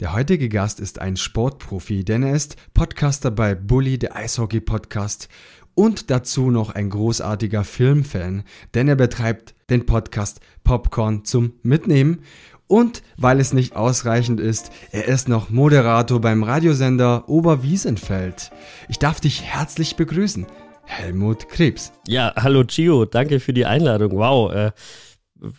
Der 0.00 0.12
heutige 0.12 0.48
Gast 0.48 0.78
ist 0.78 1.00
ein 1.00 1.16
Sportprofi, 1.16 2.04
denn 2.04 2.22
er 2.22 2.32
ist 2.32 2.54
Podcaster 2.72 3.32
bei 3.32 3.56
Bully, 3.56 3.98
der 3.98 4.14
Eishockey-Podcast 4.14 5.28
und 5.74 6.12
dazu 6.12 6.52
noch 6.52 6.70
ein 6.70 6.88
großartiger 6.88 7.64
Filmfan, 7.64 8.44
denn 8.74 8.86
er 8.86 8.94
betreibt 8.94 9.56
den 9.70 9.86
Podcast 9.86 10.38
Popcorn 10.62 11.24
zum 11.24 11.54
Mitnehmen 11.64 12.22
und 12.68 13.02
weil 13.16 13.40
es 13.40 13.52
nicht 13.52 13.74
ausreichend 13.74 14.38
ist, 14.38 14.70
er 14.92 15.06
ist 15.06 15.28
noch 15.28 15.50
Moderator 15.50 16.20
beim 16.20 16.44
Radiosender 16.44 17.28
Oberwiesenfeld. 17.28 18.52
Ich 18.88 19.00
darf 19.00 19.18
dich 19.18 19.42
herzlich 19.42 19.96
begrüßen, 19.96 20.46
Helmut 20.84 21.48
Krebs. 21.48 21.92
Ja, 22.06 22.32
hallo 22.36 22.62
Gio, 22.64 23.04
danke 23.04 23.40
für 23.40 23.52
die 23.52 23.66
Einladung. 23.66 24.12
Wow, 24.12 24.52
äh, 24.52 24.70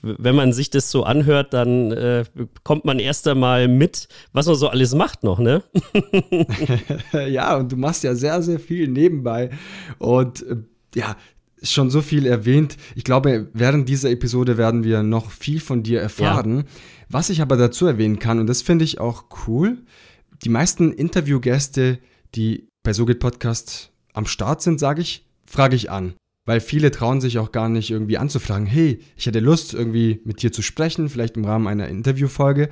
wenn 0.01 0.35
man 0.35 0.53
sich 0.53 0.69
das 0.69 0.91
so 0.91 1.03
anhört, 1.03 1.53
dann 1.53 1.91
äh, 1.91 2.25
kommt 2.63 2.85
man 2.85 2.99
erst 2.99 3.27
einmal 3.27 3.67
mit, 3.67 4.07
was 4.33 4.47
man 4.47 4.55
so 4.55 4.67
alles 4.67 4.93
macht 4.93 5.23
noch, 5.23 5.39
ne? 5.39 5.63
ja, 7.29 7.55
und 7.57 7.71
du 7.71 7.77
machst 7.77 8.03
ja 8.03 8.15
sehr, 8.15 8.41
sehr 8.41 8.59
viel 8.59 8.87
nebenbei. 8.87 9.51
Und 9.97 10.43
äh, 10.43 10.57
ja, 10.95 11.15
schon 11.61 11.89
so 11.89 12.01
viel 12.01 12.25
erwähnt. 12.25 12.77
Ich 12.95 13.03
glaube, 13.03 13.49
während 13.53 13.89
dieser 13.89 14.09
Episode 14.09 14.57
werden 14.57 14.83
wir 14.83 15.03
noch 15.03 15.31
viel 15.31 15.59
von 15.59 15.83
dir 15.83 16.01
erfahren. 16.01 16.57
Ja. 16.57 16.63
Was 17.09 17.29
ich 17.29 17.41
aber 17.41 17.57
dazu 17.57 17.85
erwähnen 17.85 18.19
kann, 18.19 18.39
und 18.39 18.47
das 18.47 18.61
finde 18.61 18.85
ich 18.85 18.99
auch 18.99 19.25
cool, 19.47 19.77
die 20.43 20.49
meisten 20.49 20.91
Interviewgäste, 20.91 21.99
die 22.35 22.67
bei 22.83 22.93
So 22.93 23.05
geht 23.05 23.19
Podcast 23.19 23.91
am 24.13 24.25
Start 24.25 24.61
sind, 24.61 24.79
sage 24.79 25.01
ich, 25.01 25.25
frage 25.45 25.75
ich 25.75 25.91
an 25.91 26.13
weil 26.49 26.61
viele 26.61 26.89
trauen 26.89 27.21
sich 27.21 27.37
auch 27.37 27.51
gar 27.51 27.69
nicht 27.69 27.91
irgendwie 27.91 28.17
anzufragen, 28.17 28.65
hey, 28.65 29.01
ich 29.15 29.27
hätte 29.27 29.39
Lust 29.39 29.75
irgendwie 29.75 30.19
mit 30.23 30.41
dir 30.41 30.51
zu 30.51 30.63
sprechen, 30.63 31.07
vielleicht 31.07 31.37
im 31.37 31.45
Rahmen 31.45 31.67
einer 31.67 31.87
Interviewfolge. 31.87 32.69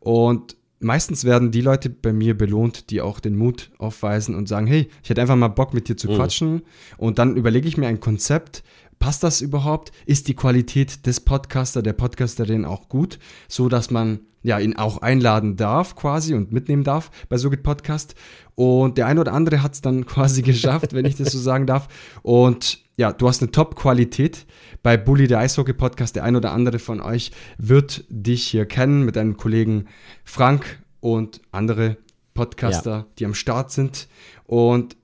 Und 0.00 0.56
meistens 0.80 1.24
werden 1.24 1.52
die 1.52 1.60
Leute 1.60 1.90
bei 1.90 2.12
mir 2.12 2.36
belohnt, 2.36 2.90
die 2.90 3.00
auch 3.00 3.20
den 3.20 3.36
Mut 3.36 3.70
aufweisen 3.78 4.34
und 4.34 4.48
sagen, 4.48 4.66
hey, 4.66 4.88
ich 5.04 5.10
hätte 5.10 5.20
einfach 5.20 5.36
mal 5.36 5.46
Bock 5.46 5.74
mit 5.74 5.88
dir 5.88 5.96
zu 5.96 6.10
mhm. 6.10 6.16
quatschen. 6.16 6.62
Und 6.96 7.20
dann 7.20 7.36
überlege 7.36 7.68
ich 7.68 7.76
mir 7.76 7.86
ein 7.86 8.00
Konzept, 8.00 8.64
passt 9.00 9.24
das 9.24 9.40
überhaupt? 9.40 9.90
Ist 10.06 10.28
die 10.28 10.34
Qualität 10.34 11.06
des 11.06 11.18
Podcaster, 11.20 11.82
der 11.82 11.94
Podcasterin 11.94 12.64
auch 12.64 12.88
gut, 12.88 13.18
so 13.48 13.68
dass 13.68 13.90
man 13.90 14.20
ja 14.42 14.58
ihn 14.58 14.76
auch 14.76 14.98
einladen 15.02 15.56
darf 15.56 15.96
quasi 15.96 16.34
und 16.34 16.52
mitnehmen 16.52 16.84
darf 16.84 17.10
bei 17.28 17.36
So 17.36 17.50
geht 17.50 17.62
Podcast. 17.62 18.14
Und 18.54 18.98
der 18.98 19.06
eine 19.06 19.20
oder 19.20 19.32
andere 19.32 19.62
hat 19.62 19.74
es 19.74 19.80
dann 19.80 20.06
quasi 20.06 20.42
geschafft, 20.42 20.92
wenn 20.92 21.04
ich 21.04 21.16
das 21.16 21.32
so 21.32 21.38
sagen 21.38 21.66
darf. 21.66 21.88
Und 22.22 22.78
ja, 22.96 23.12
du 23.12 23.26
hast 23.26 23.42
eine 23.42 23.50
Top-Qualität. 23.50 24.46
Bei 24.82 24.96
Bully, 24.96 25.26
der 25.26 25.38
Eishockey-Podcast, 25.40 26.16
der 26.16 26.24
ein 26.24 26.36
oder 26.36 26.52
andere 26.52 26.78
von 26.78 27.00
euch 27.00 27.32
wird 27.58 28.04
dich 28.08 28.46
hier 28.46 28.66
kennen 28.66 29.04
mit 29.04 29.16
deinem 29.16 29.36
Kollegen 29.36 29.86
Frank 30.24 30.82
und 31.00 31.40
andere 31.50 31.96
Podcaster, 32.34 32.90
ja. 32.90 33.06
die 33.18 33.24
am 33.24 33.34
Start 33.34 33.70
sind. 33.72 34.08
Und 34.44 34.96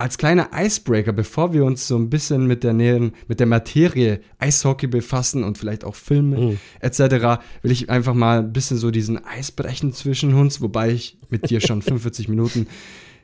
als 0.00 0.16
kleiner 0.16 0.48
Icebreaker, 0.54 1.12
bevor 1.12 1.52
wir 1.52 1.64
uns 1.64 1.86
so 1.86 1.96
ein 1.96 2.08
bisschen 2.08 2.46
mit 2.46 2.64
der 2.64 2.72
Nähen, 2.72 3.12
mit 3.28 3.38
der 3.38 3.46
Materie 3.46 4.20
Eishockey 4.38 4.86
befassen 4.86 5.44
und 5.44 5.58
vielleicht 5.58 5.84
auch 5.84 5.94
Filme 5.94 6.38
mhm. 6.38 6.58
etc., 6.80 7.42
will 7.62 7.70
ich 7.70 7.90
einfach 7.90 8.14
mal 8.14 8.38
ein 8.38 8.52
bisschen 8.52 8.78
so 8.78 8.90
diesen 8.90 9.22
Eis 9.24 9.52
brechen 9.52 9.92
zwischen 9.92 10.32
uns, 10.32 10.62
wobei 10.62 10.90
ich 10.90 11.18
mit 11.28 11.50
dir 11.50 11.60
schon 11.60 11.82
45 11.82 12.28
Minuten 12.28 12.66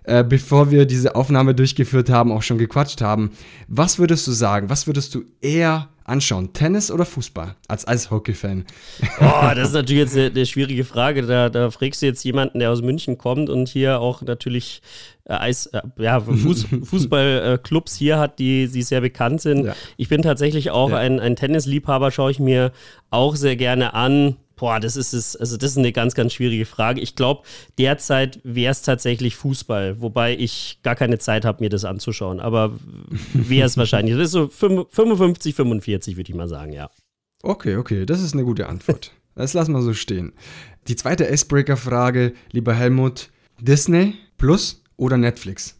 äh, 0.07 0.25
bevor 0.25 0.71
wir 0.71 0.87
diese 0.87 1.15
Aufnahme 1.15 1.55
durchgeführt 1.55 2.11
haben, 2.11 2.33
auch 2.33 2.43
schon 2.43 2.59
gequatscht 2.59 3.01
haben. 3.01 3.33
Was 3.69 3.99
würdest 3.99 4.27
du 4.27 4.33
sagen? 4.33 4.71
Was 4.71 4.87
würdest 4.87 5.15
du 5.15 5.25
eher 5.41 5.89
anschauen? 6.05 6.53
Tennis 6.53 6.93
oder 6.93 7.05
Fußball 7.05 7.57
als 7.67 7.89
Eishockey-Fan? 7.89 8.65
Oh, 9.21 9.51
das 9.55 9.69
ist 9.69 9.75
natürlich 9.75 10.03
jetzt 10.03 10.17
eine, 10.17 10.27
eine 10.27 10.47
schwierige 10.47 10.85
Frage. 10.85 11.23
Da, 11.23 11.49
da, 11.49 11.71
fragst 11.71 12.03
du 12.03 12.07
jetzt 12.07 12.25
jemanden, 12.25 12.61
der 12.61 12.71
aus 12.71 12.83
München 12.83 13.19
kommt 13.19 13.51
und 13.51 13.69
hier 13.69 14.01
auch 14.01 14.23
natürlich 14.23 14.81
äh, 15.25 15.35
Eis, 15.35 15.67
äh, 15.67 15.83
ja, 15.99 16.21
Fuß, 16.21 16.67
Fußballclubs 16.85 17.97
hier 17.97 18.19
hat, 18.19 18.39
die, 18.39 18.69
die 18.69 18.83
sehr 18.83 19.01
bekannt 19.01 19.41
sind. 19.41 19.67
Ja. 19.67 19.75
Ich 19.97 20.09
bin 20.09 20.23
tatsächlich 20.23 20.71
auch 20.71 20.91
ja. 20.91 20.99
ein, 20.99 21.19
ein 21.19 21.35
Tennisliebhaber, 21.35 22.13
schaue 22.13 22.31
ich 22.31 22.39
mir 22.39 22.71
auch 23.11 23.35
sehr 23.35 23.57
gerne 23.57 23.95
an. 23.95 24.37
Boah, 24.57 24.81
das 24.81 24.97
ist 24.97 25.13
es, 25.13 25.37
also 25.37 25.59
das 25.59 25.73
ist 25.73 25.79
eine 25.79 25.93
ganz, 25.93 26.15
ganz 26.15 26.33
schwierige 26.33 26.65
Frage. 26.65 27.01
Ich 27.03 27.15
glaube, 27.15 27.43
derzeit 27.77 28.41
wäre 28.43 28.73
es 28.73 28.81
tatsächlich 28.81 29.37
Fußball, 29.37 30.01
wobei 30.01 30.35
ich 30.35 30.81
gar 30.83 30.95
keine 30.95 31.19
Zeit 31.19 31.45
habe, 31.45 31.63
mir 31.63 31.69
das 31.69 31.85
anzuschauen. 31.85 32.41
Aber 32.41 32.73
wäre 33.35 33.67
es 33.67 33.77
wahrscheinlich. 33.77 34.17
Das 34.17 34.27
ist 34.27 34.33
so 34.33 34.49
55, 34.49 35.55
45, 35.55 36.17
würde 36.17 36.31
ich 36.31 36.37
mal 36.37 36.49
sagen, 36.49 36.73
ja. 36.73 36.91
Okay, 37.43 37.77
okay, 37.77 38.07
das 38.07 38.23
ist 38.23 38.33
eine 38.33 38.45
gute 38.45 38.67
Antwort. 38.69 39.13
Das 39.39 39.53
lassen 39.53 39.73
wir 39.73 39.83
so 39.83 39.93
stehen. 39.93 40.33
Die 40.89 40.97
zweite 40.97 41.31
Icebreaker-Frage, 41.31 42.33
lieber 42.53 42.73
Helmut: 42.73 43.29
Disney 43.61 44.15
Plus 44.39 44.83
oder 44.97 45.19
Netflix? 45.19 45.79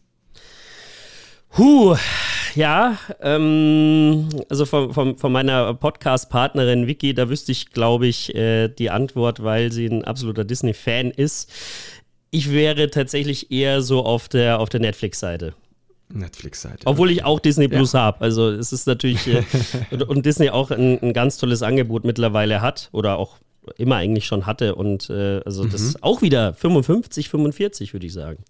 Huh, 1.57 1.97
ja, 2.57 2.99
ähm, 3.21 4.29
also 4.49 4.65
von, 4.65 4.93
von, 4.93 5.19
von 5.19 5.33
meiner 5.33 5.75
Podcast-Partnerin 5.75 6.87
Vicky, 6.87 7.15
da 7.15 7.29
wüsste 7.29 7.53
ich, 7.53 7.71
glaube 7.71 8.07
ich, 8.07 8.35
äh, 8.35 8.69
die 8.69 8.91
Antwort, 8.91 9.43
weil 9.43 9.71
sie 9.71 9.87
ein 9.87 10.05
absoluter 10.05 10.45
Disney-Fan 10.45 11.11
ist. 11.11 11.53
Ich 12.31 12.51
wäre 12.51 12.91
tatsächlich 12.91 13.51
eher 13.53 13.83
so 13.83 14.05
auf 14.05 14.29
der, 14.29 14.59
auf 14.59 14.69
der 14.69 14.81
Netflix-Seite. 14.81 15.55
Netflix-Seite. 16.09 16.87
Obwohl 16.87 17.11
ich 17.11 17.25
auch 17.25 17.41
Disney 17.41 17.69
Plus 17.69 17.93
ja. 17.93 18.01
habe. 18.01 18.21
Also 18.23 18.51
es 18.51 18.73
ist 18.73 18.87
natürlich, 18.87 19.27
äh, 19.27 19.43
und, 19.91 20.03
und, 20.05 20.27
Disney 20.27 20.51
auch 20.51 20.71
ein, 20.71 21.01
ein, 21.03 21.13
ganz 21.13 21.37
tolles 21.37 21.63
Angebot 21.63 22.05
mittlerweile 22.05 22.61
hat 22.61 22.89
oder 22.93 23.19
auch 23.19 23.37
immer 23.77 23.97
eigentlich 23.97 24.27
schon 24.27 24.47
hatte. 24.47 24.77
Und 24.77 25.11
äh, 25.11 25.41
also 25.45 25.65
mhm. 25.65 25.71
das 25.71 26.03
auch 26.03 26.23
wieder 26.23 26.55
55, 26.55 27.29
45, 27.29 27.93
würde 27.93 28.07
ich 28.07 28.13
sagen. 28.13 28.45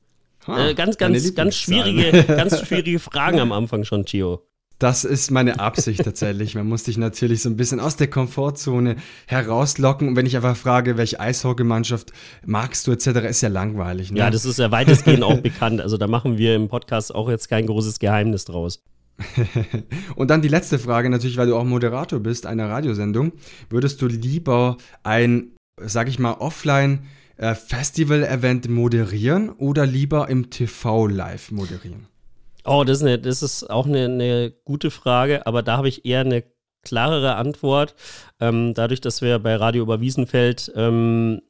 Ha, 0.47 0.69
äh, 0.69 0.75
ganz, 0.75 0.97
ganz, 0.97 1.35
ganz 1.35 1.57
schwierige, 1.57 2.25
ganz 2.27 2.67
schwierige 2.67 2.99
Fragen 2.99 3.41
am 3.41 3.53
Anfang 3.53 3.85
schon, 3.85 4.05
Gio. 4.05 4.43
Das 4.79 5.05
ist 5.05 5.31
meine 5.31 5.59
Absicht 5.59 6.05
tatsächlich. 6.05 6.55
Man 6.55 6.69
muss 6.69 6.83
dich 6.83 6.99
natürlich 6.99 7.41
so 7.41 7.49
ein 7.49 7.57
bisschen 7.57 7.81
aus 7.81 7.97
der 7.97 8.09
Komfortzone 8.09 8.97
herauslocken. 9.27 10.09
Und 10.09 10.17
wenn 10.17 10.27
ich 10.27 10.37
einfach 10.37 10.57
frage, 10.57 10.99
welche 10.99 11.19
Eishockeymannschaft 11.19 12.13
magst 12.45 12.87
du 12.87 12.93
etc., 12.93 13.07
ist 13.29 13.41
ja 13.41 13.49
langweilig. 13.49 14.13
Ne? 14.13 14.19
Ja, 14.19 14.31
das 14.31 14.45
ist 14.45 14.59
ja 14.59 14.71
weitestgehend 14.71 15.23
auch 15.23 15.41
bekannt. 15.41 15.81
Also 15.81 15.97
da 15.97 16.07
machen 16.07 16.37
wir 16.37 16.55
im 16.55 16.69
Podcast 16.69 17.15
auch 17.15 17.31
jetzt 17.31 17.49
kein 17.49 17.67
großes 17.67 17.99
Geheimnis 18.01 18.45
draus. 18.45 18.83
und 20.17 20.29
dann 20.29 20.43
die 20.43 20.49
letzte 20.49 20.79
Frage 20.79 21.09
natürlich, 21.09 21.39
weil 21.39 21.47
du 21.47 21.57
auch 21.57 21.65
Moderator 21.65 22.21
bist 22.21 22.45
einer 22.45 22.69
Radiosendung. 22.69 23.33
Würdest 23.71 24.03
du 24.03 24.09
lieber 24.09 24.77
ein, 25.03 25.53
sag 25.81 26.09
ich 26.09 26.19
mal, 26.19 26.35
offline 26.35 27.07
äh, 27.37 27.55
Festival-Event 27.55 28.69
moderieren 28.69 29.51
oder 29.51 29.87
lieber 29.87 30.29
im 30.29 30.51
TV 30.51 31.07
live 31.07 31.51
moderieren? 31.51 32.07
Oh, 32.65 32.83
das 32.85 32.99
ist, 32.99 33.03
eine, 33.05 33.19
das 33.19 33.43
ist 33.43 33.71
auch 33.71 33.87
eine, 33.87 34.07
eine 34.07 34.53
gute 34.65 34.91
Frage, 34.91 35.47
aber 35.47 35.63
da 35.63 35.77
habe 35.77 35.89
ich 35.89 36.05
eher 36.05 36.21
eine 36.21 36.45
klarere 36.83 37.37
Antwort. 37.37 37.95
Ähm, 38.41 38.75
dadurch, 38.75 39.01
dass 39.01 39.23
wir 39.23 39.39
bei 39.39 39.57
Radio 39.57 39.85
Oberwiesenfeld 39.85 40.73
ähm, 40.75 41.43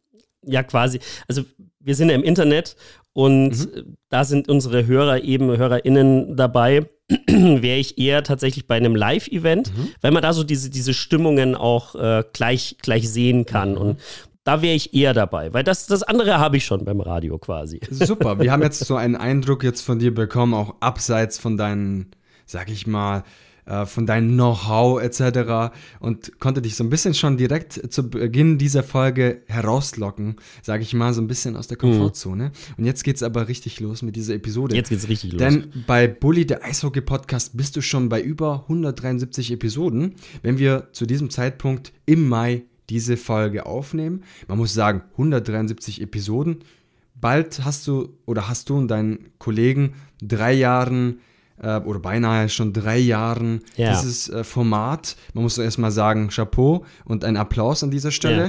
ja 0.43 0.63
quasi, 0.63 1.01
also 1.29 1.43
wir 1.81 1.95
sind 1.95 2.09
ja 2.09 2.15
im 2.15 2.23
Internet 2.23 2.77
und 3.13 3.51
mhm. 3.51 3.97
da 4.11 4.25
sind 4.25 4.49
unsere 4.49 4.87
Hörer 4.87 5.23
eben, 5.23 5.57
HörerInnen 5.57 6.37
dabei. 6.37 6.87
wäre 7.29 7.79
ich 7.79 7.99
eher 7.99 8.25
tatsächlich 8.25 8.67
bei 8.67 8.77
einem 8.77 8.97
Live-Event, 8.97 9.77
mhm. 9.77 9.89
weil 10.01 10.11
man 10.11 10.23
da 10.23 10.33
so 10.33 10.43
diese, 10.43 10.71
diese 10.71 10.93
Stimmungen 10.93 11.55
auch 11.55 11.95
äh, 11.95 12.25
gleich, 12.33 12.79
gleich 12.83 13.09
sehen 13.09 13.47
kann. 13.47 13.73
Mhm. 13.73 13.77
Und 13.77 14.01
da 14.47 14.63
wäre 14.63 14.77
ich 14.77 14.95
eher 14.95 15.13
dabei, 15.13 15.53
weil 15.53 15.65
das, 15.65 15.87
das 15.87 16.05
andere 16.05 16.39
habe 16.39 16.57
ich 16.57 16.65
schon 16.65 16.85
beim 16.85 17.01
Radio 17.01 17.37
quasi. 17.37 17.81
Super, 17.91 18.39
wir 18.39 18.53
haben 18.53 18.63
jetzt 18.63 18.79
so 18.79 18.95
einen 18.95 19.17
Eindruck 19.17 19.65
jetzt 19.65 19.81
von 19.81 19.99
dir 19.99 20.15
bekommen, 20.15 20.55
auch 20.55 20.77
abseits 20.79 21.37
von 21.37 21.57
deinen, 21.57 22.13
sag 22.47 22.71
ich 22.71 22.87
mal, 22.87 23.25
äh, 23.65 23.87
von 23.87 24.07
deinem 24.07 24.35
Know-how 24.35 25.03
etc. 25.03 25.75
und 25.99 26.39
konnte 26.39 26.63
dich 26.63 26.77
so 26.77 26.85
ein 26.85 26.91
bisschen 26.91 27.13
schon 27.15 27.37
direkt 27.37 27.93
zu 27.93 28.09
Beginn 28.09 28.57
dieser 28.57 28.85
Folge 28.85 29.43
herauslocken, 29.49 30.37
sage 30.63 30.85
ich 30.85 30.95
mal, 30.95 31.13
so 31.13 31.21
ein 31.21 31.27
bisschen 31.27 31.57
aus 31.57 31.67
der 31.67 31.77
Komfortzone. 31.77 32.45
Mhm. 32.45 32.75
Und 32.77 32.85
jetzt 32.85 33.03
geht 33.03 33.17
es 33.17 33.25
aber 33.25 33.49
richtig 33.49 33.81
los 33.81 34.03
mit 34.03 34.15
dieser 34.15 34.35
Episode. 34.35 34.77
Jetzt 34.77 34.91
geht 34.91 34.99
es 34.99 35.09
richtig 35.09 35.33
los. 35.33 35.41
Denn 35.41 35.73
bei 35.89 36.07
Bully, 36.07 36.47
der 36.47 36.65
Eishockey-Podcast, 36.65 37.57
bist 37.57 37.75
du 37.75 37.81
schon 37.81 38.09
bei 38.09 38.23
über 38.23 38.61
173 38.69 39.51
Episoden. 39.51 40.15
Wenn 40.43 40.59
wir 40.59 40.87
zu 40.93 41.05
diesem 41.05 41.31
Zeitpunkt 41.31 41.93
im 42.05 42.29
Mai 42.29 42.63
diese 42.91 43.17
Folge 43.17 43.67
aufnehmen. 43.67 44.23
Man 44.49 44.59
muss 44.59 44.75
sagen, 44.75 45.03
173 45.13 46.03
Episoden. 46.03 46.59
Bald 47.15 47.65
hast 47.65 47.87
du 47.87 48.11
oder 48.27 48.49
hast 48.49 48.69
du 48.69 48.77
und 48.77 48.89
deinen 48.89 49.31
Kollegen 49.39 49.95
drei 50.23 50.53
Jahren 50.53 51.21
äh, 51.61 51.79
oder 51.79 51.99
beinahe 51.99 52.49
schon 52.49 52.73
drei 52.73 52.99
Jahren 52.99 53.63
ja. 53.77 53.91
dieses 53.91 54.29
äh, 54.29 54.45
Format. 54.45 55.17
Man 55.33 55.45
muss 55.45 55.59
erstmal 55.59 55.91
sagen, 55.91 56.29
Chapeau 56.29 56.85
und 57.05 57.25
ein 57.25 57.37
Applaus 57.37 57.83
an 57.83 57.91
dieser 57.91 58.11
Stelle. 58.11 58.49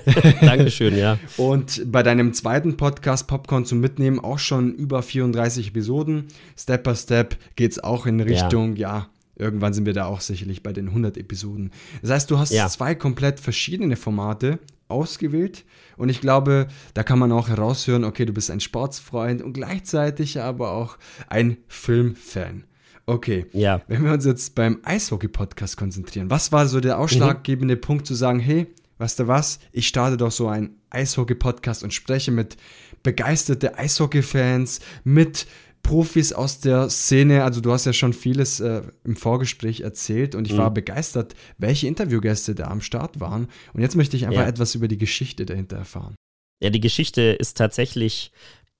Dankeschön, 0.42 0.96
ja. 0.98 1.18
Und 1.38 1.90
bei 1.90 2.02
deinem 2.02 2.34
zweiten 2.34 2.76
Podcast 2.76 3.26
Popcorn 3.26 3.64
zum 3.64 3.80
Mitnehmen 3.80 4.20
auch 4.20 4.38
schon 4.38 4.74
über 4.74 5.02
34 5.02 5.68
Episoden. 5.68 6.26
Step 6.58 6.84
by 6.84 6.94
Step 6.94 7.36
geht 7.56 7.72
es 7.72 7.82
auch 7.82 8.04
in 8.04 8.20
Richtung, 8.20 8.76
ja, 8.76 8.96
ja 8.96 9.08
Irgendwann 9.36 9.72
sind 9.72 9.86
wir 9.86 9.94
da 9.94 10.06
auch 10.06 10.20
sicherlich 10.20 10.62
bei 10.62 10.72
den 10.72 10.88
100 10.88 11.16
Episoden. 11.16 11.70
Das 12.02 12.10
heißt, 12.10 12.30
du 12.30 12.38
hast 12.38 12.52
ja. 12.52 12.68
zwei 12.68 12.94
komplett 12.94 13.40
verschiedene 13.40 13.96
Formate 13.96 14.58
ausgewählt. 14.88 15.64
Und 15.96 16.10
ich 16.10 16.20
glaube, 16.20 16.68
da 16.94 17.02
kann 17.02 17.18
man 17.18 17.32
auch 17.32 17.48
heraushören, 17.48 18.04
okay, 18.04 18.26
du 18.26 18.32
bist 18.32 18.50
ein 18.50 18.60
Sportsfreund 18.60 19.42
und 19.42 19.54
gleichzeitig 19.54 20.40
aber 20.40 20.72
auch 20.72 20.98
ein 21.28 21.56
Filmfan. 21.66 22.64
Okay, 23.06 23.46
ja. 23.52 23.82
wenn 23.88 24.04
wir 24.04 24.12
uns 24.12 24.24
jetzt 24.24 24.54
beim 24.54 24.78
Eishockey-Podcast 24.84 25.76
konzentrieren, 25.76 26.30
was 26.30 26.52
war 26.52 26.68
so 26.68 26.78
der 26.78 26.98
ausschlaggebende 26.98 27.76
mhm. 27.76 27.80
Punkt 27.80 28.06
zu 28.06 28.14
sagen, 28.14 28.38
hey, 28.38 28.68
weißt 28.98 29.18
du 29.18 29.28
was, 29.28 29.58
ich 29.72 29.88
starte 29.88 30.16
doch 30.16 30.30
so 30.30 30.46
einen 30.46 30.76
Eishockey-Podcast 30.90 31.82
und 31.82 31.92
spreche 31.92 32.30
mit 32.30 32.56
begeisterte 33.02 33.76
Eishockey-Fans, 33.76 34.80
mit 35.02 35.46
Profis 35.82 36.32
aus 36.32 36.60
der 36.60 36.88
Szene. 36.90 37.44
Also 37.44 37.60
du 37.60 37.72
hast 37.72 37.84
ja 37.84 37.92
schon 37.92 38.12
vieles 38.12 38.60
äh, 38.60 38.82
im 39.04 39.16
Vorgespräch 39.16 39.80
erzählt 39.80 40.34
und 40.34 40.46
ich 40.46 40.54
mhm. 40.54 40.58
war 40.58 40.70
begeistert, 40.70 41.34
welche 41.58 41.86
Interviewgäste 41.86 42.54
da 42.54 42.68
am 42.68 42.80
Start 42.80 43.20
waren. 43.20 43.48
Und 43.72 43.82
jetzt 43.82 43.96
möchte 43.96 44.16
ich 44.16 44.26
einfach 44.26 44.42
ja. 44.42 44.48
etwas 44.48 44.74
über 44.74 44.88
die 44.88 44.98
Geschichte 44.98 45.44
dahinter 45.44 45.76
erfahren. 45.76 46.14
Ja, 46.62 46.70
die 46.70 46.80
Geschichte 46.80 47.22
ist 47.22 47.56
tatsächlich 47.56 48.32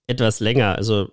etwas 0.06 0.40
länger. 0.40 0.76
Also 0.76 1.10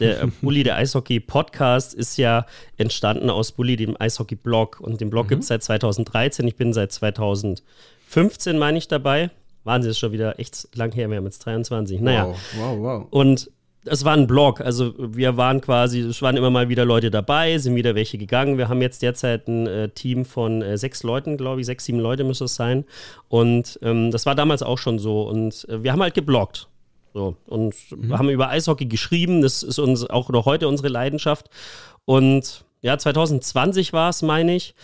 der 0.00 0.26
Bully 0.42 0.64
der 0.64 0.76
Eishockey 0.76 1.20
Podcast 1.20 1.94
ist 1.94 2.16
ja 2.16 2.44
entstanden 2.76 3.30
aus 3.30 3.52
Bully, 3.52 3.76
dem 3.76 3.96
Eishockey 4.00 4.34
Blog. 4.34 4.80
Und 4.80 5.00
den 5.00 5.10
Blog 5.10 5.26
mhm. 5.26 5.30
gibt 5.30 5.42
es 5.42 5.48
seit 5.48 5.62
2013. 5.62 6.46
Ich 6.48 6.56
bin 6.56 6.72
seit 6.72 6.92
2015, 6.92 8.58
meine 8.58 8.78
ich, 8.78 8.88
dabei. 8.88 9.30
Wahnsinn, 9.64 9.90
ist 9.90 9.98
schon 9.98 10.12
wieder 10.12 10.40
echt 10.40 10.68
lang 10.74 10.92
her. 10.92 11.08
Wir 11.08 11.18
haben 11.18 11.24
jetzt 11.24 11.44
23. 11.44 12.00
Naja. 12.00 12.26
Wow, 12.26 12.38
wow, 12.56 12.78
wow. 12.80 13.06
Und 13.10 13.50
es 13.84 14.04
war 14.04 14.14
ein 14.14 14.26
Blog, 14.26 14.60
also 14.60 14.94
wir 14.98 15.36
waren 15.36 15.60
quasi, 15.60 16.00
es 16.00 16.20
waren 16.22 16.36
immer 16.36 16.50
mal 16.50 16.68
wieder 16.68 16.84
Leute 16.84 17.10
dabei, 17.10 17.58
sind 17.58 17.74
wieder 17.74 17.94
welche 17.94 18.18
gegangen. 18.18 18.58
Wir 18.58 18.68
haben 18.68 18.82
jetzt 18.82 19.02
derzeit 19.02 19.48
ein 19.48 19.66
äh, 19.66 19.88
Team 19.90 20.24
von 20.24 20.62
äh, 20.62 20.76
sechs 20.76 21.02
Leuten, 21.02 21.36
glaube 21.36 21.60
ich, 21.60 21.66
sechs, 21.66 21.84
sieben 21.84 22.00
Leute 22.00 22.24
müsste 22.24 22.44
es 22.44 22.54
sein. 22.54 22.84
Und 23.28 23.78
ähm, 23.82 24.10
das 24.10 24.26
war 24.26 24.34
damals 24.34 24.62
auch 24.62 24.78
schon 24.78 24.98
so. 24.98 25.22
Und 25.22 25.66
äh, 25.68 25.82
wir 25.82 25.92
haben 25.92 26.02
halt 26.02 26.14
gebloggt. 26.14 26.68
So, 27.14 27.36
und 27.46 27.74
mhm. 27.90 28.16
haben 28.16 28.28
über 28.28 28.50
Eishockey 28.50 28.86
geschrieben. 28.86 29.42
Das 29.42 29.62
ist 29.62 29.78
uns 29.78 30.08
auch 30.08 30.28
noch 30.28 30.44
heute 30.44 30.68
unsere 30.68 30.88
Leidenschaft. 30.88 31.48
Und 32.04 32.64
ja, 32.80 32.98
2020 32.98 33.92
war 33.92 34.10
es, 34.10 34.22
meine 34.22 34.54
ich. 34.54 34.74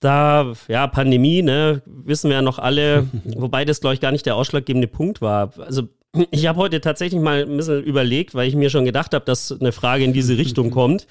Da, 0.00 0.52
ja, 0.68 0.86
Pandemie, 0.86 1.42
ne, 1.42 1.82
wissen 1.86 2.28
wir 2.28 2.36
ja 2.36 2.42
noch 2.42 2.58
alle, 2.58 3.06
wobei 3.24 3.64
das, 3.64 3.80
glaube 3.80 3.94
ich, 3.94 4.00
gar 4.00 4.12
nicht 4.12 4.26
der 4.26 4.36
ausschlaggebende 4.36 4.88
Punkt 4.88 5.22
war. 5.22 5.52
Also 5.58 5.88
ich 6.30 6.46
habe 6.46 6.58
heute 6.58 6.80
tatsächlich 6.80 7.20
mal 7.20 7.42
ein 7.42 7.56
bisschen 7.56 7.82
überlegt, 7.82 8.34
weil 8.34 8.48
ich 8.48 8.54
mir 8.54 8.70
schon 8.70 8.84
gedacht 8.84 9.14
habe, 9.14 9.24
dass 9.24 9.52
eine 9.52 9.72
Frage 9.72 10.04
in 10.04 10.12
diese 10.12 10.36
Richtung 10.36 10.70
kommt. 10.72 11.06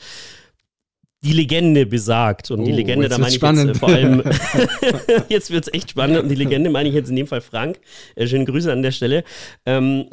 Die 1.24 1.34
Legende 1.34 1.88
besagt, 1.88 2.52
und 2.52 2.60
oh, 2.60 2.66
die 2.66 2.72
Legende, 2.72 3.10
da 3.10 3.18
meine 3.18 3.30
ich 3.30 3.36
spannend. 3.36 3.68
jetzt 3.68 3.78
äh, 3.78 3.80
vor 3.80 3.90
allem, 3.90 4.22
jetzt 5.30 5.50
wird 5.50 5.66
es 5.68 5.74
echt 5.74 5.90
spannend, 5.90 6.20
und 6.20 6.30
die 6.30 6.36
Legende 6.36 6.70
meine 6.70 6.88
ich 6.88 6.94
jetzt 6.94 7.10
in 7.10 7.16
dem 7.16 7.26
Fall 7.26 7.42
Frank, 7.42 7.80
äh, 8.16 8.28
schöne 8.28 8.46
Grüße 8.46 8.72
an 8.72 8.84
der 8.84 8.92
Stelle, 8.92 9.24
ähm, 9.66 10.10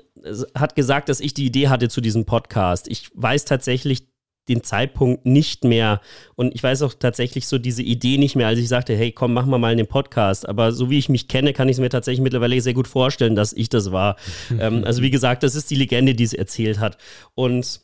hat 0.55 0.75
gesagt, 0.75 1.11
dass 1.11 1.21
ich 1.21 1.35
die 1.35 1.45
Idee 1.45 1.69
hatte 1.69 1.91
zu 1.91 2.01
diesem 2.01 2.25
Podcast. 2.25 2.89
Ich 2.89 3.11
weiß 3.15 3.45
tatsächlich 3.45 4.12
den 4.49 4.63
Zeitpunkt 4.63 5.25
nicht 5.25 5.65
mehr. 5.65 6.01
Und 6.35 6.55
ich 6.55 6.63
weiß 6.63 6.83
auch 6.83 6.95
tatsächlich 6.95 7.47
so 7.47 7.59
diese 7.59 7.83
Idee 7.83 8.19
nicht 8.19 8.35
mehr, 8.35 8.49
als 8.49 8.59
ich 8.59 8.69
sagte, 8.69 8.95
hey, 8.95 9.13
komm, 9.13 9.33
mach 9.33 9.47
mal 9.47 9.59
mal 9.59 9.73
einen 9.73 9.87
Podcast. 9.87 10.49
Aber 10.49 10.73
so 10.73 10.91
wie 10.91 10.99
ich 10.99 11.09
mich 11.09 11.29
kenne, 11.29 11.53
kann 11.53 11.69
ich 11.69 11.77
es 11.77 11.81
mir 11.81 11.89
tatsächlich 11.89 12.23
mittlerweile 12.23 12.61
sehr 12.61 12.75
gut 12.75 12.89
vorstellen, 12.89 13.37
dass 13.37 13.53
ich 13.53 13.69
das 13.69 13.93
war. 13.93 14.17
ähm, 14.59 14.85
also 14.85 15.03
wie 15.03 15.11
gesagt, 15.11 15.43
das 15.43 15.55
ist 15.55 15.71
die 15.71 15.77
Legende, 15.77 16.15
die 16.15 16.25
es 16.25 16.35
erzählt 16.35 16.81
hat. 16.81 16.99
Und 17.35 17.81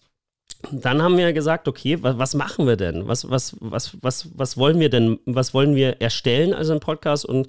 dann 0.72 1.02
haben 1.02 1.16
wir 1.16 1.32
gesagt, 1.32 1.68
okay, 1.68 2.02
was, 2.02 2.18
was, 2.18 2.34
machen 2.34 2.66
wir 2.66 2.76
denn? 2.76 3.06
Was, 3.06 3.30
was, 3.30 3.56
was, 3.60 3.96
was, 4.02 4.28
was 4.34 4.56
wollen 4.56 4.80
wir 4.80 4.90
denn, 4.90 5.18
was 5.24 5.54
wollen 5.54 5.76
wir 5.76 6.00
erstellen 6.00 6.52
als 6.52 6.70
ein 6.70 6.80
Podcast? 6.80 7.24
Und 7.24 7.46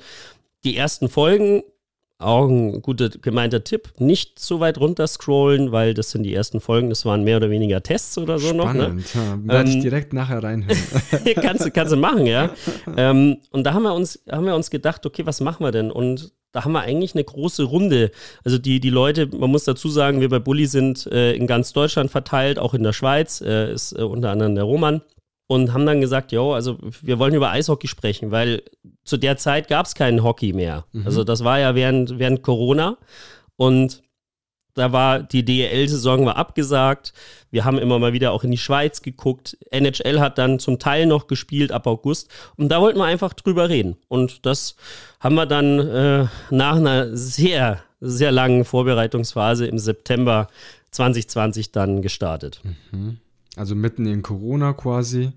die 0.64 0.76
ersten 0.76 1.10
Folgen 1.10 1.64
auch 2.20 2.50
ein 2.50 2.82
guter 2.82 3.10
gemeinter 3.10 3.64
Tipp. 3.64 3.94
Nicht 3.98 4.40
so 4.40 4.60
weit 4.60 4.78
runter 4.78 5.08
scrollen, 5.08 5.72
weil 5.72 5.94
das 5.94 6.12
sind 6.12 6.24
die 6.24 6.34
ersten 6.34 6.60
Folgen, 6.60 6.90
das 6.90 7.06
waren 7.06 7.24
mehr 7.24 7.38
oder 7.38 7.50
weniger 7.50 7.82
Tests 7.82 8.18
oder 8.18 8.38
so 8.40 8.50
Spannend, 8.50 8.78
noch. 8.78 8.94
Ne? 8.94 9.04
Ja, 9.14 9.40
werde 9.42 9.72
ähm, 9.72 9.78
ich 9.78 9.84
direkt 9.84 10.14
nachher 10.14 10.44
reinhören. 10.44 10.78
kannst, 11.36 11.74
kannst 11.74 11.94
du 11.94 11.98
machen, 11.98 12.26
ja. 12.26 12.52
ähm, 12.98 13.38
und 13.52 13.64
da 13.64 13.74
haben 13.74 13.84
wir, 13.84 13.94
uns, 13.94 14.22
haben 14.30 14.46
wir 14.46 14.56
uns 14.56 14.70
gedacht, 14.70 15.06
okay, 15.06 15.26
was 15.26 15.40
machen 15.40 15.66
wir 15.66 15.72
denn? 15.72 15.92
Und 15.92 16.34
da 16.52 16.66
haben 16.66 16.74
wir 16.74 16.82
eigentlich 16.82 17.16
eine 17.16 17.24
große 17.24 17.64
Runde. 17.64 18.12
Also 18.44 18.58
die, 18.58 18.82
die 18.82 18.90
Leute, 18.90 19.28
man 19.28 19.50
muss 19.50 19.64
dazu 19.64 19.88
sagen, 19.88 20.20
wir 20.20 20.30
bei 20.30 20.40
Bulli 20.40 20.66
sind 20.66 21.06
äh, 21.08 21.34
in 21.34 21.48
ganz 21.48 21.72
Deutschland 21.72 22.12
verteilt, 22.12 22.60
auch 22.60 22.74
in 22.74 22.84
der 22.84 22.94
Schweiz, 22.94 23.40
äh, 23.40 23.72
ist 23.72 23.98
äh, 23.98 24.02
unter 24.02 24.32
anderem 24.32 24.56
der 24.56 24.66
Roman 24.66 25.02
und 25.50 25.74
haben 25.74 25.88
dann 25.88 26.00
gesagt, 26.00 26.32
jo, 26.32 26.54
also 26.54 26.78
wir 27.02 27.18
wollen 27.18 27.34
über 27.34 27.50
Eishockey 27.50 27.88
sprechen, 27.88 28.30
weil 28.30 28.62
zu 29.04 29.18
der 29.18 29.36
Zeit 29.36 29.68
gab 29.68 29.88
es 29.88 29.96
keinen 29.96 30.24
Hockey 30.24 30.54
mehr. 30.54 30.86
Mhm. 30.92 31.08
Also 31.08 31.24
das 31.24 31.44
war 31.44 31.58
ja 31.58 31.74
während, 31.74 32.20
während 32.20 32.44
Corona 32.44 32.98
und 33.56 34.04
da 34.76 34.92
war 34.92 35.24
die 35.24 35.44
DEL-Saison 35.44 36.28
war 36.28 36.36
abgesagt. 36.36 37.14
Wir 37.50 37.66
haben 37.66 37.80
immer 37.80 37.98
mal 37.98 38.14
wieder 38.14 38.32
auch 38.32 38.44
in 38.44 38.52
die 38.52 38.60
Schweiz 38.60 39.02
geguckt. 39.02 39.58
NHL 39.72 40.20
hat 40.20 40.38
dann 40.38 40.60
zum 40.60 40.78
Teil 40.78 41.08
noch 41.08 41.26
gespielt 41.26 41.72
ab 41.72 41.88
August. 41.88 42.30
Und 42.56 42.70
da 42.70 42.80
wollten 42.80 43.00
wir 43.00 43.06
einfach 43.06 43.34
drüber 43.34 43.70
reden. 43.70 43.98
Und 44.08 44.46
das 44.46 44.76
haben 45.20 45.34
wir 45.34 45.48
dann 45.48 45.80
äh, 45.80 46.28
nach 46.52 46.76
einer 46.76 47.18
sehr, 47.18 47.82
sehr 48.00 48.32
langen 48.32 48.66
Vorbereitungsphase 48.66 49.66
im 49.66 49.80
September 49.80 50.48
2020 50.92 51.72
dann 51.72 52.04
gestartet. 52.04 52.62
Mhm. 52.92 53.18
Also 53.60 53.76
mitten 53.76 54.06
in 54.06 54.22
Corona 54.22 54.72
quasi. 54.72 55.34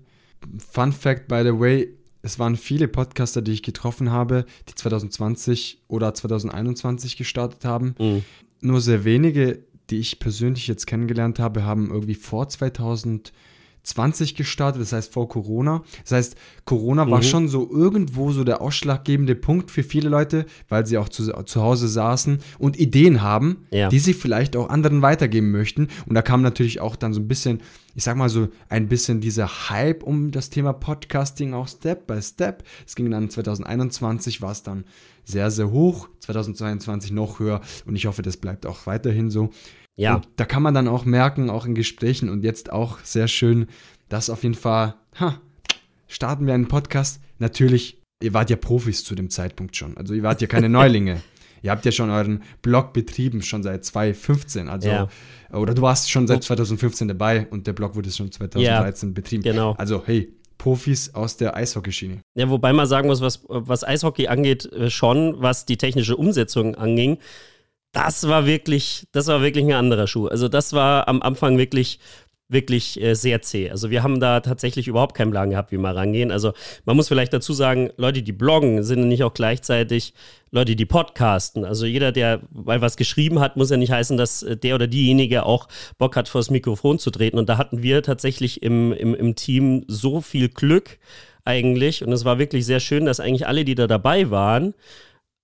Fun 0.57 0.93
Fact, 0.93 1.27
by 1.27 1.41
the 1.43 1.59
way, 1.59 1.89
es 2.21 2.39
waren 2.39 2.55
viele 2.55 2.87
Podcaster, 2.87 3.41
die 3.41 3.51
ich 3.51 3.63
getroffen 3.63 4.11
habe, 4.11 4.45
die 4.69 4.75
2020 4.75 5.83
oder 5.89 6.13
2021 6.13 7.17
gestartet 7.17 7.65
haben. 7.65 7.95
Mhm. 7.99 8.23
Nur 8.61 8.79
sehr 8.79 9.03
wenige, 9.03 9.59
die 9.89 9.97
ich 9.97 10.19
persönlich 10.19 10.67
jetzt 10.67 10.87
kennengelernt 10.87 11.37
habe, 11.37 11.65
haben 11.65 11.91
irgendwie 11.91 12.15
vor 12.15 12.47
2000 12.47 13.33
20 13.83 14.35
gestartet, 14.35 14.81
das 14.81 14.93
heißt 14.93 15.13
vor 15.13 15.27
Corona. 15.27 15.83
Das 16.03 16.13
heißt, 16.13 16.35
Corona 16.65 17.05
mhm. 17.05 17.11
war 17.11 17.21
schon 17.21 17.49
so 17.49 17.69
irgendwo 17.69 18.31
so 18.31 18.43
der 18.43 18.61
ausschlaggebende 18.61 19.35
Punkt 19.35 19.71
für 19.71 19.83
viele 19.83 20.09
Leute, 20.09 20.45
weil 20.69 20.85
sie 20.85 20.97
auch 20.97 21.09
zu, 21.09 21.31
zu 21.43 21.61
Hause 21.61 21.87
saßen 21.87 22.39
und 22.59 22.79
Ideen 22.79 23.21
haben, 23.21 23.65
ja. 23.71 23.89
die 23.89 23.99
sie 23.99 24.13
vielleicht 24.13 24.55
auch 24.55 24.69
anderen 24.69 25.01
weitergeben 25.01 25.51
möchten. 25.51 25.89
Und 26.05 26.15
da 26.15 26.21
kam 26.21 26.41
natürlich 26.41 26.79
auch 26.79 26.95
dann 26.95 27.13
so 27.13 27.19
ein 27.19 27.27
bisschen, 27.27 27.61
ich 27.93 28.05
sag 28.05 28.15
mal 28.15 28.29
so, 28.29 28.47
ein 28.69 28.87
bisschen 28.87 29.19
dieser 29.19 29.69
Hype 29.69 30.03
um 30.03 30.31
das 30.31 30.49
Thema 30.49 30.71
Podcasting 30.71 31.53
auch 31.53 31.67
Step 31.67 32.07
by 32.07 32.21
Step. 32.21 32.63
Es 32.87 32.95
ging 32.95 33.11
dann 33.11 33.29
2021, 33.29 34.41
war 34.41 34.51
es 34.51 34.63
dann 34.63 34.85
sehr, 35.25 35.51
sehr 35.51 35.71
hoch, 35.71 36.09
2022 36.19 37.11
noch 37.11 37.39
höher 37.39 37.61
und 37.85 37.95
ich 37.95 38.05
hoffe, 38.05 38.21
das 38.21 38.37
bleibt 38.37 38.65
auch 38.65 38.85
weiterhin 38.87 39.29
so. 39.29 39.49
Ja. 39.95 40.15
Und 40.15 40.27
da 40.37 40.45
kann 40.45 40.63
man 40.63 40.73
dann 40.73 40.87
auch 40.87 41.05
merken, 41.05 41.49
auch 41.49 41.65
in 41.65 41.75
Gesprächen 41.75 42.29
und 42.29 42.43
jetzt 42.43 42.71
auch 42.71 42.99
sehr 43.03 43.27
schön, 43.27 43.67
dass 44.09 44.29
auf 44.29 44.43
jeden 44.43 44.55
Fall, 44.55 44.95
ha, 45.19 45.39
starten 46.07 46.47
wir 46.47 46.53
einen 46.53 46.67
Podcast. 46.67 47.21
Natürlich, 47.39 48.01
ihr 48.21 48.33
wart 48.33 48.49
ja 48.49 48.55
Profis 48.55 49.03
zu 49.03 49.15
dem 49.15 49.29
Zeitpunkt 49.29 49.75
schon. 49.75 49.97
Also 49.97 50.13
ihr 50.13 50.23
wart 50.23 50.41
ja 50.41 50.47
keine 50.47 50.69
Neulinge. 50.69 51.21
ihr 51.61 51.71
habt 51.71 51.85
ja 51.85 51.91
schon 51.91 52.09
euren 52.09 52.43
Blog 52.61 52.93
betrieben, 52.93 53.41
schon 53.41 53.63
seit 53.63 53.85
2015. 53.85 54.67
Also, 54.67 54.89
ja. 54.89 55.07
oder 55.51 55.73
du 55.73 55.81
warst 55.81 56.09
schon 56.09 56.27
seit 56.27 56.43
2015 56.43 57.07
dabei 57.07 57.47
und 57.49 57.67
der 57.67 57.73
Blog 57.73 57.95
wurde 57.95 58.11
schon 58.11 58.31
2013 58.31 59.09
ja, 59.09 59.13
betrieben. 59.13 59.43
Genau. 59.43 59.73
Also, 59.77 60.03
hey, 60.05 60.33
Profis 60.57 61.13
aus 61.13 61.35
der 61.35 61.57
Eishockeyschiene. 61.57 62.21
Ja, 62.35 62.49
wobei 62.49 62.71
man 62.71 62.87
sagen 62.87 63.09
muss, 63.09 63.19
was, 63.19 63.43
was 63.49 63.83
Eishockey 63.83 64.27
angeht, 64.27 64.65
äh, 64.71 64.89
schon, 64.89 65.35
was 65.41 65.65
die 65.65 65.75
technische 65.75 66.15
Umsetzung 66.15 66.75
anging, 66.75 67.17
das 67.93 68.27
war 68.27 68.45
wirklich, 68.45 69.07
das 69.11 69.27
war 69.27 69.41
wirklich 69.41 69.63
ein 69.63 69.71
anderer 69.71 70.07
Schuh. 70.07 70.27
Also 70.27 70.49
das 70.49 70.73
war 70.73 71.07
am 71.07 71.21
Anfang 71.21 71.57
wirklich 71.57 71.99
wirklich 72.49 73.01
äh, 73.01 73.15
sehr 73.15 73.41
zäh. 73.41 73.69
Also 73.69 73.89
wir 73.89 74.03
haben 74.03 74.19
da 74.19 74.39
tatsächlich 74.39 74.87
überhaupt 74.87 75.15
keinen 75.15 75.31
Plan 75.31 75.49
gehabt, 75.49 75.71
wie 75.71 75.77
wir 75.77 75.95
rangehen. 75.95 76.31
Also 76.31 76.53
man 76.85 76.95
muss 76.95 77.07
vielleicht 77.07 77.33
dazu 77.33 77.53
sagen, 77.53 77.89
Leute, 77.97 78.21
die 78.21 78.31
bloggen, 78.31 78.83
sind 78.83 79.07
nicht 79.07 79.23
auch 79.23 79.33
gleichzeitig 79.33 80.13
Leute, 80.51 80.75
die 80.75 80.85
podcasten. 80.85 81.65
Also 81.65 81.85
jeder, 81.85 82.11
der 82.11 82.41
mal 82.51 82.81
was 82.81 82.95
geschrieben 82.95 83.39
hat, 83.39 83.57
muss 83.57 83.71
ja 83.71 83.77
nicht 83.77 83.91
heißen, 83.91 84.17
dass 84.17 84.43
äh, 84.43 84.55
der 84.55 84.75
oder 84.75 84.87
diejenige 84.87 85.45
auch 85.45 85.67
Bock 85.97 86.15
hat, 86.15 86.29
vors 86.29 86.49
Mikrofon 86.49 86.99
zu 86.99 87.11
treten. 87.11 87.37
Und 87.37 87.49
da 87.49 87.57
hatten 87.57 87.81
wir 87.81 88.03
tatsächlich 88.03 88.61
im, 88.61 88.93
im, 88.93 89.15
im 89.15 89.35
Team 89.35 89.83
so 89.87 90.21
viel 90.21 90.49
Glück 90.49 90.99
eigentlich. 91.43 92.03
Und 92.03 92.11
es 92.11 92.23
war 92.23 92.39
wirklich 92.39 92.65
sehr 92.65 92.79
schön, 92.79 93.05
dass 93.05 93.19
eigentlich 93.19 93.47
alle, 93.47 93.65
die 93.65 93.75
da 93.75 93.87
dabei 93.87 94.29
waren, 94.29 94.73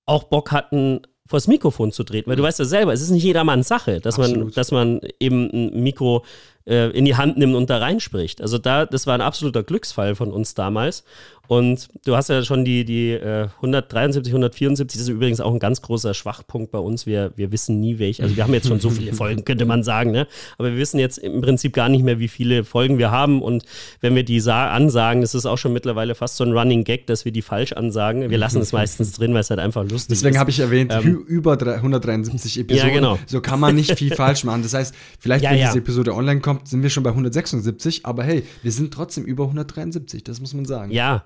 auch 0.06 0.24
Bock 0.26 0.52
hatten, 0.52 1.02
vors 1.30 1.48
Mikrofon 1.48 1.92
zu 1.92 2.04
treten, 2.04 2.30
weil 2.30 2.38
du 2.38 2.44
weißt 2.44 2.58
ja 2.58 2.66
selber, 2.66 2.92
es 2.92 3.02
ist 3.02 3.12
nicht 3.12 3.24
jedermanns 3.24 3.68
Sache, 3.68 4.02
dass 4.02 4.18
man, 4.18 4.52
dass 4.52 4.72
man 4.72 5.00
eben 5.20 5.50
ein 5.54 5.84
Mikro 5.84 6.26
äh, 6.66 6.90
in 6.92 7.06
die 7.06 7.16
Hand 7.16 7.38
nimmt 7.38 7.56
und 7.56 7.70
da 7.70 7.78
reinspricht. 7.78 8.42
Also 8.42 8.58
da, 8.58 8.86
das 8.86 9.08
war 9.08 9.16
ein 9.16 9.22
absoluter 9.22 9.64
Glücksfall 9.64 10.16
von 10.16 10.32
uns 10.32 10.54
damals. 10.54 11.04
Und 11.50 11.90
du 12.06 12.16
hast 12.16 12.30
ja 12.30 12.44
schon 12.44 12.64
die, 12.64 12.86
die 12.86 13.10
äh, 13.10 13.48
173, 13.56 14.32
174, 14.32 15.00
das 15.00 15.08
ist 15.08 15.10
übrigens 15.10 15.42
auch 15.42 15.52
ein 15.52 15.58
ganz 15.58 15.82
großer 15.82 16.14
Schwachpunkt 16.14 16.70
bei 16.72 16.78
uns. 16.78 17.08
Wir, 17.08 17.32
wir 17.38 17.52
wissen 17.52 17.80
nie 17.80 17.98
welche. 17.98 18.22
Also 18.22 18.36
wir 18.36 18.44
haben 18.44 18.54
jetzt 18.54 18.68
schon 18.68 18.80
so 18.80 18.92
viele 18.92 19.14
Folgen, 19.16 19.46
könnte 19.46 19.66
man 19.66 19.82
sagen, 19.82 20.12
ne? 20.12 20.28
Aber 20.60 20.70
wir 20.70 20.78
wissen 20.78 21.00
jetzt 21.00 21.18
im 21.18 21.42
Prinzip 21.42 21.74
gar 21.74 21.90
nicht 21.90 22.04
mehr, 22.04 22.20
wie 22.20 22.28
viele 22.28 22.64
Folgen 22.64 23.00
wir 23.00 23.10
haben. 23.10 23.42
Und 23.42 23.64
wenn 24.00 24.14
wir 24.14 24.22
die 24.22 24.40
ansagen, 24.48 25.22
das 25.22 25.34
ist 25.34 25.48
auch 25.48 25.58
schon 25.58 25.74
mittlerweile 25.74 26.14
fast 26.14 26.36
so 26.36 26.44
ein 26.44 26.56
Running 26.56 26.84
Gag, 26.84 27.08
dass 27.08 27.26
wir 27.26 27.32
die 27.32 27.42
falsch 27.42 27.74
ansagen. 27.74 28.30
Wir 28.30 28.38
lassen 28.38 28.62
es 28.62 28.72
meistens 28.72 29.14
drin, 29.14 29.34
weil 29.34 29.42
es 29.42 29.50
halt 29.50 29.60
einfach 29.60 29.82
lustig 29.82 30.10
Deswegen 30.10 30.14
ist. 30.14 30.22
Deswegen 30.22 30.40
habe 30.40 30.52
ich 30.52 30.60
erwähnt, 30.60 30.94
ähm, 30.94 31.26
über 31.28 31.54
173 31.54 32.60
Episoden. 32.60 32.88
Ja, 32.88 32.94
genau. 32.94 33.18
So 33.26 33.42
kann 33.42 33.60
man 33.60 33.74
nicht 33.74 33.98
viel 33.98 34.14
falsch 34.14 34.44
machen. 34.44 34.62
Das 34.62 34.76
heißt, 34.76 34.94
vielleicht, 35.20 35.44
ja, 35.44 35.50
wenn 35.50 35.58
ja. 35.58 35.66
diese 35.70 35.80
Episode 35.80 36.14
online 36.14 36.42
kommt, 36.42 36.49
sind 36.64 36.84
wir 36.84 36.90
schon 36.90 37.04
bei 37.04 37.12
176. 37.12 38.06
Aber 38.06 38.24
hey, 38.24 38.44
wir 38.64 38.72
sind 38.72 38.94
trotzdem 38.94 39.26
über 39.26 39.44
173. 39.46 40.24
Das 40.24 40.40
muss 40.40 40.54
man 40.54 40.66
sagen. 40.66 40.92
Ja. 40.92 41.26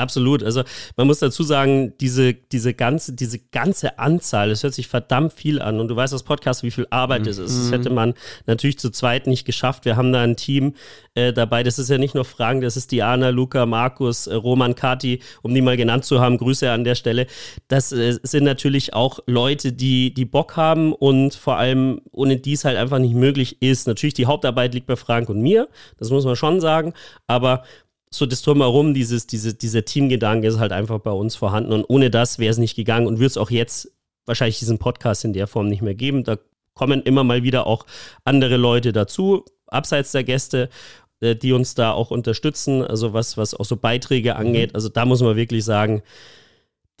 Absolut. 0.00 0.42
Also 0.42 0.62
man 0.96 1.06
muss 1.06 1.18
dazu 1.18 1.42
sagen, 1.42 1.92
diese, 2.00 2.34
diese, 2.34 2.74
ganze, 2.74 3.12
diese 3.12 3.38
ganze 3.38 3.98
Anzahl, 3.98 4.50
es 4.50 4.62
hört 4.62 4.74
sich 4.74 4.88
verdammt 4.88 5.32
viel 5.32 5.60
an. 5.60 5.78
Und 5.78 5.88
du 5.88 5.96
weißt 5.96 6.12
als 6.12 6.22
Podcast, 6.22 6.62
wie 6.62 6.70
viel 6.70 6.86
Arbeit 6.90 7.26
es 7.26 7.38
ist. 7.38 7.56
Das 7.56 7.66
mhm. 7.66 7.72
hätte 7.72 7.90
man 7.90 8.14
natürlich 8.46 8.78
zu 8.78 8.90
zweit 8.90 9.26
nicht 9.26 9.44
geschafft. 9.44 9.84
Wir 9.84 9.96
haben 9.96 10.12
da 10.12 10.22
ein 10.22 10.36
Team 10.36 10.74
äh, 11.14 11.32
dabei. 11.32 11.62
Das 11.62 11.78
ist 11.78 11.90
ja 11.90 11.98
nicht 11.98 12.14
nur 12.14 12.24
Fragen, 12.24 12.60
das 12.60 12.76
ist 12.76 12.92
Diana, 12.92 13.28
Luca, 13.28 13.66
Markus, 13.66 14.26
äh, 14.26 14.34
Roman, 14.34 14.74
Kati, 14.74 15.20
um 15.42 15.54
die 15.54 15.60
mal 15.60 15.76
genannt 15.76 16.04
zu 16.04 16.20
haben. 16.20 16.38
Grüße 16.38 16.70
an 16.70 16.84
der 16.84 16.94
Stelle. 16.94 17.26
Das 17.68 17.92
äh, 17.92 18.18
sind 18.22 18.44
natürlich 18.44 18.94
auch 18.94 19.20
Leute, 19.26 19.72
die, 19.72 20.14
die 20.14 20.24
Bock 20.24 20.56
haben 20.56 20.92
und 20.92 21.34
vor 21.34 21.56
allem 21.56 22.00
ohne 22.10 22.38
dies 22.38 22.64
halt 22.64 22.76
einfach 22.76 22.98
nicht 22.98 23.14
möglich 23.14 23.60
ist. 23.60 23.86
Natürlich, 23.86 24.14
die 24.14 24.26
Hauptarbeit 24.26 24.74
liegt 24.74 24.86
bei 24.86 24.96
Frank 24.96 25.28
und 25.28 25.42
mir. 25.42 25.68
Das 25.98 26.10
muss 26.10 26.24
man 26.24 26.36
schon 26.36 26.60
sagen. 26.60 26.94
Aber 27.26 27.64
so 28.12 28.26
das 28.26 28.42
Drumherum, 28.42 28.92
dieses, 28.92 29.26
diese, 29.26 29.54
dieser 29.54 29.84
Teamgedanke 29.84 30.48
ist 30.48 30.58
halt 30.58 30.72
einfach 30.72 30.98
bei 30.98 31.12
uns 31.12 31.36
vorhanden. 31.36 31.72
Und 31.72 31.84
ohne 31.88 32.10
das 32.10 32.38
wäre 32.38 32.50
es 32.50 32.58
nicht 32.58 32.74
gegangen 32.74 33.06
und 33.06 33.18
würde 33.18 33.26
es 33.26 33.36
auch 33.36 33.50
jetzt 33.50 33.92
wahrscheinlich 34.26 34.58
diesen 34.58 34.78
Podcast 34.78 35.24
in 35.24 35.32
der 35.32 35.46
Form 35.46 35.68
nicht 35.68 35.82
mehr 35.82 35.94
geben. 35.94 36.24
Da 36.24 36.36
kommen 36.74 37.02
immer 37.02 37.24
mal 37.24 37.42
wieder 37.42 37.66
auch 37.66 37.86
andere 38.24 38.56
Leute 38.56 38.92
dazu, 38.92 39.44
abseits 39.66 40.12
der 40.12 40.24
Gäste, 40.24 40.68
äh, 41.20 41.36
die 41.36 41.52
uns 41.52 41.74
da 41.74 41.92
auch 41.92 42.10
unterstützen, 42.10 42.82
also 42.82 43.12
was, 43.12 43.36
was 43.36 43.54
auch 43.54 43.64
so 43.64 43.76
Beiträge 43.76 44.36
angeht. 44.36 44.72
Mhm. 44.72 44.76
Also 44.76 44.88
da 44.88 45.04
muss 45.04 45.22
man 45.22 45.36
wirklich 45.36 45.64
sagen, 45.64 46.02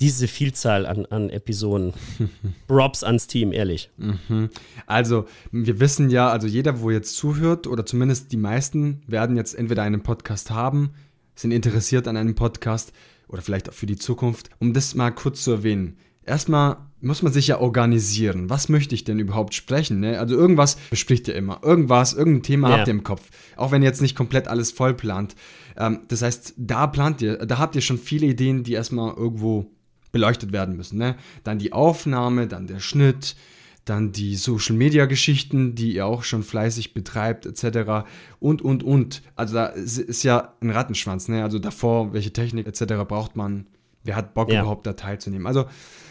diese 0.00 0.28
Vielzahl 0.28 0.86
an, 0.86 1.06
an 1.06 1.30
Episoden. 1.30 1.92
Props 2.66 3.04
ans 3.04 3.26
Team, 3.26 3.52
ehrlich. 3.52 3.90
Mhm. 3.96 4.48
Also, 4.86 5.26
wir 5.52 5.80
wissen 5.80 6.10
ja, 6.10 6.28
also 6.28 6.46
jeder, 6.46 6.80
wo 6.80 6.90
jetzt 6.90 7.16
zuhört, 7.16 7.66
oder 7.66 7.84
zumindest 7.84 8.32
die 8.32 8.36
meisten, 8.36 9.02
werden 9.06 9.36
jetzt 9.36 9.54
entweder 9.54 9.82
einen 9.82 10.02
Podcast 10.02 10.50
haben, 10.50 10.90
sind 11.34 11.52
interessiert 11.52 12.08
an 12.08 12.16
einem 12.16 12.34
Podcast 12.34 12.92
oder 13.28 13.42
vielleicht 13.42 13.68
auch 13.68 13.74
für 13.74 13.86
die 13.86 13.96
Zukunft. 13.96 14.50
Um 14.58 14.72
das 14.72 14.94
mal 14.94 15.10
kurz 15.10 15.44
zu 15.44 15.52
erwähnen. 15.52 15.96
Erstmal 16.24 16.76
muss 17.00 17.22
man 17.22 17.32
sich 17.32 17.46
ja 17.46 17.60
organisieren. 17.60 18.50
Was 18.50 18.68
möchte 18.68 18.94
ich 18.94 19.04
denn 19.04 19.18
überhaupt 19.18 19.54
sprechen? 19.54 20.00
Ne? 20.00 20.18
Also 20.18 20.36
irgendwas 20.36 20.76
bespricht 20.90 21.28
ihr 21.28 21.34
immer. 21.34 21.60
Irgendwas, 21.62 22.12
irgendein 22.12 22.42
Thema 22.42 22.70
ja. 22.70 22.78
habt 22.78 22.88
ihr 22.88 22.94
im 22.94 23.04
Kopf. 23.04 23.30
Auch 23.56 23.70
wenn 23.70 23.82
ihr 23.82 23.88
jetzt 23.88 24.02
nicht 24.02 24.16
komplett 24.16 24.48
alles 24.48 24.70
voll 24.70 24.94
plant. 24.94 25.34
Ähm, 25.76 26.00
das 26.08 26.22
heißt, 26.22 26.54
da 26.56 26.86
plant 26.86 27.22
ihr, 27.22 27.36
da 27.38 27.58
habt 27.58 27.74
ihr 27.74 27.80
schon 27.80 27.98
viele 27.98 28.26
Ideen, 28.26 28.64
die 28.64 28.74
erstmal 28.74 29.14
irgendwo 29.14 29.70
beleuchtet 30.12 30.52
werden 30.52 30.76
müssen. 30.76 30.98
Ne? 30.98 31.16
Dann 31.44 31.58
die 31.58 31.72
Aufnahme, 31.72 32.46
dann 32.46 32.66
der 32.66 32.80
Schnitt, 32.80 33.36
dann 33.84 34.12
die 34.12 34.36
Social 34.36 34.76
Media 34.76 35.06
Geschichten, 35.06 35.74
die 35.74 35.94
ihr 35.94 36.06
auch 36.06 36.22
schon 36.22 36.42
fleißig 36.42 36.94
betreibt, 36.94 37.46
etc. 37.46 38.06
Und, 38.38 38.62
und, 38.62 38.82
und. 38.82 39.22
Also 39.36 39.54
da 39.54 39.66
ist 39.66 40.22
ja 40.22 40.54
ein 40.60 40.70
Rattenschwanz. 40.70 41.28
Ne? 41.28 41.42
Also 41.42 41.58
davor, 41.58 42.12
welche 42.12 42.32
Technik 42.32 42.66
etc. 42.66 42.94
braucht 43.06 43.36
man? 43.36 43.66
Wer 44.04 44.16
hat 44.16 44.34
Bock 44.34 44.50
ja. 44.52 44.60
überhaupt 44.60 44.86
da 44.86 44.94
teilzunehmen? 44.94 45.46
Also 45.46 45.66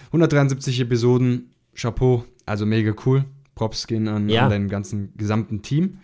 173 0.08 0.79
Episoden, 0.82 1.51
Chapeau, 1.75 2.25
also 2.46 2.65
mega 2.65 2.94
cool. 3.06 3.25
Props 3.56 3.88
gehen 3.88 4.08
an, 4.08 4.29
ja. 4.29 4.44
an 4.44 4.50
deinen 4.50 4.70
ganzen 4.70 5.13
gesamten 5.18 5.62
Team. 5.62 6.00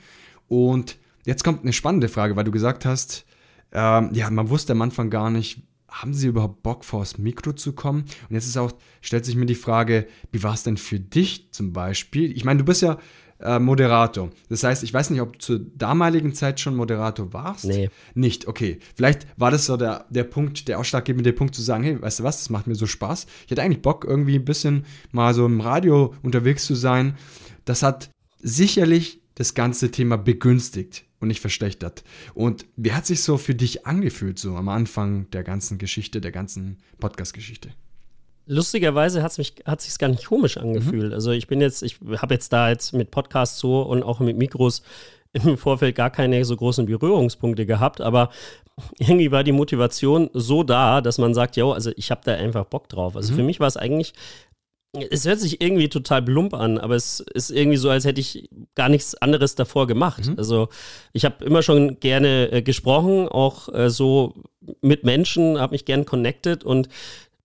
Und 0.48 0.98
jetzt 1.26 1.44
kommt 1.44 1.62
eine 1.62 1.74
spannende 1.74 2.10
Frage, 2.10 2.36
weil 2.36 2.44
du 2.44 2.52
gesagt 2.52 2.86
hast, 2.86 3.26
ähm, 3.72 4.10
ja, 4.14 4.30
man 4.30 4.50
wusste 4.50 4.74
am 4.74 4.82
Anfang 4.82 5.10
gar 5.10 5.30
nicht, 5.30 5.62
haben 6.02 6.14
sie 6.14 6.28
überhaupt 6.28 6.64
Bock, 6.64 6.84
vors 6.86 7.18
Mikro 7.18 7.54
zu 7.54 7.74
kommen? 7.74 8.06
Und 8.30 8.36
jetzt 8.36 8.48
ist 8.48 8.58
auch, 8.58 8.72
stellt 9.02 9.26
sich 9.26 9.36
mir 9.36 9.46
die 9.46 9.56
Frage, 9.56 10.08
wie 10.32 10.44
war 10.44 10.54
es 10.54 10.64
denn 10.64 10.78
für 10.78 11.00
dich 11.00 11.52
zum 11.52 11.74
Beispiel? 11.74 12.36
Ich 12.36 12.44
meine, 12.44 12.60
du 12.60 12.66
bist 12.66 12.82
ja 12.82 12.98
äh, 13.40 13.60
Moderator. 13.60 14.30
Das 14.50 14.64
heißt, 14.64 14.84
ich 14.84 14.94
weiß 14.94 15.10
nicht, 15.10 15.22
ob 15.22 15.34
du 15.34 15.40
zur 15.40 15.60
damaligen 15.60 16.34
Zeit 16.34 16.60
schon 16.60 16.76
Moderator 16.76 17.34
warst. 17.34 17.66
Nee. 17.66 17.90
Nicht, 18.14 18.48
okay. 18.48 18.80
Vielleicht 18.96 19.28
war 19.38 19.52
das 19.52 19.66
so 19.66 19.78
der, 19.78 20.06
der 20.10 20.24
Punkt, 20.24 20.68
der 20.68 20.80
ausschlaggebende 20.80 21.34
Punkt 21.34 21.56
zu 21.56 21.62
sagen, 21.62 21.84
hey, 21.84 22.02
weißt 22.02 22.20
du 22.20 22.24
was, 22.24 22.40
das 22.40 22.50
macht 22.50 22.68
mir 22.68 22.76
so 22.76 22.88
Spaß. 22.88 23.26
Ich 23.46 23.52
hätte 23.52 23.62
eigentlich 23.62 23.82
Bock, 23.82 24.06
irgendwie 24.06 24.36
ein 24.36 24.46
bisschen 24.46 24.86
mal 25.12 25.34
so 25.34 25.46
im 25.46 25.62
Radio 25.62 26.14
unterwegs 26.24 26.66
zu 26.66 26.76
sein. 26.76 27.18
Das 27.66 27.84
hat 27.84 28.10
sicherlich 28.42 29.22
das 29.36 29.54
ganze 29.54 29.92
Thema 29.92 30.18
begünstigt 30.18 31.05
und 31.20 31.28
nicht 31.28 31.42
verschlechtert. 31.42 32.04
Und 32.34 32.66
wie 32.76 32.94
hat 32.94 33.06
sich 33.06 33.24
so 33.24 33.38
für 33.38 33.56
dich 33.56 33.86
angefühlt, 33.86 34.40
so 34.40 34.56
am 34.56 34.70
Anfang 34.70 35.30
der 35.32 35.44
ganzen 35.44 35.78
Geschichte, 35.78 36.22
der 36.22 36.32
ganzen 36.32 36.78
Podcast-Geschichte? 37.00 37.70
Lustigerweise 38.48 39.24
hat 39.24 39.32
es 39.32 39.38
mich 39.40 39.56
hat 39.66 39.82
sich's 39.82 39.98
gar 39.98 40.08
nicht 40.08 40.26
komisch 40.26 40.58
angefühlt. 40.58 41.08
Mhm. 41.08 41.14
Also 41.14 41.32
ich 41.32 41.48
bin 41.48 41.62
jetzt, 41.62 41.82
ich 41.82 42.00
habe 42.18 42.36
jetzt 42.36 42.54
da 42.54 42.70
jetzt 42.70 42.94
mit 42.94 43.10
Podcasts 43.10 43.58
so 43.58 43.82
und 43.82 44.04
auch 44.04 44.20
mit 44.20 44.38
Mikros 44.38 44.84
im 45.34 45.58
Vorfeld 45.58 45.96
gar 45.96 46.12
keine 46.12 46.46
so 46.46 46.56
großen 46.56 46.86
Berührungspunkte 46.86 47.66
gehabt, 47.66 48.02
aber 48.02 48.30
irgendwie 48.98 49.32
war 49.32 49.44
die 49.44 49.52
Motivation 49.52 50.30
so 50.34 50.64
da, 50.64 51.02
dass 51.02 51.18
man 51.18 51.34
sagt, 51.34 51.56
ja, 51.56 51.66
also 51.66 51.92
ich 51.96 52.12
habe 52.12 52.22
da 52.24 52.34
einfach 52.34 52.66
Bock 52.66 52.90
drauf. 52.90 53.16
Also 53.16 53.34
mhm. 53.34 53.38
für 53.38 53.44
mich 53.44 53.60
war 53.60 53.68
es 53.68 53.78
eigentlich 53.78 54.14
es 55.02 55.26
hört 55.26 55.40
sich 55.40 55.62
irgendwie 55.62 55.90
total 55.90 56.22
plump 56.22 56.54
an, 56.54 56.78
aber 56.78 56.96
es 56.96 57.20
ist 57.34 57.52
irgendwie 57.52 57.78
so, 57.78 57.90
als 57.90 58.06
hätte 58.06 58.22
ich 58.22 58.50
gar 58.76 58.90
nichts 58.90 59.16
anderes 59.16 59.56
davor 59.56 59.88
gemacht. 59.88 60.28
Mhm. 60.28 60.36
Also 60.38 60.70
ich 61.14 61.26
habe 61.26 61.44
immer 61.46 61.62
schon 61.62 62.00
gerne 62.00 62.52
äh, 62.52 62.62
gesprochen, 62.62 63.28
auch 63.28 63.74
äh, 63.74 63.90
so 63.90 64.36
mit 64.82 65.04
Menschen, 65.04 65.60
habe 65.60 65.74
mich 65.74 65.86
gern 65.86 66.06
connected 66.06 66.64
und 66.64 66.90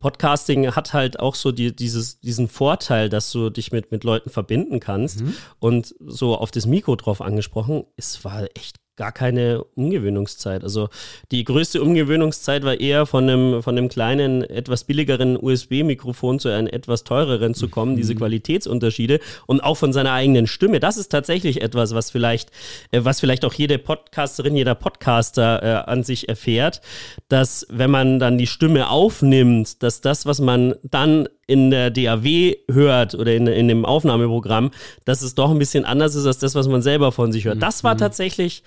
Podcasting 0.01 0.75
hat 0.75 0.95
halt 0.95 1.21
auch 1.21 1.35
so 1.35 1.53
die, 1.53 1.77
dieses, 1.77 2.21
diesen 2.21 2.49
Vorteil, 2.49 3.11
dass 3.11 3.31
du 3.31 3.51
dich 3.51 3.71
mit, 3.71 3.93
mit 3.93 4.03
Leuten 4.03 4.31
verbinden 4.31 4.81
kannst. 4.81 5.21
Mhm. 5.21 5.35
Und 5.59 5.95
so 6.01 6.37
auf 6.37 6.51
das 6.51 6.65
Mikro 6.65 6.97
drauf 6.97 7.21
angesprochen, 7.21 7.85
es 7.97 8.25
war 8.25 8.45
echt 8.55 8.77
gar 9.01 9.13
keine 9.13 9.65
Umgewöhnungszeit. 9.77 10.63
Also 10.63 10.91
die 11.31 11.43
größte 11.45 11.81
Umgewöhnungszeit 11.81 12.65
war 12.65 12.79
eher 12.79 13.07
von 13.07 13.31
einem, 13.31 13.63
von 13.63 13.79
einem 13.79 13.89
kleinen, 13.89 14.43
etwas 14.43 14.85
billigeren 14.85 15.39
USB-Mikrofon 15.43 16.39
zu 16.39 16.51
einem 16.51 16.67
etwas 16.67 17.03
teureren 17.03 17.55
zu 17.55 17.71
kommen, 17.71 17.93
mhm. 17.93 17.97
diese 17.97 18.15
Qualitätsunterschiede 18.15 19.21
und 19.47 19.61
auch 19.63 19.79
von 19.79 19.95
seiner 19.95 20.13
eigenen 20.13 20.47
Stimme. 20.47 20.81
Das 20.81 20.99
ist 20.99 21.09
tatsächlich 21.09 21.63
etwas, 21.63 21.95
was 21.95 22.11
vielleicht, 22.11 22.51
äh, 22.91 23.01
was 23.03 23.21
vielleicht 23.21 23.47
auch 23.47 23.55
jede 23.55 23.79
Podcasterin, 23.79 24.55
jeder 24.55 24.75
Podcaster 24.75 25.63
äh, 25.63 25.91
an 25.91 26.03
sich 26.03 26.29
erfährt, 26.29 26.83
dass 27.31 27.67
wenn 27.71 27.91
man 27.91 28.19
dann 28.19 28.37
die 28.37 28.47
Stimme 28.47 28.91
aufnimmt, 28.91 29.83
dass 29.83 30.03
das, 30.03 30.27
was 30.27 30.43
man 30.43 30.75
dann 30.83 31.27
in 31.51 31.71
der 31.71 31.91
DAW 31.91 32.57
hört 32.71 33.17
oder 33.17 33.35
in, 33.35 33.49
in 33.49 33.67
dem 33.67 33.85
Aufnahmeprogramm, 33.85 34.71
dass 35.05 35.23
es 35.23 35.35
doch 35.35 35.51
ein 35.51 35.59
bisschen 35.59 35.85
anders 35.85 36.15
ist 36.15 36.25
als 36.25 36.39
das, 36.39 36.55
was 36.55 36.69
man 36.69 36.81
selber 36.81 37.11
von 37.11 37.33
sich 37.33 37.45
hört. 37.45 37.61
Das 37.61 37.83
war 37.83 37.95
mhm. 37.95 37.99
tatsächlich 37.99 38.63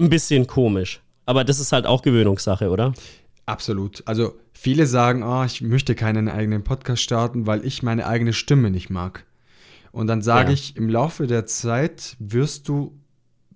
ein 0.00 0.08
bisschen 0.08 0.46
komisch. 0.46 1.02
Aber 1.26 1.44
das 1.44 1.60
ist 1.60 1.72
halt 1.72 1.86
auch 1.86 2.00
Gewöhnungssache, 2.00 2.70
oder? 2.70 2.94
Absolut. 3.44 4.02
Also 4.06 4.34
viele 4.54 4.86
sagen, 4.86 5.22
oh, 5.22 5.44
ich 5.44 5.60
möchte 5.60 5.94
keinen 5.94 6.28
eigenen 6.28 6.64
Podcast 6.64 7.02
starten, 7.02 7.46
weil 7.46 7.66
ich 7.66 7.82
meine 7.82 8.06
eigene 8.06 8.32
Stimme 8.32 8.70
nicht 8.70 8.88
mag. 8.88 9.24
Und 9.92 10.06
dann 10.06 10.22
sage 10.22 10.48
ja. 10.48 10.54
ich, 10.54 10.76
im 10.76 10.88
Laufe 10.88 11.26
der 11.26 11.44
Zeit 11.44 12.16
wirst 12.18 12.66
du, 12.68 12.98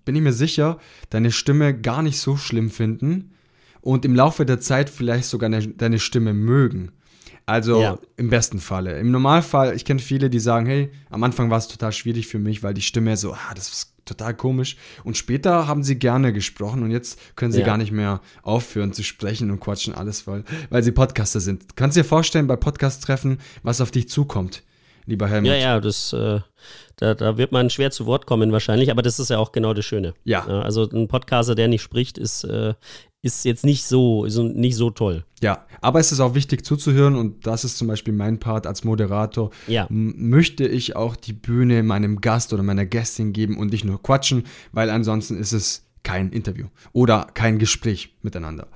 bin 0.04 0.14
ich 0.14 0.22
mir 0.22 0.34
sicher, 0.34 0.78
deine 1.08 1.32
Stimme 1.32 1.78
gar 1.78 2.02
nicht 2.02 2.20
so 2.20 2.36
schlimm 2.36 2.68
finden 2.70 3.32
und 3.80 4.04
im 4.04 4.14
Laufe 4.14 4.44
der 4.44 4.60
Zeit 4.60 4.90
vielleicht 4.90 5.24
sogar 5.24 5.48
deine 5.48 5.98
Stimme 5.98 6.34
mögen. 6.34 6.92
Also 7.46 7.80
ja. 7.80 7.98
im 8.16 8.28
besten 8.28 8.58
Falle. 8.58 8.98
Im 8.98 9.12
Normalfall, 9.12 9.74
ich 9.76 9.84
kenne 9.84 10.00
viele, 10.00 10.28
die 10.28 10.40
sagen, 10.40 10.66
hey, 10.66 10.90
am 11.10 11.22
Anfang 11.22 11.48
war 11.48 11.58
es 11.58 11.68
total 11.68 11.92
schwierig 11.92 12.26
für 12.26 12.40
mich, 12.40 12.64
weil 12.64 12.74
die 12.74 12.82
Stimme 12.82 13.16
so, 13.16 13.34
ah, 13.34 13.54
das 13.54 13.68
ist 13.68 13.92
total 14.04 14.34
komisch. 14.34 14.76
Und 15.04 15.16
später 15.16 15.68
haben 15.68 15.84
sie 15.84 15.96
gerne 15.96 16.32
gesprochen 16.32 16.82
und 16.82 16.90
jetzt 16.90 17.20
können 17.36 17.52
sie 17.52 17.60
ja. 17.60 17.66
gar 17.66 17.76
nicht 17.76 17.92
mehr 17.92 18.20
aufhören 18.42 18.92
zu 18.92 19.04
sprechen 19.04 19.52
und 19.52 19.60
quatschen 19.60 19.94
alles, 19.94 20.26
weil, 20.26 20.44
weil 20.70 20.82
sie 20.82 20.90
Podcaster 20.92 21.38
sind. 21.40 21.76
Kannst 21.76 21.96
du 21.96 22.00
dir 22.00 22.08
vorstellen, 22.08 22.48
bei 22.48 22.56
Podcast-Treffen, 22.56 23.38
was 23.62 23.80
auf 23.80 23.92
dich 23.92 24.08
zukommt, 24.08 24.62
lieber 25.04 25.28
Helmut? 25.28 25.50
Ja, 25.50 25.56
ja, 25.56 25.80
das, 25.80 26.12
äh, 26.12 26.40
da, 26.96 27.14
da 27.14 27.36
wird 27.36 27.52
man 27.52 27.70
schwer 27.70 27.92
zu 27.92 28.06
Wort 28.06 28.26
kommen 28.26 28.50
wahrscheinlich, 28.50 28.90
aber 28.90 29.02
das 29.02 29.20
ist 29.20 29.30
ja 29.30 29.38
auch 29.38 29.52
genau 29.52 29.72
das 29.72 29.84
Schöne. 29.84 30.14
Ja. 30.24 30.46
Also 30.46 30.88
ein 30.88 31.06
Podcaster, 31.06 31.54
der 31.54 31.68
nicht 31.68 31.82
spricht, 31.82 32.18
ist, 32.18 32.44
äh, 32.44 32.74
ist 33.26 33.44
jetzt 33.44 33.64
nicht 33.64 33.84
so, 33.84 34.24
ist 34.24 34.38
nicht 34.38 34.76
so 34.76 34.90
toll. 34.90 35.24
Ja, 35.42 35.66
aber 35.80 36.00
es 36.00 36.12
ist 36.12 36.20
auch 36.20 36.34
wichtig 36.34 36.64
zuzuhören 36.64 37.16
und 37.16 37.46
das 37.46 37.64
ist 37.64 37.76
zum 37.76 37.88
Beispiel 37.88 38.14
mein 38.14 38.38
Part 38.38 38.66
als 38.66 38.84
Moderator. 38.84 39.50
Ja. 39.66 39.86
Möchte 39.90 40.66
ich 40.66 40.96
auch 40.96 41.16
die 41.16 41.32
Bühne 41.32 41.82
meinem 41.82 42.20
Gast 42.20 42.52
oder 42.52 42.62
meiner 42.62 42.86
Gästin 42.86 43.32
geben 43.32 43.58
und 43.58 43.72
nicht 43.72 43.84
nur 43.84 44.02
quatschen, 44.02 44.44
weil 44.72 44.88
ansonsten 44.88 45.36
ist 45.36 45.52
es 45.52 45.84
kein 46.04 46.30
Interview 46.30 46.66
oder 46.92 47.26
kein 47.34 47.58
Gespräch 47.58 48.14
miteinander. 48.22 48.68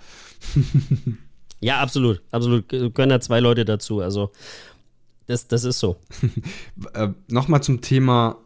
ja, 1.60 1.80
absolut, 1.80 2.20
absolut. 2.32 2.68
Können 2.68 3.10
da 3.10 3.20
zwei 3.20 3.40
Leute 3.40 3.64
dazu. 3.64 4.00
Also 4.00 4.32
das, 5.26 5.46
das 5.46 5.62
ist 5.62 5.78
so. 5.78 5.96
äh, 6.94 7.08
Nochmal 7.28 7.62
zum 7.62 7.80
Thema 7.80 8.36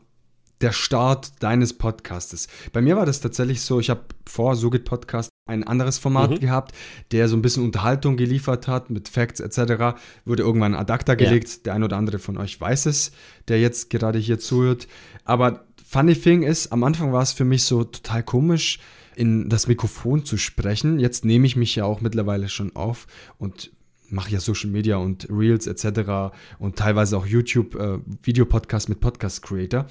der 0.60 0.72
Start 0.72 1.42
deines 1.42 1.72
Podcastes. 1.72 2.48
Bei 2.72 2.80
mir 2.80 2.96
war 2.96 3.06
das 3.06 3.20
tatsächlich 3.20 3.62
so, 3.62 3.80
ich 3.80 3.90
habe 3.90 4.04
vor 4.26 4.54
Sugit 4.56 4.84
Podcast 4.84 5.30
ein 5.46 5.64
anderes 5.64 5.98
Format 5.98 6.30
mhm. 6.30 6.40
gehabt, 6.40 6.74
der 7.12 7.28
so 7.28 7.36
ein 7.36 7.42
bisschen 7.42 7.64
Unterhaltung 7.64 8.16
geliefert 8.16 8.66
hat 8.66 8.90
mit 8.90 9.08
Facts 9.08 9.40
etc. 9.40 9.98
Wurde 10.24 10.42
irgendwann 10.42 10.74
ein 10.74 10.80
Adapter 10.80 11.16
gelegt. 11.16 11.48
Ja. 11.48 11.56
Der 11.64 11.74
ein 11.74 11.82
oder 11.82 11.96
andere 11.96 12.18
von 12.18 12.38
euch 12.38 12.58
weiß 12.60 12.86
es, 12.86 13.12
der 13.48 13.60
jetzt 13.60 13.90
gerade 13.90 14.18
hier 14.18 14.38
zuhört. 14.38 14.88
Aber 15.24 15.64
funny 15.86 16.14
thing 16.14 16.42
ist, 16.42 16.72
am 16.72 16.82
Anfang 16.82 17.12
war 17.12 17.22
es 17.22 17.32
für 17.32 17.44
mich 17.44 17.64
so 17.64 17.84
total 17.84 18.22
komisch, 18.22 18.78
in 19.16 19.48
das 19.48 19.68
Mikrofon 19.68 20.24
zu 20.24 20.38
sprechen. 20.38 20.98
Jetzt 20.98 21.24
nehme 21.24 21.46
ich 21.46 21.56
mich 21.56 21.76
ja 21.76 21.84
auch 21.84 22.00
mittlerweile 22.00 22.48
schon 22.48 22.74
auf 22.74 23.06
und 23.38 23.70
mache 24.08 24.30
ja 24.30 24.40
Social 24.40 24.70
Media 24.70 24.96
und 24.96 25.26
Reels 25.30 25.66
etc. 25.66 26.34
und 26.58 26.76
teilweise 26.76 27.16
auch 27.16 27.26
YouTube 27.26 27.74
äh, 27.74 27.98
Videopodcast 28.22 28.88
mit 28.88 29.00
Podcast 29.00 29.42
Creator. 29.42 29.86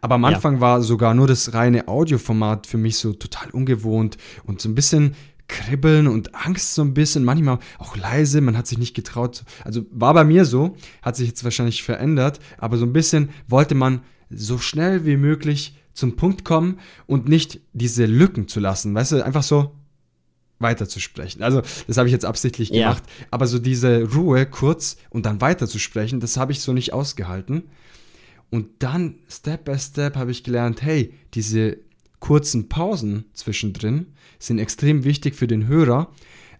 Aber 0.00 0.16
am 0.16 0.24
Anfang 0.24 0.56
ja. 0.56 0.60
war 0.60 0.82
sogar 0.82 1.14
nur 1.14 1.26
das 1.26 1.54
reine 1.54 1.88
Audioformat 1.88 2.66
für 2.66 2.78
mich 2.78 2.96
so 2.96 3.12
total 3.12 3.50
ungewohnt 3.50 4.16
und 4.44 4.60
so 4.60 4.68
ein 4.68 4.74
bisschen 4.74 5.14
Kribbeln 5.48 6.06
und 6.06 6.34
Angst 6.34 6.74
so 6.74 6.82
ein 6.82 6.94
bisschen, 6.94 7.24
manchmal 7.24 7.58
auch 7.78 7.96
leise, 7.96 8.40
man 8.40 8.56
hat 8.56 8.66
sich 8.66 8.78
nicht 8.78 8.94
getraut. 8.94 9.44
Also 9.64 9.86
war 9.90 10.14
bei 10.14 10.24
mir 10.24 10.44
so, 10.44 10.76
hat 11.02 11.16
sich 11.16 11.28
jetzt 11.28 11.42
wahrscheinlich 11.42 11.82
verändert, 11.82 12.38
aber 12.58 12.76
so 12.76 12.84
ein 12.84 12.92
bisschen 12.92 13.30
wollte 13.46 13.74
man 13.74 14.02
so 14.30 14.58
schnell 14.58 15.06
wie 15.06 15.16
möglich 15.16 15.74
zum 15.94 16.16
Punkt 16.16 16.44
kommen 16.44 16.78
und 17.06 17.28
nicht 17.28 17.60
diese 17.72 18.06
Lücken 18.06 18.46
zu 18.46 18.60
lassen. 18.60 18.94
Weißt 18.94 19.12
du, 19.12 19.24
einfach 19.24 19.42
so, 19.42 19.74
weiterzusprechen. 20.58 21.42
Also, 21.42 21.62
das 21.86 21.96
habe 21.96 22.08
ich 22.08 22.12
jetzt 22.12 22.24
absichtlich 22.24 22.72
gemacht. 22.72 23.02
Ja. 23.06 23.26
Aber 23.30 23.46
so 23.46 23.58
diese 23.58 24.12
Ruhe 24.12 24.46
kurz 24.46 24.96
und 25.10 25.26
dann 25.26 25.40
weiterzusprechen, 25.40 26.20
das 26.20 26.36
habe 26.36 26.52
ich 26.52 26.60
so 26.60 26.72
nicht 26.72 26.92
ausgehalten. 26.92 27.64
Und 28.50 28.68
dann, 28.80 29.16
Step 29.28 29.64
by 29.64 29.78
Step, 29.78 30.16
habe 30.16 30.30
ich 30.30 30.42
gelernt, 30.42 30.82
hey, 30.82 31.12
diese 31.34 31.78
kurzen 32.20 32.68
Pausen 32.68 33.24
zwischendrin 33.32 34.06
sind 34.38 34.58
extrem 34.58 35.04
wichtig 35.04 35.34
für 35.34 35.46
den 35.46 35.66
Hörer, 35.66 36.10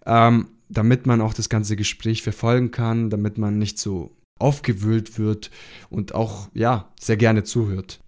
ähm, 0.05 0.49
damit 0.69 1.05
man 1.05 1.21
auch 1.21 1.33
das 1.33 1.49
ganze 1.49 1.75
Gespräch 1.75 2.21
verfolgen 2.21 2.71
kann, 2.71 3.09
damit 3.09 3.37
man 3.37 3.57
nicht 3.57 3.79
so 3.79 4.15
aufgewühlt 4.37 5.17
wird 5.17 5.51
und 5.89 6.15
auch, 6.15 6.47
ja, 6.53 6.91
sehr 6.99 7.17
gerne 7.17 7.43
zuhört. 7.43 7.99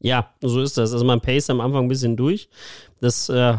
Ja, 0.00 0.32
so 0.40 0.62
ist 0.62 0.78
das. 0.78 0.92
Also 0.92 1.04
man 1.04 1.20
pace 1.20 1.50
am 1.50 1.60
Anfang 1.60 1.84
ein 1.84 1.88
bisschen 1.88 2.16
durch. 2.16 2.48
Das 3.00 3.28
äh, 3.28 3.56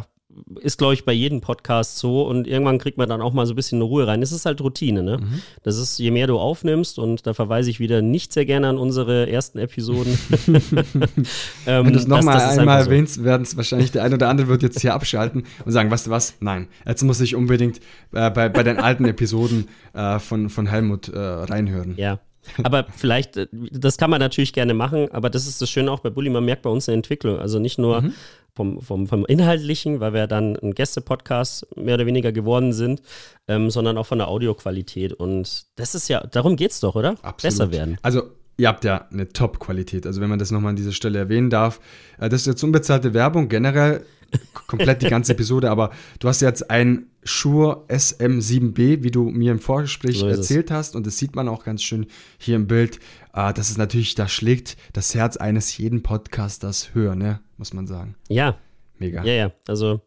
ist, 0.62 0.78
glaube 0.78 0.94
ich, 0.94 1.06
bei 1.06 1.14
jedem 1.14 1.42
Podcast 1.42 1.98
so 1.98 2.28
und 2.28 2.48
irgendwann 2.48 2.78
kriegt 2.78 2.98
man 2.98 3.10
dann 3.10 3.22
auch 3.22 3.34
mal 3.34 3.46
so 3.46 3.54
ein 3.54 3.56
bisschen 3.56 3.78
eine 3.78 3.86
Ruhe 3.86 4.08
rein. 4.08 4.22
Es 4.22 4.32
ist 4.32 4.46
halt 4.46 4.62
Routine, 4.62 5.04
ne? 5.04 5.18
Mhm. 5.18 5.42
Das 5.64 5.78
ist, 5.78 5.98
je 6.00 6.12
mehr 6.12 6.28
du 6.28 6.38
aufnimmst 6.40 7.00
und 7.00 7.26
da 7.26 7.34
verweise 7.34 7.70
ich 7.70 7.80
wieder 7.80 8.02
nicht 8.02 8.34
sehr 8.34 8.46
gerne 8.46 8.68
an 8.68 8.78
unsere 8.78 9.30
ersten 9.30 9.60
Episoden. 9.60 10.18
ähm, 10.48 11.86
Wenn 11.86 11.94
du 11.94 12.00
es 12.00 12.08
nochmal 12.08 12.42
einmal 12.42 12.84
so. 12.84 12.90
erwähnst, 12.90 13.24
werden 13.24 13.44
es 13.44 13.58
wahrscheinlich 13.58 13.92
der 13.92 14.04
eine 14.04 14.16
oder 14.16 14.30
andere 14.30 14.48
wird 14.48 14.64
jetzt 14.64 14.82
hier 14.82 14.94
abschalten 15.02 15.44
und 15.66 15.72
sagen, 15.72 15.92
weißt 15.92 16.08
du 16.08 16.12
was? 16.12 16.36
Nein, 16.40 16.68
jetzt 16.86 17.04
muss 17.04 17.22
ich 17.22 17.36
unbedingt 17.36 17.80
äh, 18.14 18.30
bei, 18.30 18.50
bei 18.50 18.64
den 18.64 18.78
alten 18.78 19.06
Episoden 19.06 19.68
äh, 19.94 20.20
von, 20.20 20.50
von 20.50 20.68
Helmut 20.68 21.10
äh, 21.10 21.20
reinhören. 21.20 21.96
Ja, 21.98 22.20
aber 22.64 22.86
vielleicht, 22.96 23.38
äh, 23.38 23.48
das 23.52 23.98
kann 23.98 24.10
man 24.10 24.20
natürlich 24.20 24.54
gerne 24.54 24.74
machen, 24.74 25.12
aber 25.12 25.30
das 25.30 25.48
ist 25.48 25.62
das 25.62 25.70
Schöne 25.70 25.92
auch 25.92 26.00
bei 26.00 26.10
Bully, 26.10 26.30
man 26.30 26.46
merkt 26.46 26.64
bei 26.64 26.70
uns 26.70 26.88
eine 26.88 26.96
Entwicklung. 26.96 27.40
Also 27.40 27.60
nicht 27.60 27.78
nur 27.78 28.02
mhm. 28.02 28.14
vom, 28.54 28.82
vom, 28.82 29.08
vom 29.08 29.26
Inhaltlichen, 29.26 30.00
weil 30.00 30.14
wir 30.14 30.28
dann 30.28 30.56
ein 30.58 30.74
Gäste-Podcast 30.74 31.68
mehr 31.76 31.96
oder 31.96 32.06
weniger 32.06 32.32
geworden 32.32 32.74
sind, 32.74 33.02
ähm, 33.48 33.70
sondern 33.70 33.98
auch 33.98 34.06
von 34.06 34.18
der 34.18 34.28
Audioqualität. 34.28 35.14
Und 35.14 35.66
das 35.76 35.96
ist 35.96 36.08
ja, 36.08 36.22
darum 36.28 36.56
geht 36.56 36.72
es 36.72 36.80
doch, 36.80 36.96
oder? 36.96 37.12
Absolut. 37.22 37.42
Besser 37.42 37.72
werden. 37.72 37.98
Also 38.02 38.24
ihr 38.58 38.68
habt 38.68 38.84
ja 38.84 39.08
eine 39.12 39.30
Top-Qualität. 39.30 40.06
Also 40.06 40.22
wenn 40.22 40.30
man 40.30 40.40
das 40.40 40.52
nochmal 40.52 40.72
an 40.72 40.76
dieser 40.76 40.92
Stelle 40.92 41.20
erwähnen 41.20 41.50
darf. 41.50 41.80
Äh, 42.20 42.30
das 42.30 42.42
ist 42.42 42.48
jetzt 42.48 42.64
unbezahlte 42.64 43.14
Werbung 43.14 43.50
generell 43.50 44.06
komplett 44.54 45.02
die 45.02 45.10
ganze 45.10 45.34
Episode, 45.34 45.70
aber 45.70 45.92
du 46.20 46.28
hast 46.28 46.42
jetzt 46.42 46.70
ein 46.70 47.08
Shure 47.24 47.86
SM7B, 47.90 49.04
wie 49.04 49.12
du 49.12 49.30
mir 49.30 49.52
im 49.52 49.60
Vorgespräch 49.60 50.20
so 50.20 50.28
erzählt 50.28 50.72
hast, 50.72 50.96
und 50.96 51.06
das 51.06 51.18
sieht 51.18 51.36
man 51.36 51.48
auch 51.48 51.64
ganz 51.64 51.84
schön 51.84 52.08
hier 52.38 52.56
im 52.56 52.68
Bild. 52.68 53.00
Äh, 53.34 53.54
das 53.54 53.70
ist 53.70 53.78
natürlich, 53.78 54.16
da 54.16 54.28
schlägt 54.28 54.78
das 54.94 55.14
Herz 55.14 55.38
eines 55.38 55.78
jeden 55.78 56.04
Podcasters 56.04 56.94
höher, 56.94 57.16
ne? 57.16 57.40
Muss 57.58 57.74
man 57.74 57.88
sagen. 57.88 58.16
Ja. 58.30 58.58
Mega. 58.98 59.24
Ja, 59.24 59.34
ja. 59.34 59.52
Also, 59.68 60.02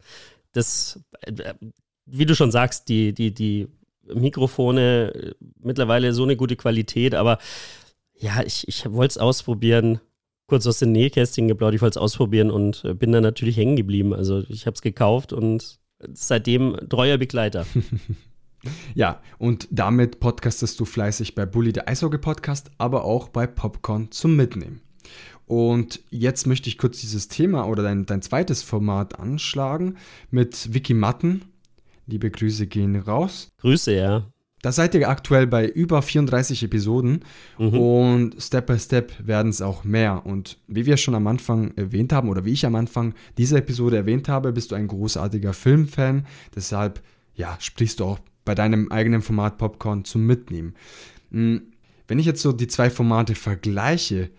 das, 0.52 1.00
äh, 1.20 1.54
wie 2.06 2.26
du 2.26 2.34
schon 2.34 2.50
sagst, 2.50 2.88
die, 2.88 3.12
die, 3.12 3.32
die 3.32 3.68
Mikrofone 4.12 5.12
äh, 5.14 5.34
mittlerweile 5.60 6.12
so 6.12 6.22
eine 6.22 6.36
gute 6.36 6.56
Qualität, 6.56 7.14
aber 7.14 7.38
ja, 8.16 8.42
ich, 8.44 8.66
ich 8.68 8.90
wollte 8.90 9.12
es 9.12 9.18
ausprobieren 9.18 10.00
kurz 10.46 10.66
aus 10.66 10.78
den 10.78 10.92
Nähkästchen 10.92 11.48
geplaudert, 11.48 11.76
ich 11.76 11.82
wollte 11.82 11.98
es 11.98 12.02
ausprobieren 12.02 12.50
und 12.50 12.84
äh, 12.84 12.94
bin 12.94 13.12
dann 13.12 13.22
natürlich 13.22 13.56
hängen 13.56 13.76
geblieben. 13.76 14.12
Also 14.12 14.42
ich 14.48 14.66
habe 14.66 14.74
es 14.74 14.82
gekauft 14.82 15.32
und 15.32 15.78
seitdem 16.12 16.76
treuer 16.88 17.18
Begleiter. 17.18 17.66
ja, 18.94 19.20
und 19.38 19.68
damit 19.70 20.20
podcastest 20.20 20.78
du 20.80 20.84
fleißig 20.84 21.34
bei 21.34 21.46
Bully 21.46 21.72
der 21.72 21.88
Eishockey-Podcast, 21.88 22.70
aber 22.78 23.04
auch 23.04 23.28
bei 23.28 23.46
Popcorn 23.46 24.10
zum 24.10 24.36
Mitnehmen. 24.36 24.80
Und 25.46 26.00
jetzt 26.10 26.46
möchte 26.46 26.68
ich 26.68 26.78
kurz 26.78 27.00
dieses 27.00 27.28
Thema 27.28 27.68
oder 27.68 27.82
dein, 27.82 28.06
dein 28.06 28.22
zweites 28.22 28.62
Format 28.62 29.18
anschlagen 29.18 29.98
mit 30.30 30.72
Vicky 30.72 30.94
Matten. 30.94 31.42
Liebe 32.06 32.30
Grüße 32.30 32.66
gehen 32.66 32.96
raus. 32.96 33.50
Grüße, 33.58 33.94
ja. 33.94 34.33
Da 34.64 34.72
seid 34.72 34.94
ihr 34.94 35.10
aktuell 35.10 35.46
bei 35.46 35.68
über 35.68 36.00
34 36.00 36.62
Episoden 36.62 37.20
mhm. 37.58 37.78
und 37.78 38.42
Step 38.42 38.64
by 38.64 38.78
Step 38.78 39.12
werden 39.22 39.50
es 39.50 39.60
auch 39.60 39.84
mehr. 39.84 40.24
Und 40.24 40.56
wie 40.68 40.86
wir 40.86 40.96
schon 40.96 41.14
am 41.14 41.26
Anfang 41.26 41.74
erwähnt 41.76 42.14
haben 42.14 42.30
oder 42.30 42.46
wie 42.46 42.52
ich 42.52 42.64
am 42.64 42.74
Anfang 42.74 43.12
dieser 43.36 43.58
Episode 43.58 43.98
erwähnt 43.98 44.26
habe, 44.30 44.52
bist 44.52 44.70
du 44.70 44.74
ein 44.74 44.88
großartiger 44.88 45.52
Filmfan. 45.52 46.24
Deshalb, 46.56 47.02
ja, 47.34 47.58
sprichst 47.60 48.00
du 48.00 48.06
auch 48.06 48.18
bei 48.46 48.54
deinem 48.54 48.90
eigenen 48.90 49.20
Format 49.20 49.58
Popcorn 49.58 50.06
zum 50.06 50.24
Mitnehmen. 50.24 50.72
Hm, 51.30 51.64
wenn 52.08 52.18
ich 52.18 52.24
jetzt 52.24 52.40
so 52.40 52.52
die 52.52 52.68
zwei 52.68 52.88
Formate 52.88 53.34
vergleiche, 53.34 54.30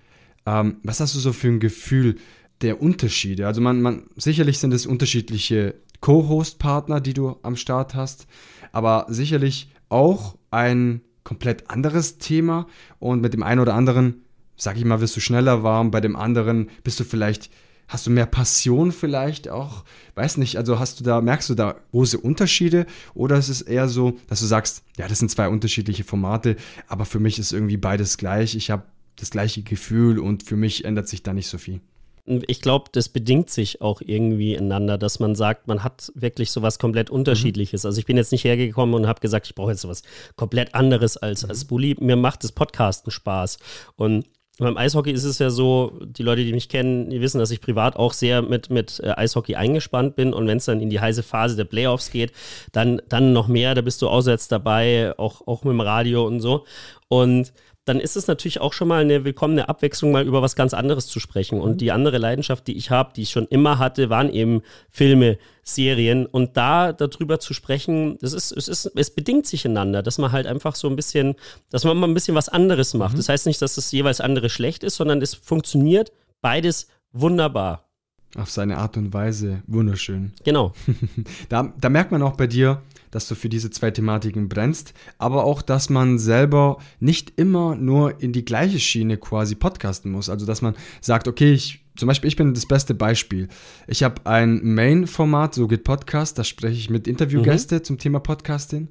ähm, 0.48 0.78
was 0.82 1.02
hast 1.02 1.14
du 1.14 1.20
so 1.20 1.34
für 1.34 1.50
ein 1.50 1.60
Gefühl 1.60 2.16
der 2.62 2.82
Unterschiede? 2.82 3.46
Also 3.46 3.62
man, 3.62 3.80
man 3.80 4.08
sicherlich 4.16 4.58
sind 4.58 4.74
es 4.74 4.88
unterschiedliche 4.88 5.76
Co-Host-Partner, 6.02 7.00
die 7.00 7.14
du 7.14 7.36
am 7.44 7.56
Start 7.56 7.94
hast, 7.94 8.26
aber 8.72 9.06
sicherlich 9.08 9.70
auch 9.90 10.38
ein 10.52 11.02
komplett 11.24 11.70
anderes 11.70 12.18
Thema. 12.18 12.68
Und 13.00 13.22
mit 13.22 13.34
dem 13.34 13.44
einen 13.44 13.60
oder 13.60 13.74
anderen, 13.74 14.24
sag 14.56 14.78
ich 14.78 14.86
mal, 14.86 15.02
wirst 15.02 15.16
du 15.16 15.20
schneller 15.20 15.64
warm, 15.64 15.92
bei 15.92 16.02
dem 16.02 16.16
anderen 16.16 16.70
bist 16.84 17.00
du 17.00 17.04
vielleicht, 17.04 17.50
hast 17.88 18.08
du 18.08 18.12
mehr 18.12 18.26
Passion 18.26 18.92
vielleicht 18.92 19.50
auch, 19.50 19.84
weiß 20.16 20.38
nicht, 20.38 20.58
also 20.58 20.80
hast 20.80 21.00
du 21.00 21.04
da, 21.04 21.22
merkst 21.22 21.50
du 21.50 21.56
da 21.56 21.76
große 21.92 22.18
Unterschiede? 22.18 22.86
Oder 23.14 23.38
ist 23.38 23.50
es 23.50 23.62
eher 23.62 23.90
so, 23.90 24.18
dass 24.28 24.40
du 24.40 24.46
sagst, 24.46 24.84
ja, 24.98 25.08
das 25.08 25.20
sind 25.20 25.30
zwei 25.30 25.50
unterschiedliche 25.50 26.04
Formate, 26.04 26.56
aber 26.88 27.06
für 27.06 27.20
mich 27.20 27.38
ist 27.40 27.52
irgendwie 27.52 27.78
beides 27.78 28.18
gleich, 28.18 28.56
ich 28.56 28.72
habe 28.72 28.84
das 29.18 29.30
gleiche 29.30 29.64
Gefühl 29.64 30.20
und 30.20 30.44
für 30.44 30.58
mich 30.58 30.84
ändert 30.86 31.08
sich 31.08 31.24
da 31.24 31.34
nicht 31.34 31.48
so 31.48 31.58
viel 31.58 31.82
ich 32.26 32.62
glaube, 32.62 32.90
das 32.92 33.10
bedingt 33.10 33.50
sich 33.50 33.82
auch 33.82 34.02
irgendwie 34.02 34.56
ineinander, 34.56 34.98
dass 34.98 35.20
man 35.20 35.36
sagt, 35.36 35.68
man 35.68 35.84
hat 35.84 36.12
wirklich 36.16 36.52
sowas 36.52 36.80
komplett 36.80 37.10
Unterschiedliches. 37.10 37.84
Mhm. 37.84 37.88
Also 37.88 38.00
ich 38.00 38.06
bin 38.06 38.18
jetzt 38.18 38.32
nicht 38.32 38.44
hergekommen 38.44 38.96
und 38.96 39.08
habe 39.08 39.20
gesagt, 39.20 39.46
ich 39.46 39.54
brauche 39.56 39.72
jetzt 39.72 39.82
sowas 39.82 40.02
komplett 40.36 40.74
anderes 40.74 41.18
als, 41.18 41.44
mhm. 41.44 41.50
als 41.50 41.66
Bully. 41.66 41.96
Mir 42.00 42.16
macht 42.16 42.44
das 42.44 42.52
Podcasten 42.52 43.12
Spaß. 43.12 43.60
Und 43.96 44.26
beim 44.58 44.78
Eishockey 44.78 45.12
ist 45.12 45.26
es 45.26 45.40
ja 45.40 45.50
so, 45.50 46.00
die 46.04 46.24
Leute, 46.24 46.46
die 46.46 46.54
mich 46.54 46.70
kennen, 46.70 47.10
die 47.10 47.20
wissen, 47.20 47.40
dass 47.40 47.52
ich 47.52 47.60
privat 47.60 47.98
auch 47.98 48.14
sehr 48.14 48.42
mit, 48.42 48.70
mit 48.70 49.02
äh, 49.02 49.10
Eishockey 49.10 49.56
eingespannt 49.56 50.16
bin. 50.16 50.34
Und 50.34 50.48
wenn 50.48 50.58
es 50.58 50.66
dann 50.66 50.80
in 50.80 50.90
die 50.90 51.00
heiße 51.00 51.24
Phase 51.24 51.56
der 51.56 51.66
Playoffs 51.66 52.10
geht, 52.10 52.32
dann, 52.72 53.02
dann 53.10 53.34
noch 53.34 53.48
mehr, 53.48 53.76
da 53.76 53.82
bist 53.82 54.02
du 54.02 54.08
auswärts 54.08 54.48
dabei, 54.48 55.14
auch, 55.18 55.46
auch 55.46 55.64
mit 55.64 55.74
dem 55.74 55.82
Radio 55.82 56.26
und 56.26 56.40
so. 56.40 56.66
Und 57.08 57.54
dann 57.86 58.00
ist 58.00 58.16
es 58.16 58.26
natürlich 58.28 58.60
auch 58.60 58.74
schon 58.74 58.88
mal 58.88 59.02
eine 59.02 59.24
willkommene 59.26 59.70
Abwechslung, 59.70 60.12
mal 60.12 60.26
über 60.26 60.42
was 60.42 60.56
ganz 60.56 60.74
anderes 60.74 61.06
zu 61.06 61.20
sprechen. 61.20 61.62
Und 61.62 61.74
mhm. 61.74 61.78
die 61.78 61.92
andere 61.92 62.18
Leidenschaft, 62.18 62.66
die 62.66 62.76
ich 62.76 62.90
habe, 62.90 63.14
die 63.16 63.22
ich 63.22 63.30
schon 63.30 63.46
immer 63.46 63.78
hatte, 63.78 64.10
waren 64.10 64.30
eben 64.32 64.64
Filme, 64.90 65.38
Serien. 65.64 66.26
Und 66.26 66.58
da 66.58 66.94
darüber 66.94 67.40
zu 67.40 67.54
sprechen, 67.54 68.18
das 68.22 68.34
ist, 68.34 68.52
es 68.52 68.68
ist, 68.68 68.92
es 68.96 69.12
bedingt 69.12 69.46
sich 69.46 69.66
einander, 69.66 70.02
dass 70.02 70.18
man 70.18 70.32
halt 70.32 70.48
einfach 70.48 70.76
so 70.76 70.90
ein 70.90 70.96
bisschen, 70.96 71.36
dass 71.70 71.84
man 71.84 71.96
mal 71.98 72.08
ein 72.08 72.16
bisschen 72.16 72.36
was 72.36 72.50
anderes 72.50 72.96
macht. 72.96 73.14
Mhm. 73.14 73.18
Das 73.18 73.30
heißt 73.30 73.46
nicht, 73.46 73.62
dass 73.62 73.76
das 73.76 73.92
jeweils 73.92 74.20
andere 74.20 74.50
schlecht 74.50 74.84
ist, 74.84 74.96
sondern 74.96 75.22
es 75.22 75.36
funktioniert 75.36 76.12
beides 76.42 76.88
wunderbar. 77.12 77.88
Auf 78.36 78.50
seine 78.50 78.78
Art 78.78 78.98
und 78.98 79.14
Weise 79.14 79.62
wunderschön. 79.68 80.34
Genau. 80.44 80.74
da, 81.50 81.72
da 81.80 81.90
merkt 81.90 82.12
man 82.12 82.24
auch 82.24 82.36
bei 82.36 82.48
dir, 82.48 82.82
dass 83.16 83.30
du 83.30 83.36
für 83.36 83.48
diese 83.48 83.72
zwei 83.72 83.92
Thematiken 83.92 84.50
brennst, 84.50 84.94
aber 85.18 85.46
auch, 85.46 85.62
dass 85.62 85.90
man 85.90 86.20
selber 86.20 86.78
nicht 87.00 87.34
immer 87.38 87.76
nur 87.76 88.22
in 88.22 88.34
die 88.34 88.44
gleiche 88.44 88.80
Schiene 88.80 89.18
quasi 89.18 89.56
podcasten 89.56 90.12
muss. 90.12 90.30
Also, 90.30 90.46
dass 90.46 90.62
man 90.62 90.76
sagt, 91.00 91.30
okay, 91.30 91.54
ich, 91.54 91.86
zum 91.96 92.08
Beispiel, 92.08 92.28
ich 92.28 92.36
bin 92.36 92.54
das 92.54 92.66
beste 92.66 92.94
Beispiel. 92.94 93.48
Ich 93.88 94.04
habe 94.04 94.26
ein 94.26 94.60
Main-Format, 94.62 95.56
so 95.56 95.68
geht 95.68 95.86
Podcast, 95.86 96.38
da 96.38 96.44
spreche 96.44 96.78
ich 96.78 96.90
mit 96.90 97.08
Interviewgäste 97.08 97.76
mhm. 97.76 97.84
zum 97.86 97.98
Thema 98.00 98.20
Podcasting 98.20 98.90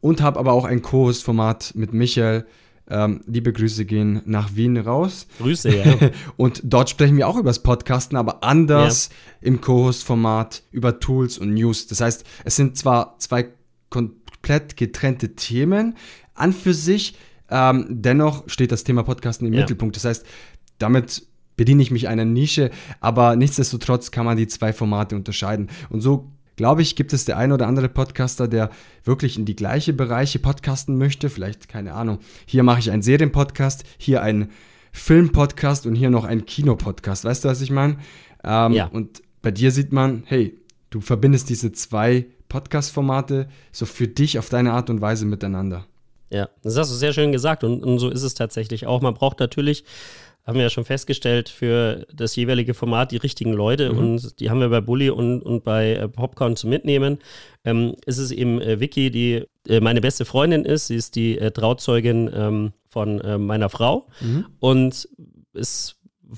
und 0.00 0.20
habe 0.20 0.40
aber 0.40 0.52
auch 0.52 0.64
ein 0.64 0.82
Co-Host-Format 0.82 1.74
mit 1.76 1.94
Michael, 1.94 2.44
ähm, 2.92 3.22
liebe 3.26 3.52
Grüße 3.54 3.86
gehen 3.86 4.20
nach 4.26 4.54
Wien 4.54 4.76
raus. 4.76 5.26
Grüße, 5.38 5.74
ja. 5.74 6.10
und 6.36 6.60
dort 6.62 6.90
sprechen 6.90 7.16
wir 7.16 7.26
auch 7.26 7.38
über 7.38 7.48
das 7.48 7.62
Podcasten, 7.62 8.18
aber 8.18 8.44
anders 8.44 9.08
ja. 9.40 9.48
im 9.48 9.62
Co-Host-Format 9.62 10.62
über 10.70 11.00
Tools 11.00 11.38
und 11.38 11.54
News. 11.54 11.86
Das 11.86 12.02
heißt, 12.02 12.24
es 12.44 12.54
sind 12.54 12.76
zwar 12.76 13.18
zwei 13.18 13.48
komplett 13.88 14.76
getrennte 14.76 15.34
Themen 15.34 15.96
an 16.34 16.52
für 16.52 16.74
sich, 16.74 17.16
ähm, 17.48 17.86
dennoch 17.88 18.44
steht 18.46 18.72
das 18.72 18.84
Thema 18.84 19.02
Podcasten 19.02 19.46
im 19.46 19.54
ja. 19.54 19.60
Mittelpunkt. 19.60 19.96
Das 19.96 20.04
heißt, 20.04 20.26
damit 20.78 21.26
bediene 21.56 21.82
ich 21.82 21.90
mich 21.90 22.08
einer 22.08 22.24
Nische, 22.26 22.70
aber 23.00 23.36
nichtsdestotrotz 23.36 24.10
kann 24.10 24.26
man 24.26 24.36
die 24.36 24.48
zwei 24.48 24.72
Formate 24.72 25.16
unterscheiden. 25.16 25.70
Und 25.88 26.02
so 26.02 26.30
glaube 26.56 26.82
ich, 26.82 26.96
gibt 26.96 27.12
es 27.12 27.24
der 27.24 27.36
ein 27.36 27.52
oder 27.52 27.66
andere 27.66 27.88
Podcaster, 27.88 28.48
der 28.48 28.70
wirklich 29.04 29.38
in 29.38 29.44
die 29.44 29.56
gleiche 29.56 29.92
Bereiche 29.92 30.38
podcasten 30.38 30.98
möchte. 30.98 31.30
Vielleicht, 31.30 31.68
keine 31.68 31.94
Ahnung. 31.94 32.18
Hier 32.46 32.62
mache 32.62 32.80
ich 32.80 32.90
einen 32.90 33.02
Serienpodcast, 33.02 33.84
hier 33.98 34.22
einen 34.22 34.50
Filmpodcast 34.92 35.86
und 35.86 35.94
hier 35.94 36.10
noch 36.10 36.24
einen 36.24 36.44
Kinopodcast. 36.44 37.24
Weißt 37.24 37.44
du, 37.44 37.48
was 37.48 37.60
ich 37.60 37.70
meine? 37.70 37.96
Ähm, 38.44 38.72
ja. 38.72 38.86
Und 38.86 39.22
bei 39.40 39.50
dir 39.50 39.70
sieht 39.70 39.92
man, 39.92 40.22
hey, 40.26 40.58
du 40.90 41.00
verbindest 41.00 41.48
diese 41.48 41.72
zwei 41.72 42.26
Podcast-Formate 42.48 43.48
so 43.72 43.86
für 43.86 44.06
dich 44.06 44.38
auf 44.38 44.50
deine 44.50 44.72
Art 44.72 44.90
und 44.90 45.00
Weise 45.00 45.24
miteinander. 45.24 45.86
Ja, 46.30 46.48
das 46.62 46.76
hast 46.76 46.90
du 46.90 46.94
sehr 46.94 47.12
schön 47.12 47.32
gesagt 47.32 47.62
und, 47.62 47.82
und 47.84 47.98
so 47.98 48.08
ist 48.08 48.22
es 48.22 48.34
tatsächlich 48.34 48.86
auch. 48.86 49.02
Man 49.02 49.14
braucht 49.14 49.40
natürlich 49.40 49.84
haben 50.44 50.56
wir 50.56 50.62
ja 50.62 50.70
schon 50.70 50.84
festgestellt, 50.84 51.48
für 51.48 52.06
das 52.12 52.34
jeweilige 52.34 52.74
Format 52.74 53.12
die 53.12 53.16
richtigen 53.16 53.52
Leute 53.52 53.92
mhm. 53.92 53.98
und 53.98 54.40
die 54.40 54.50
haben 54.50 54.60
wir 54.60 54.68
bei 54.68 54.80
Bully 54.80 55.10
und, 55.10 55.42
und 55.42 55.62
bei 55.64 55.92
äh, 55.92 56.08
Popcorn 56.08 56.56
zu 56.56 56.66
mitnehmen. 56.66 57.18
Ähm, 57.64 57.94
ist 58.06 58.18
es 58.18 58.32
eben 58.32 58.60
äh, 58.60 58.80
Vicky, 58.80 59.10
die 59.10 59.44
äh, 59.68 59.80
meine 59.80 60.00
beste 60.00 60.24
Freundin 60.24 60.64
ist. 60.64 60.88
Sie 60.88 60.96
ist 60.96 61.14
die 61.14 61.38
äh, 61.38 61.52
Trauzeugin 61.52 62.30
ähm, 62.34 62.72
von 62.88 63.20
äh, 63.20 63.38
meiner 63.38 63.68
Frau 63.68 64.08
mhm. 64.20 64.46
und 64.58 65.08
es 65.54 65.96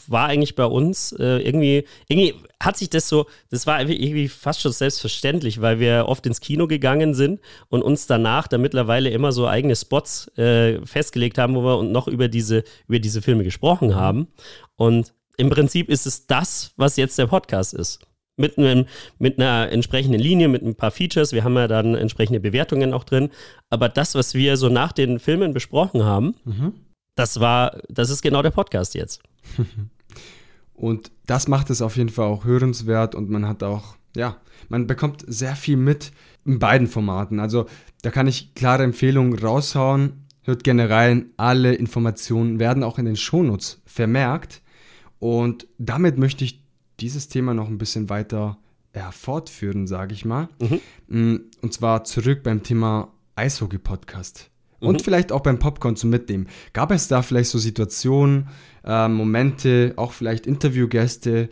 war 0.08 0.28
eigentlich 0.28 0.56
bei 0.56 0.64
uns 0.64 1.12
äh, 1.12 1.38
irgendwie, 1.38 1.84
irgendwie 2.08 2.34
hat 2.60 2.76
sich 2.76 2.90
das 2.90 3.08
so, 3.08 3.26
das 3.50 3.66
war 3.66 3.80
irgendwie 3.80 4.28
fast 4.28 4.60
schon 4.60 4.72
selbstverständlich, 4.72 5.60
weil 5.60 5.78
wir 5.78 6.06
oft 6.08 6.26
ins 6.26 6.40
Kino 6.40 6.66
gegangen 6.66 7.14
sind 7.14 7.40
und 7.68 7.82
uns 7.82 8.06
danach 8.06 8.48
da 8.48 8.58
mittlerweile 8.58 9.10
immer 9.10 9.32
so 9.32 9.46
eigene 9.46 9.76
Spots 9.76 10.28
äh, 10.36 10.84
festgelegt 10.84 11.38
haben, 11.38 11.54
wo 11.54 11.62
wir 11.62 11.78
und 11.78 11.92
noch 11.92 12.08
über 12.08 12.28
diese, 12.28 12.64
über 12.88 12.98
diese 12.98 13.22
Filme 13.22 13.44
gesprochen 13.44 13.94
haben. 13.94 14.28
Und 14.76 15.14
im 15.36 15.50
Prinzip 15.50 15.88
ist 15.88 16.06
es 16.06 16.26
das, 16.26 16.72
was 16.76 16.96
jetzt 16.96 17.18
der 17.18 17.26
Podcast 17.26 17.74
ist. 17.74 18.00
Mit, 18.36 18.58
einem, 18.58 18.86
mit 19.18 19.38
einer 19.38 19.70
entsprechenden 19.70 20.20
Linie, 20.20 20.48
mit 20.48 20.62
ein 20.62 20.74
paar 20.74 20.90
Features. 20.90 21.32
Wir 21.32 21.44
haben 21.44 21.54
ja 21.54 21.68
dann 21.68 21.94
entsprechende 21.94 22.40
Bewertungen 22.40 22.92
auch 22.92 23.04
drin. 23.04 23.30
Aber 23.70 23.88
das, 23.88 24.16
was 24.16 24.34
wir 24.34 24.56
so 24.56 24.68
nach 24.68 24.90
den 24.90 25.20
Filmen 25.20 25.54
besprochen 25.54 26.04
haben, 26.04 26.34
mhm. 26.44 26.72
das 27.14 27.38
war, 27.38 27.78
das 27.88 28.10
ist 28.10 28.22
genau 28.22 28.42
der 28.42 28.50
Podcast 28.50 28.96
jetzt. 28.96 29.22
Und 30.74 31.12
das 31.26 31.48
macht 31.48 31.70
es 31.70 31.80
auf 31.80 31.96
jeden 31.96 32.08
Fall 32.08 32.26
auch 32.26 32.44
hörenswert 32.44 33.14
und 33.14 33.30
man 33.30 33.46
hat 33.46 33.62
auch, 33.62 33.96
ja, 34.16 34.36
man 34.68 34.86
bekommt 34.86 35.24
sehr 35.26 35.56
viel 35.56 35.76
mit 35.76 36.12
in 36.44 36.58
beiden 36.58 36.88
Formaten. 36.88 37.40
Also 37.40 37.66
da 38.02 38.10
kann 38.10 38.26
ich 38.26 38.54
klare 38.54 38.82
Empfehlungen 38.82 39.38
raushauen. 39.38 40.24
Hört 40.42 40.64
generell 40.64 41.26
alle 41.36 41.74
Informationen 41.74 42.58
werden 42.58 42.82
auch 42.82 42.98
in 42.98 43.06
den 43.06 43.16
Shownotes 43.16 43.80
vermerkt. 43.86 44.62
Und 45.20 45.66
damit 45.78 46.18
möchte 46.18 46.44
ich 46.44 46.62
dieses 47.00 47.28
Thema 47.28 47.54
noch 47.54 47.68
ein 47.68 47.78
bisschen 47.78 48.10
weiter 48.10 48.58
ja, 48.94 49.10
fortführen, 49.10 49.86
sage 49.86 50.12
ich 50.12 50.24
mal. 50.24 50.48
Mhm. 50.60 50.80
Mm, 51.08 51.36
und 51.62 51.72
zwar 51.72 52.04
zurück 52.04 52.42
beim 52.42 52.62
Thema 52.62 53.12
Eishockey-Podcast. 53.36 54.50
Und 54.84 55.00
mhm. 55.00 55.04
vielleicht 55.04 55.32
auch 55.32 55.40
beim 55.40 55.58
Popcorn 55.58 55.96
zum 55.96 56.10
Mitnehmen. 56.10 56.48
Gab 56.72 56.90
es 56.90 57.08
da 57.08 57.22
vielleicht 57.22 57.50
so 57.50 57.58
Situationen, 57.58 58.48
äh, 58.84 59.08
Momente, 59.08 59.94
auch 59.96 60.12
vielleicht 60.12 60.46
Interviewgäste, 60.46 61.48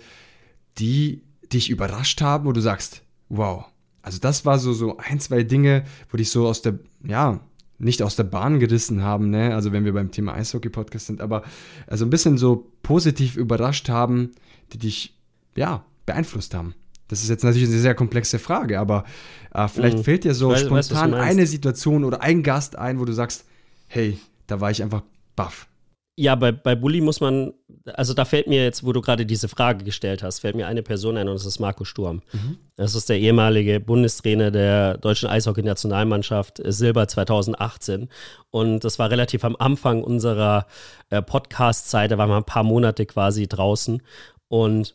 die 0.78 1.22
dich 1.52 1.70
überrascht 1.70 2.20
haben, 2.20 2.46
wo 2.46 2.52
du 2.52 2.60
sagst, 2.60 3.02
wow, 3.28 3.64
also 4.02 4.18
das 4.18 4.44
war 4.44 4.58
so, 4.58 4.72
so 4.72 4.96
ein, 4.96 5.20
zwei 5.20 5.42
Dinge, 5.42 5.84
wo 6.10 6.16
dich 6.16 6.30
so 6.30 6.46
aus 6.46 6.62
der, 6.62 6.78
ja, 7.06 7.40
nicht 7.78 8.02
aus 8.02 8.16
der 8.16 8.24
Bahn 8.24 8.60
gerissen 8.60 9.02
haben, 9.02 9.30
ne? 9.30 9.54
Also 9.54 9.72
wenn 9.72 9.84
wir 9.84 9.92
beim 9.92 10.10
Thema 10.12 10.34
Eishockey-Podcast 10.34 11.06
sind, 11.06 11.20
aber 11.20 11.42
also 11.86 12.04
ein 12.04 12.10
bisschen 12.10 12.38
so 12.38 12.70
positiv 12.82 13.36
überrascht 13.36 13.88
haben, 13.88 14.30
die 14.72 14.78
dich, 14.78 15.18
ja, 15.56 15.84
beeinflusst 16.06 16.54
haben. 16.54 16.74
Das 17.12 17.22
ist 17.22 17.28
jetzt 17.28 17.44
natürlich 17.44 17.68
eine 17.68 17.78
sehr 17.78 17.94
komplexe 17.94 18.38
Frage, 18.38 18.80
aber 18.80 19.04
äh, 19.52 19.68
vielleicht 19.68 19.98
mhm. 19.98 20.04
fällt 20.04 20.24
dir 20.24 20.32
so 20.32 20.48
weiß, 20.48 20.62
spontan 20.62 21.12
weiß, 21.12 21.20
eine 21.20 21.46
Situation 21.46 22.04
oder 22.04 22.22
ein 22.22 22.42
Gast 22.42 22.78
ein, 22.78 22.98
wo 22.98 23.04
du 23.04 23.12
sagst, 23.12 23.44
hey, 23.86 24.18
da 24.46 24.62
war 24.62 24.70
ich 24.70 24.82
einfach 24.82 25.02
baff. 25.36 25.68
Ja, 26.16 26.36
bei, 26.36 26.52
bei 26.52 26.74
Bulli 26.74 27.02
muss 27.02 27.20
man, 27.20 27.52
also 27.84 28.14
da 28.14 28.24
fällt 28.24 28.46
mir 28.46 28.64
jetzt, 28.64 28.82
wo 28.82 28.94
du 28.94 29.02
gerade 29.02 29.26
diese 29.26 29.48
Frage 29.48 29.84
gestellt 29.84 30.22
hast, 30.22 30.38
fällt 30.38 30.56
mir 30.56 30.66
eine 30.66 30.82
Person 30.82 31.18
ein 31.18 31.28
und 31.28 31.34
das 31.34 31.44
ist 31.44 31.58
Marco 31.58 31.84
Sturm. 31.84 32.22
Mhm. 32.32 32.56
Das 32.76 32.94
ist 32.94 33.10
der 33.10 33.18
ehemalige 33.18 33.78
Bundestrainer 33.78 34.50
der 34.50 34.96
deutschen 34.96 35.28
Eishockey-Nationalmannschaft 35.28 36.60
äh, 36.60 36.72
Silber 36.72 37.08
2018. 37.08 38.08
Und 38.50 38.84
das 38.84 38.98
war 38.98 39.10
relativ 39.10 39.44
am 39.44 39.54
Anfang 39.56 40.02
unserer 40.02 40.66
äh, 41.10 41.20
Podcast-Zeit, 41.20 42.10
da 42.10 42.16
waren 42.16 42.30
wir 42.30 42.38
ein 42.38 42.44
paar 42.44 42.64
Monate 42.64 43.04
quasi 43.04 43.48
draußen. 43.48 44.00
Und 44.48 44.94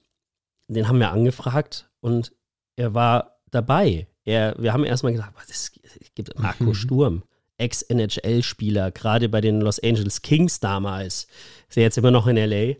den 0.67 0.87
haben 0.87 0.99
wir 0.99 1.11
angefragt 1.11 1.89
und 2.01 2.33
er 2.75 2.93
war 2.93 3.39
dabei. 3.51 4.07
Er, 4.23 4.55
wir 4.57 4.73
haben 4.73 4.83
erstmal 4.83 5.13
gedacht, 5.13 5.33
es 5.49 5.71
gibt 6.15 6.37
Marco 6.37 6.65
mhm. 6.65 6.73
Sturm. 6.73 7.23
Ex-NHL-Spieler, 7.57 8.91
gerade 8.91 9.29
bei 9.29 9.41
den 9.41 9.61
Los 9.61 9.79
Angeles 9.79 10.21
Kings 10.21 10.59
damals, 10.59 11.27
ist 11.69 11.77
er 11.77 11.83
jetzt 11.83 11.97
immer 11.97 12.11
noch 12.11 12.27
in 12.27 12.37
LA. 12.37 12.75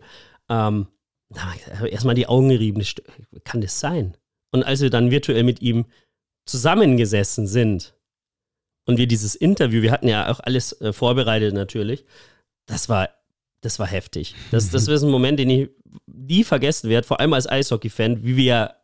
Ähm, 0.48 0.86
erstmal 1.90 2.14
die 2.14 2.26
Augen 2.26 2.48
gerieben, 2.48 2.84
kann 3.44 3.60
das 3.60 3.80
sein? 3.80 4.16
Und 4.50 4.62
als 4.62 4.80
wir 4.80 4.90
dann 4.90 5.10
virtuell 5.10 5.42
mit 5.42 5.60
ihm 5.60 5.86
zusammengesessen 6.46 7.46
sind 7.46 7.94
und 8.86 8.98
wir 8.98 9.06
dieses 9.06 9.34
Interview, 9.34 9.82
wir 9.82 9.92
hatten 9.92 10.08
ja 10.08 10.30
auch 10.30 10.40
alles 10.40 10.80
äh, 10.80 10.92
vorbereitet 10.92 11.54
natürlich, 11.54 12.04
das 12.66 12.88
war, 12.88 13.10
das 13.60 13.78
war 13.78 13.86
heftig. 13.86 14.34
Das, 14.50 14.70
das 14.70 14.86
ist 14.86 15.02
ein 15.02 15.10
Moment, 15.10 15.38
den 15.38 15.50
ich 15.50 15.70
nie 16.06 16.44
vergessen 16.44 16.90
werde, 16.90 17.06
vor 17.06 17.20
allem 17.20 17.32
als 17.32 17.48
Eishockey-Fan, 17.48 18.22
wie 18.22 18.36
wir 18.36 18.74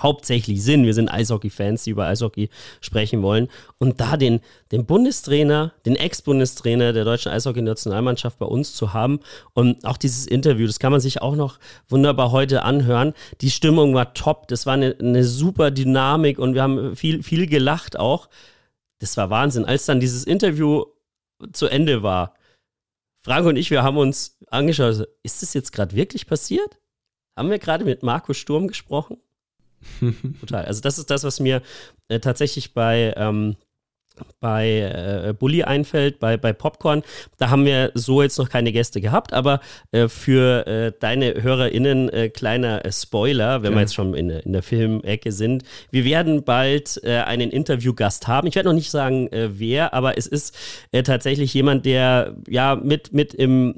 hauptsächlich 0.00 0.62
sind. 0.62 0.84
Wir 0.84 0.94
sind 0.94 1.08
Eishockey-Fans, 1.08 1.84
die 1.84 1.90
über 1.90 2.06
Eishockey 2.06 2.48
sprechen 2.80 3.22
wollen. 3.22 3.48
Und 3.78 4.00
da 4.00 4.16
den, 4.16 4.40
den 4.70 4.86
Bundestrainer, 4.86 5.72
den 5.84 5.96
Ex-Bundestrainer 5.96 6.92
der 6.92 7.04
deutschen 7.04 7.30
Eishockey-Nationalmannschaft 7.30 8.38
bei 8.38 8.46
uns 8.46 8.74
zu 8.74 8.92
haben 8.92 9.20
und 9.52 9.84
auch 9.84 9.96
dieses 9.96 10.26
Interview, 10.26 10.66
das 10.66 10.78
kann 10.78 10.92
man 10.92 11.00
sich 11.00 11.20
auch 11.20 11.36
noch 11.36 11.58
wunderbar 11.88 12.32
heute 12.32 12.62
anhören. 12.62 13.12
Die 13.40 13.50
Stimmung 13.50 13.94
war 13.94 14.14
top, 14.14 14.48
das 14.48 14.66
war 14.66 14.74
eine, 14.74 14.96
eine 14.98 15.24
super 15.24 15.70
Dynamik 15.70 16.38
und 16.38 16.54
wir 16.54 16.62
haben 16.62 16.96
viel, 16.96 17.22
viel 17.22 17.46
gelacht 17.46 17.98
auch. 17.98 18.28
Das 18.98 19.16
war 19.16 19.30
Wahnsinn. 19.30 19.64
Als 19.64 19.86
dann 19.86 20.00
dieses 20.00 20.24
Interview 20.24 20.84
zu 21.52 21.66
Ende 21.66 22.02
war, 22.02 22.34
Frank 23.22 23.46
und 23.46 23.56
ich, 23.56 23.70
wir 23.70 23.82
haben 23.82 23.96
uns 23.96 24.38
angeschaut, 24.48 25.08
ist 25.22 25.42
das 25.42 25.54
jetzt 25.54 25.72
gerade 25.72 25.94
wirklich 25.94 26.26
passiert? 26.26 26.78
Haben 27.36 27.50
wir 27.50 27.58
gerade 27.58 27.84
mit 27.84 28.02
Marco 28.02 28.34
Sturm 28.34 28.68
gesprochen? 28.68 29.18
Total. 30.40 30.64
Also 30.64 30.80
das 30.80 30.98
ist 30.98 31.10
das, 31.10 31.24
was 31.24 31.40
mir 31.40 31.62
äh, 32.08 32.20
tatsächlich 32.20 32.74
bei 32.74 33.14
ähm, 33.16 33.56
bei 34.40 34.80
äh, 35.28 35.34
Bully 35.38 35.62
einfällt, 35.62 36.18
bei, 36.18 36.36
bei 36.36 36.52
Popcorn. 36.52 37.02
Da 37.38 37.50
haben 37.50 37.64
wir 37.64 37.90
so 37.94 38.22
jetzt 38.22 38.38
noch 38.38 38.48
keine 38.48 38.72
Gäste 38.72 39.00
gehabt, 39.00 39.32
aber 39.32 39.60
äh, 39.90 40.08
für 40.08 40.66
äh, 40.66 40.92
deine 40.98 41.42
HörerInnen 41.42 42.08
äh, 42.08 42.28
kleiner 42.28 42.84
äh, 42.84 42.92
Spoiler, 42.92 43.62
wenn 43.62 43.72
ja. 43.72 43.76
wir 43.76 43.80
jetzt 43.82 43.94
schon 43.94 44.14
in, 44.14 44.30
in 44.30 44.52
der 44.52 44.62
Filmecke 44.62 45.32
sind. 45.32 45.64
Wir 45.90 46.04
werden 46.04 46.44
bald 46.44 47.00
äh, 47.04 47.18
einen 47.18 47.50
Interviewgast 47.50 48.28
haben. 48.28 48.46
Ich 48.46 48.54
werde 48.54 48.68
noch 48.68 48.74
nicht 48.74 48.90
sagen, 48.90 49.28
äh, 49.28 49.50
wer, 49.58 49.94
aber 49.94 50.18
es 50.18 50.26
ist 50.26 50.56
tatsächlich 51.04 51.54
jemand, 51.54 51.86
der 51.86 52.36
ja 52.48 52.76
mit, 52.76 53.12
mit 53.12 53.34
im, 53.34 53.74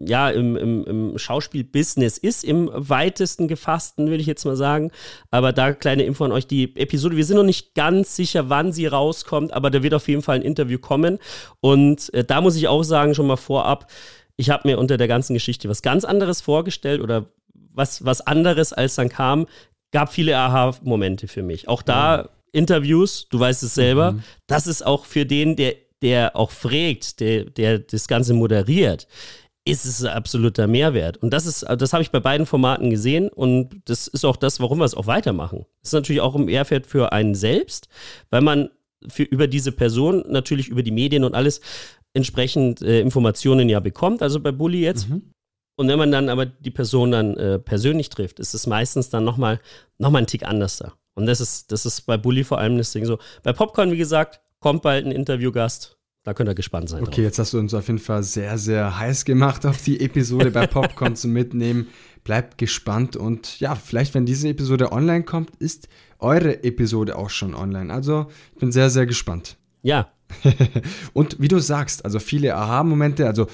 ja, 0.00 0.30
im, 0.30 0.56
im, 0.56 0.84
im 0.84 1.18
Schauspielbusiness 1.18 2.18
ist, 2.18 2.44
im 2.44 2.70
weitesten 2.72 3.48
gefassten, 3.48 4.08
würde 4.08 4.20
ich 4.20 4.26
jetzt 4.26 4.44
mal 4.44 4.56
sagen. 4.56 4.90
Aber 5.30 5.52
da 5.52 5.72
kleine 5.72 6.04
Info 6.04 6.24
an 6.24 6.32
euch, 6.32 6.46
die 6.46 6.76
Episode, 6.76 7.16
wir 7.16 7.24
sind 7.24 7.36
noch 7.36 7.42
nicht 7.42 7.74
ganz 7.74 8.16
sicher, 8.16 8.48
wann 8.48 8.72
sie 8.72 8.86
rauskommt, 8.86 9.52
aber 9.52 9.70
da 9.70 9.82
wird 9.82 9.94
auf 9.94 10.08
jeden 10.08 10.22
Fall 10.22 10.36
ein 10.36 10.42
Interview 10.42 10.78
kommen. 10.78 11.18
Und 11.60 12.12
äh, 12.14 12.24
da 12.24 12.40
muss 12.40 12.56
ich 12.56 12.68
auch 12.68 12.82
sagen, 12.82 13.14
schon 13.14 13.26
mal 13.26 13.36
vorab, 13.36 13.90
ich 14.36 14.50
habe 14.50 14.68
mir 14.68 14.78
unter 14.78 14.96
der 14.96 15.08
ganzen 15.08 15.34
Geschichte 15.34 15.68
was 15.68 15.82
ganz 15.82 16.04
anderes 16.04 16.40
vorgestellt 16.40 17.00
oder 17.00 17.26
was, 17.74 18.04
was 18.04 18.20
anderes, 18.20 18.72
als 18.72 18.94
dann 18.94 19.08
kam. 19.08 19.46
Gab 19.92 20.12
viele 20.12 20.36
Aha-Momente 20.36 21.28
für 21.28 21.42
mich. 21.42 21.68
Auch 21.68 21.82
da 21.82 22.30
Interviews, 22.52 23.28
du 23.30 23.40
weißt 23.40 23.62
es 23.62 23.74
selber, 23.74 24.12
mhm. 24.12 24.22
das 24.46 24.66
ist 24.66 24.84
auch 24.84 25.06
für 25.06 25.26
den, 25.26 25.56
der, 25.56 25.74
der 26.02 26.36
auch 26.36 26.50
fragt, 26.50 27.20
der, 27.20 27.44
der 27.44 27.78
das 27.78 28.08
Ganze 28.08 28.34
moderiert, 28.34 29.06
ist 29.64 29.84
es 29.84 30.04
ein 30.04 30.12
absoluter 30.12 30.66
Mehrwert. 30.66 31.18
Und 31.18 31.32
das 31.32 31.46
ist, 31.46 31.62
das 31.62 31.92
habe 31.92 32.02
ich 32.02 32.10
bei 32.10 32.20
beiden 32.20 32.46
Formaten 32.46 32.90
gesehen 32.90 33.28
und 33.28 33.70
das 33.84 34.08
ist 34.08 34.24
auch 34.24 34.36
das, 34.36 34.60
warum 34.60 34.78
wir 34.78 34.84
es 34.84 34.94
auch 34.94 35.06
weitermachen. 35.06 35.66
Das 35.80 35.90
ist 35.90 35.94
natürlich 35.94 36.20
auch 36.20 36.34
ein 36.34 36.46
Mehrwert 36.46 36.86
für 36.86 37.12
einen 37.12 37.34
selbst, 37.34 37.88
weil 38.30 38.40
man 38.40 38.70
für, 39.08 39.22
über 39.22 39.46
diese 39.46 39.72
Person 39.72 40.24
natürlich 40.28 40.68
über 40.68 40.82
die 40.82 40.90
Medien 40.90 41.24
und 41.24 41.34
alles 41.34 41.60
entsprechend 42.14 42.82
äh, 42.82 43.00
Informationen 43.00 43.68
ja 43.68 43.80
bekommt, 43.80 44.22
also 44.22 44.40
bei 44.40 44.52
Bully 44.52 44.80
jetzt. 44.80 45.08
Mhm. 45.08 45.32
Und 45.76 45.88
wenn 45.88 45.98
man 45.98 46.12
dann 46.12 46.28
aber 46.28 46.46
die 46.46 46.70
Person 46.70 47.12
dann 47.12 47.36
äh, 47.36 47.58
persönlich 47.58 48.10
trifft, 48.10 48.40
ist 48.40 48.54
es 48.54 48.66
meistens 48.66 49.10
dann 49.10 49.24
nochmal 49.24 49.60
noch 49.98 50.10
mal 50.10 50.18
ein 50.18 50.26
Tick 50.26 50.44
anders 50.44 50.76
da. 50.76 50.92
Und 51.14 51.26
das 51.26 51.40
ist, 51.40 51.72
das 51.72 51.86
ist 51.86 52.02
bei 52.02 52.16
Bully 52.16 52.44
vor 52.44 52.58
allem 52.58 52.78
das 52.78 52.92
Ding 52.92 53.04
so. 53.04 53.18
Bei 53.42 53.52
Popcorn, 53.52 53.92
wie 53.92 53.98
gesagt, 53.98 54.40
kommt 54.60 54.82
bald 54.82 55.06
ein 55.06 55.12
Interviewgast. 55.12 55.98
Da 56.24 56.34
könnt 56.34 56.48
ihr 56.48 56.54
gespannt 56.54 56.88
sein. 56.88 57.02
Okay, 57.02 57.10
drauf. 57.10 57.24
jetzt 57.24 57.38
hast 57.38 57.52
du 57.52 57.58
uns 57.58 57.74
auf 57.74 57.88
jeden 57.88 57.98
Fall 57.98 58.22
sehr, 58.22 58.56
sehr 58.56 58.98
heiß 58.98 59.24
gemacht 59.24 59.66
auf 59.66 59.82
die 59.82 60.00
Episode 60.00 60.52
bei 60.52 60.66
Popcorn 60.68 61.16
zum 61.16 61.32
Mitnehmen. 61.32 61.88
Bleibt 62.22 62.58
gespannt 62.58 63.16
und 63.16 63.58
ja, 63.58 63.74
vielleicht, 63.74 64.14
wenn 64.14 64.24
diese 64.24 64.48
Episode 64.48 64.92
online 64.92 65.24
kommt, 65.24 65.56
ist 65.56 65.88
eure 66.20 66.62
Episode 66.62 67.16
auch 67.16 67.30
schon 67.30 67.54
online. 67.54 67.92
Also, 67.92 68.26
ich 68.54 68.60
bin 68.60 68.70
sehr, 68.70 68.90
sehr 68.90 69.06
gespannt. 69.06 69.56
Ja. 69.82 70.12
und 71.12 71.40
wie 71.40 71.48
du 71.48 71.58
sagst, 71.58 72.04
also 72.04 72.20
viele 72.20 72.54
Aha-Momente, 72.54 73.26
also 73.26 73.48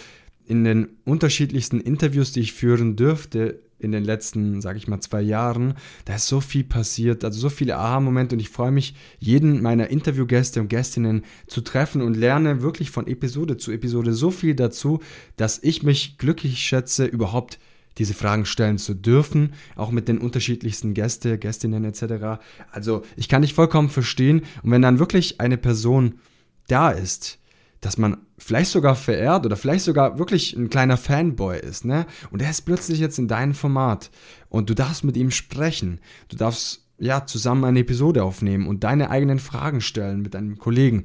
in 0.45 0.65
den 0.65 0.89
unterschiedlichsten 1.05 1.81
Interviews, 1.81 2.33
die 2.33 2.41
ich 2.41 2.53
führen 2.53 2.97
dürfte, 2.97 3.61
in 3.79 3.93
den 3.93 4.05
letzten, 4.05 4.61
sage 4.61 4.79
ich 4.79 4.89
mal, 4.89 5.01
zwei 5.01 5.23
Jahren. 5.23 5.75
Da 6.05 6.17
ist 6.17 6.27
so 6.27 6.41
viel 6.41 6.65
passiert, 6.65 7.25
also 7.25 7.39
so 7.39 7.49
viele 7.49 7.77
Aha-Momente 7.77 8.35
und 8.35 8.41
ich 8.41 8.51
freue 8.51 8.71
mich, 8.71 8.95
jeden 9.19 9.63
meiner 9.63 9.89
Interviewgäste 9.89 10.61
und 10.61 10.69
Gästinnen 10.69 11.25
zu 11.47 11.61
treffen 11.61 12.03
und 12.03 12.17
lerne 12.17 12.63
wirklich 12.63 12.91
von 12.91 13.07
Episode 13.07 13.57
zu 13.57 13.73
Episode 13.73 14.13
so 14.13 14.31
viel 14.31 14.55
dazu, 14.55 15.01
dass 15.37 15.63
ich 15.63 15.83
mich 15.83 16.19
glücklich 16.19 16.59
schätze, 16.59 17.05
überhaupt 17.07 17.59
diese 17.99 18.15
Fragen 18.15 18.47
stellen 18.47 18.79
zu 18.79 18.95
dürfen, 18.95 19.55
auch 19.77 19.91
mit 19.91 20.09
den 20.09 20.19
unterschiedlichsten 20.19 20.95
Gäste, 20.95 21.39
Gästinnen 21.39 21.85
etc. 21.85 22.41
Also 22.71 23.03
ich 23.17 23.29
kann 23.29 23.43
dich 23.43 23.55
vollkommen 23.55 23.91
verstehen 23.91 24.43
und 24.63 24.71
wenn 24.71 24.83
dann 24.83 24.99
wirklich 24.99 25.41
eine 25.41 25.57
Person 25.57 26.21
da 26.69 26.91
ist, 26.91 27.38
dass 27.81 27.99
man 27.99 28.19
vielleicht 28.39 28.71
sogar 28.71 28.97
verehrt 28.97 29.47
oder 29.47 29.57
vielleicht 29.57 29.85
sogar 29.85 30.19
wirklich 30.19 30.55
ein 30.57 30.69
kleiner 30.69 30.97
Fanboy 30.97 31.59
ist, 31.61 31.85
ne? 31.85 32.07
Und 32.31 32.43
er 32.43 32.51
ist 32.51 32.63
plötzlich 32.63 32.99
jetzt 32.99 33.19
in 33.19 33.29
deinem 33.29 33.55
Format 33.55 34.11
und 34.49 34.69
du 34.69 34.75
darfst 34.75 35.05
mit 35.05 35.17
ihm 35.17 35.31
sprechen. 35.31 36.01
Du 36.29 36.37
darfst 36.37 36.85
ja 36.99 37.27
zusammen 37.27 37.65
eine 37.65 37.81
Episode 37.81 38.25
aufnehmen 38.25 38.67
und 38.67 38.85
deine 38.85 39.11
eigenen 39.11 39.39
Fragen 39.39 39.81
stellen 39.81 40.23
mit 40.23 40.35
deinem 40.35 40.59
Kollegen. 40.59 41.05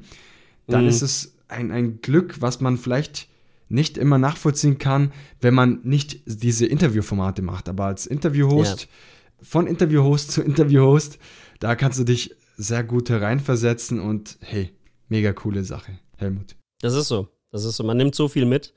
Dann 0.66 0.82
mhm. 0.82 0.88
ist 0.88 1.02
es 1.02 1.36
ein, 1.48 1.70
ein 1.70 2.00
Glück, 2.00 2.40
was 2.40 2.60
man 2.60 2.76
vielleicht 2.76 3.28
nicht 3.68 3.96
immer 3.96 4.18
nachvollziehen 4.18 4.78
kann, 4.78 5.12
wenn 5.40 5.54
man 5.54 5.80
nicht 5.84 6.22
diese 6.26 6.66
Interviewformate 6.66 7.42
macht. 7.42 7.68
Aber 7.68 7.86
als 7.86 8.06
Interviewhost, 8.06 8.82
ja. 8.82 8.88
von 9.42 9.66
Interviewhost 9.66 10.32
zu 10.32 10.42
Interviewhost, 10.42 11.18
da 11.60 11.74
kannst 11.74 11.98
du 11.98 12.04
dich 12.04 12.34
sehr 12.56 12.84
gut 12.84 13.10
hereinversetzen 13.10 14.00
und 14.00 14.38
hey, 14.40 14.72
mega 15.08 15.32
coole 15.32 15.64
Sache, 15.64 15.98
Helmut. 16.16 16.56
Das 16.80 16.94
ist 16.94 17.08
so. 17.08 17.28
Das 17.50 17.64
ist 17.64 17.76
so. 17.76 17.84
Man 17.84 17.96
nimmt 17.96 18.14
so 18.14 18.28
viel 18.28 18.44
mit. 18.44 18.74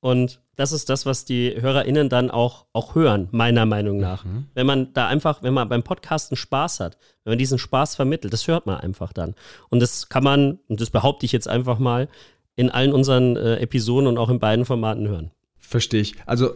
Und 0.00 0.40
das 0.54 0.72
ist 0.72 0.88
das, 0.90 1.06
was 1.06 1.24
die 1.24 1.60
HörerInnen 1.60 2.08
dann 2.08 2.30
auch, 2.30 2.66
auch 2.72 2.94
hören, 2.94 3.28
meiner 3.32 3.66
Meinung 3.66 3.98
nach. 3.98 4.24
Mhm. 4.24 4.46
Wenn 4.54 4.66
man 4.66 4.92
da 4.92 5.08
einfach, 5.08 5.42
wenn 5.42 5.54
man 5.54 5.68
beim 5.68 5.82
Podcasten 5.82 6.36
Spaß 6.36 6.80
hat, 6.80 6.98
wenn 7.24 7.32
man 7.32 7.38
diesen 7.38 7.58
Spaß 7.58 7.96
vermittelt, 7.96 8.32
das 8.32 8.46
hört 8.46 8.66
man 8.66 8.78
einfach 8.78 9.12
dann. 9.12 9.34
Und 9.70 9.80
das 9.80 10.08
kann 10.08 10.22
man, 10.22 10.58
und 10.68 10.80
das 10.80 10.90
behaupte 10.90 11.26
ich 11.26 11.32
jetzt 11.32 11.48
einfach 11.48 11.78
mal, 11.78 12.08
in 12.54 12.70
allen 12.70 12.92
unseren 12.92 13.36
äh, 13.36 13.56
Episoden 13.56 14.08
und 14.08 14.18
auch 14.18 14.30
in 14.30 14.40
beiden 14.40 14.64
Formaten 14.64 15.08
hören. 15.08 15.30
Verstehe 15.58 16.00
ich. 16.00 16.14
Also 16.26 16.54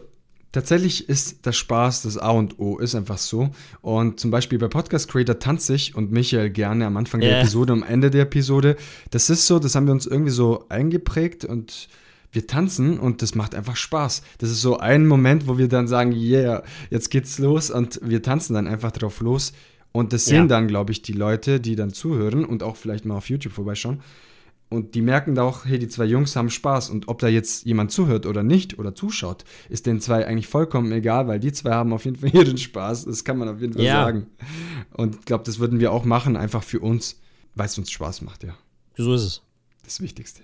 tatsächlich 0.53 1.09
ist 1.09 1.39
das 1.41 1.57
Spaß 1.57 2.03
das 2.03 2.17
A 2.17 2.29
und 2.29 2.57
O, 2.59 2.77
ist 2.77 2.95
einfach 2.95 3.17
so. 3.17 3.49
Und 3.81 4.21
zum 4.21 4.31
Beispiel 4.31 4.57
bei 4.57 4.69
Podcast 4.69 5.11
Creator 5.11 5.39
tanze 5.39 5.75
ich 5.75 5.95
und 5.95 6.11
Michael 6.13 6.49
gerne 6.49 6.85
am 6.85 6.95
Anfang 6.95 7.19
der 7.19 7.31
yeah. 7.31 7.41
Episode, 7.41 7.73
am 7.73 7.83
Ende 7.83 8.09
der 8.09 8.21
Episode. 8.21 8.77
Das 9.11 9.29
ist 9.29 9.45
so, 9.45 9.59
das 9.59 9.75
haben 9.75 9.87
wir 9.87 9.91
uns 9.91 10.05
irgendwie 10.05 10.31
so 10.31 10.65
eingeprägt 10.69 11.43
und 11.43 11.89
wir 12.31 12.47
tanzen 12.47 12.97
und 12.97 13.21
das 13.21 13.35
macht 13.35 13.53
einfach 13.53 13.75
Spaß. 13.75 14.23
Das 14.37 14.49
ist 14.49 14.61
so 14.61 14.77
ein 14.77 15.05
Moment, 15.05 15.47
wo 15.47 15.57
wir 15.57 15.67
dann 15.67 15.87
sagen, 15.87 16.13
yeah, 16.13 16.63
jetzt 16.89 17.09
geht's 17.09 17.37
los 17.39 17.69
und 17.69 17.99
wir 18.01 18.21
tanzen 18.21 18.53
dann 18.53 18.67
einfach 18.67 18.91
drauf 18.91 19.19
los. 19.19 19.53
Und 19.91 20.13
das 20.13 20.25
sehen 20.25 20.43
ja. 20.43 20.47
dann, 20.47 20.67
glaube 20.67 20.91
ich, 20.91 21.03
die 21.03 21.13
Leute, 21.13 21.59
die 21.59 21.75
dann 21.75 21.93
zuhören 21.93 22.45
und 22.45 22.63
auch 22.63 22.77
vielleicht 22.77 23.05
mal 23.05 23.15
auf 23.15 23.29
YouTube 23.29 23.53
vorbeischauen. 23.53 24.01
Und 24.73 24.95
die 24.95 25.03
merken 25.03 25.35
da 25.35 25.43
auch, 25.43 25.65
hey, 25.65 25.77
die 25.77 25.87
zwei 25.87 26.05
Jungs 26.05 26.35
haben 26.35 26.49
Spaß. 26.49 26.89
Und 26.89 27.07
ob 27.07 27.19
da 27.19 27.27
jetzt 27.27 27.63
jemand 27.65 27.91
zuhört 27.91 28.25
oder 28.25 28.41
nicht 28.41 28.79
oder 28.79 28.95
zuschaut, 28.95 29.45
ist 29.69 29.85
den 29.85 30.01
zwei 30.01 30.25
eigentlich 30.25 30.47
vollkommen 30.47 30.91
egal, 30.91 31.27
weil 31.27 31.39
die 31.39 31.53
zwei 31.53 31.73
haben 31.73 31.93
auf 31.93 32.05
jeden 32.05 32.17
Fall 32.17 32.29
ihren 32.33 32.57
Spaß. 32.57 33.05
Das 33.05 33.23
kann 33.23 33.37
man 33.37 33.49
auf 33.49 33.61
jeden 33.61 33.73
Fall 33.73 33.83
ja. 33.83 34.03
sagen. 34.03 34.25
Und 34.91 35.15
ich 35.15 35.25
glaube, 35.25 35.43
das 35.43 35.59
würden 35.59 35.79
wir 35.79 35.91
auch 35.91 36.05
machen, 36.05 36.35
einfach 36.35 36.63
für 36.63 36.79
uns, 36.79 37.19
weil 37.53 37.67
es 37.67 37.77
uns 37.77 37.91
Spaß 37.91 38.23
macht, 38.23 38.43
ja. 38.43 38.55
So 38.97 39.13
ist 39.13 39.21
es. 39.21 39.41
Das 39.83 40.01
Wichtigste. 40.01 40.41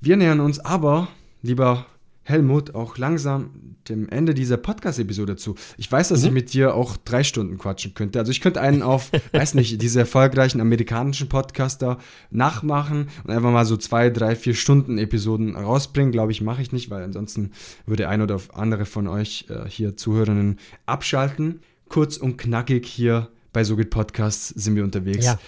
Wir 0.00 0.16
nähern 0.16 0.38
uns 0.38 0.60
aber, 0.60 1.08
lieber 1.42 1.86
Helmut, 2.30 2.74
auch 2.74 2.96
langsam 2.96 3.50
dem 3.88 4.08
Ende 4.08 4.34
dieser 4.34 4.56
Podcast-Episode 4.56 5.36
zu. 5.36 5.56
Ich 5.76 5.90
weiß, 5.90 6.08
dass 6.08 6.20
mhm. 6.20 6.26
ich 6.26 6.32
mit 6.32 6.52
dir 6.52 6.74
auch 6.74 6.96
drei 6.96 7.24
Stunden 7.24 7.58
quatschen 7.58 7.94
könnte. 7.94 8.18
Also 8.18 8.30
ich 8.30 8.40
könnte 8.40 8.60
einen 8.60 8.82
auf, 8.82 9.10
weiß 9.32 9.54
nicht, 9.54 9.82
diese 9.82 10.00
erfolgreichen 10.00 10.60
amerikanischen 10.60 11.28
Podcaster 11.28 11.98
nachmachen 12.30 13.08
und 13.24 13.30
einfach 13.30 13.50
mal 13.50 13.66
so 13.66 13.76
zwei, 13.76 14.10
drei, 14.10 14.36
vier 14.36 14.54
Stunden 14.54 14.98
Episoden 14.98 15.56
rausbringen. 15.56 16.12
Glaube 16.12 16.32
ich, 16.32 16.40
mache 16.40 16.62
ich 16.62 16.72
nicht, 16.72 16.90
weil 16.90 17.02
ansonsten 17.02 17.52
würde 17.86 18.08
ein 18.08 18.22
oder 18.22 18.40
andere 18.52 18.86
von 18.86 19.08
euch 19.08 19.46
äh, 19.48 19.68
hier 19.68 19.96
Zuhörerinnen 19.96 20.58
abschalten. 20.86 21.60
Kurz 21.88 22.16
und 22.16 22.36
knackig 22.38 22.86
hier 22.86 23.28
bei 23.52 23.64
So 23.64 23.76
geht 23.76 23.90
Podcasts 23.90 24.48
sind 24.48 24.76
wir 24.76 24.84
unterwegs. 24.84 25.26
Ja. 25.26 25.38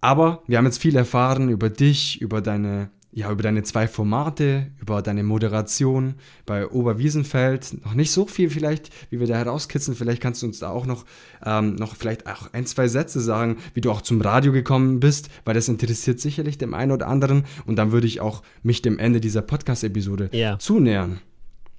Aber 0.00 0.42
wir 0.46 0.58
haben 0.58 0.66
jetzt 0.66 0.80
viel 0.80 0.96
erfahren 0.96 1.48
über 1.48 1.70
dich, 1.70 2.20
über 2.20 2.40
deine 2.40 2.90
ja, 3.16 3.32
über 3.32 3.42
deine 3.42 3.62
zwei 3.62 3.88
Formate, 3.88 4.66
über 4.78 5.00
deine 5.00 5.22
Moderation 5.22 6.16
bei 6.44 6.68
Oberwiesenfeld. 6.68 7.82
Noch 7.82 7.94
nicht 7.94 8.10
so 8.10 8.26
viel 8.26 8.50
vielleicht, 8.50 8.90
wie 9.08 9.18
wir 9.18 9.26
da 9.26 9.36
herauskitzeln. 9.36 9.96
Vielleicht 9.96 10.20
kannst 10.20 10.42
du 10.42 10.46
uns 10.46 10.58
da 10.58 10.68
auch 10.68 10.84
noch, 10.84 11.06
ähm, 11.42 11.76
noch 11.76 11.96
vielleicht 11.96 12.26
auch 12.26 12.52
ein, 12.52 12.66
zwei 12.66 12.88
Sätze 12.88 13.22
sagen, 13.22 13.56
wie 13.72 13.80
du 13.80 13.90
auch 13.90 14.02
zum 14.02 14.20
Radio 14.20 14.52
gekommen 14.52 15.00
bist, 15.00 15.30
weil 15.46 15.54
das 15.54 15.66
interessiert 15.66 16.20
sicherlich 16.20 16.58
dem 16.58 16.74
einen 16.74 16.92
oder 16.92 17.08
anderen. 17.08 17.44
Und 17.64 17.76
dann 17.76 17.90
würde 17.90 18.06
ich 18.06 18.20
auch 18.20 18.42
mich 18.62 18.82
dem 18.82 18.98
Ende 18.98 19.18
dieser 19.22 19.40
Podcast-Episode 19.40 20.28
ja. 20.32 20.58
zunähern 20.58 21.20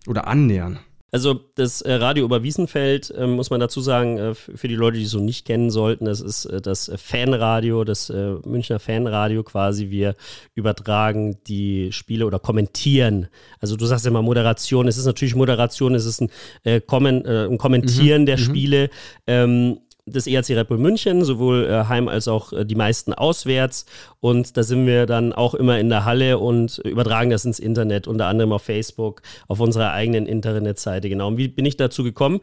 oder 0.07 0.25
annähern. 0.25 0.79
Also 1.09 1.39
das 1.55 1.81
äh, 1.81 1.93
Radio 1.93 2.25
Oberwiesenfeld, 2.25 3.11
äh, 3.11 3.27
muss 3.27 3.49
man 3.49 3.61
dazu 3.61 3.79
sagen, 3.79 4.17
äh, 4.17 4.35
für 4.35 4.67
die 4.67 4.75
Leute, 4.75 4.97
die 4.97 5.05
es 5.05 5.11
so 5.11 5.21
nicht 5.21 5.45
kennen 5.45 5.71
sollten, 5.71 6.03
das 6.03 6.19
ist 6.19 6.45
äh, 6.45 6.59
das 6.59 6.91
Fanradio, 6.97 7.85
das 7.85 8.11
Münchner 8.45 8.79
Fanradio 8.79 9.43
quasi. 9.43 9.89
Wir 9.89 10.15
übertragen 10.53 11.37
die 11.47 11.93
Spiele 11.93 12.25
oder 12.25 12.39
kommentieren. 12.39 13.27
Also 13.59 13.77
du 13.77 13.85
sagst 13.85 14.03
ja 14.03 14.11
immer 14.11 14.21
Moderation, 14.21 14.87
es 14.87 14.97
ist 14.97 15.05
natürlich 15.05 15.35
Moderation, 15.35 15.95
es 15.95 16.05
ist 16.05 16.21
ein, 16.21 16.29
äh, 16.63 16.81
Kommen, 16.81 17.25
ein 17.25 17.57
Kommentieren 17.57 18.23
mhm. 18.23 18.25
der 18.25 18.37
mhm. 18.37 18.41
Spiele. 18.41 18.89
Ähm, 19.27 19.79
des 20.07 20.25
ERC 20.25 20.49
Red 20.51 20.67
Bull 20.69 20.77
München, 20.77 21.23
sowohl 21.23 21.65
äh, 21.65 21.85
heim 21.85 22.07
als 22.07 22.27
auch 22.27 22.53
äh, 22.53 22.65
die 22.65 22.75
meisten 22.75 23.13
auswärts. 23.13 23.85
Und 24.19 24.57
da 24.57 24.63
sind 24.63 24.87
wir 24.87 25.05
dann 25.05 25.33
auch 25.33 25.53
immer 25.53 25.79
in 25.79 25.89
der 25.89 26.05
Halle 26.05 26.39
und 26.39 26.79
übertragen 26.79 27.29
das 27.29 27.45
ins 27.45 27.59
Internet, 27.59 28.07
unter 28.07 28.27
anderem 28.27 28.51
auf 28.53 28.63
Facebook, 28.63 29.21
auf 29.47 29.59
unserer 29.59 29.91
eigenen 29.91 30.25
Internetseite. 30.25 31.09
Genau. 31.09 31.27
Und 31.27 31.37
wie 31.37 31.47
bin 31.47 31.65
ich 31.65 31.77
dazu 31.77 32.03
gekommen? 32.03 32.39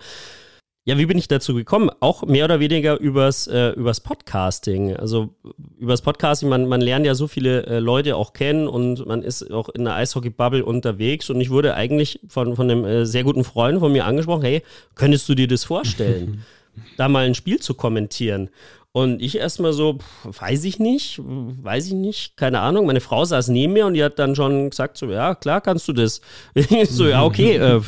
Ja, 0.87 0.99
wie 0.99 1.07
bin 1.07 1.17
ich 1.17 1.29
dazu 1.29 1.55
gekommen? 1.55 1.89
Auch 2.01 2.25
mehr 2.25 2.45
oder 2.45 2.61
weniger 2.61 3.01
übers, 3.01 3.47
äh, 3.47 3.71
übers 3.71 4.01
Podcasting. 4.01 4.95
Also 4.95 5.31
übers 5.79 6.03
Podcasting, 6.03 6.51
man, 6.51 6.69
man 6.69 6.83
lernt 6.83 7.07
ja 7.07 7.15
so 7.15 7.27
viele 7.27 7.65
äh, 7.65 7.79
Leute 7.79 8.17
auch 8.17 8.35
kennen 8.35 8.69
und 8.69 9.07
man 9.07 9.23
ist 9.23 9.51
auch 9.51 9.71
in 9.71 9.85
der 9.85 9.95
Eishockey-Bubble 9.95 10.63
unterwegs. 10.63 11.31
Und 11.31 11.41
ich 11.41 11.49
wurde 11.49 11.75
eigentlich 11.75 12.21
von, 12.29 12.55
von 12.55 12.71
einem 12.71 12.85
äh, 12.85 13.07
sehr 13.07 13.25
guten 13.25 13.45
Freund 13.45 13.79
von 13.79 13.93
mir 13.93 14.05
angesprochen, 14.05 14.43
hey, 14.43 14.63
könntest 14.95 15.27
du 15.27 15.35
dir 15.35 15.49
das 15.49 15.65
vorstellen? 15.65 16.45
da 16.97 17.09
mal 17.09 17.27
ein 17.27 17.35
Spiel 17.35 17.61
zu 17.61 17.75
kommentieren. 17.75 18.51
Und 18.97 19.21
ich 19.21 19.37
erstmal 19.39 19.73
so, 19.73 19.99
weiß 20.23 20.63
ich 20.63 20.79
nicht, 20.79 21.21
weiß 21.21 21.89
ich 21.89 21.95
nicht, 21.95 22.37
keine 22.37 22.61
Ahnung. 22.61 22.87
Meine 22.87 23.01
Frau 23.01 23.25
saß 23.25 23.49
neben 23.49 23.73
mir 23.73 23.87
und 23.87 23.95
die 23.95 24.05
hat 24.05 24.21
dann 24.21 24.37
schon 24.37 24.71
gesagt, 24.71 24.99
so, 24.99 25.11
ja, 25.11 25.35
klar 25.35 25.61
kannst 25.61 25.89
du 25.89 25.93
das. 25.93 26.21
so, 26.89 27.09
ja, 27.09 27.25
okay, 27.25 27.57
äh, 27.57 27.81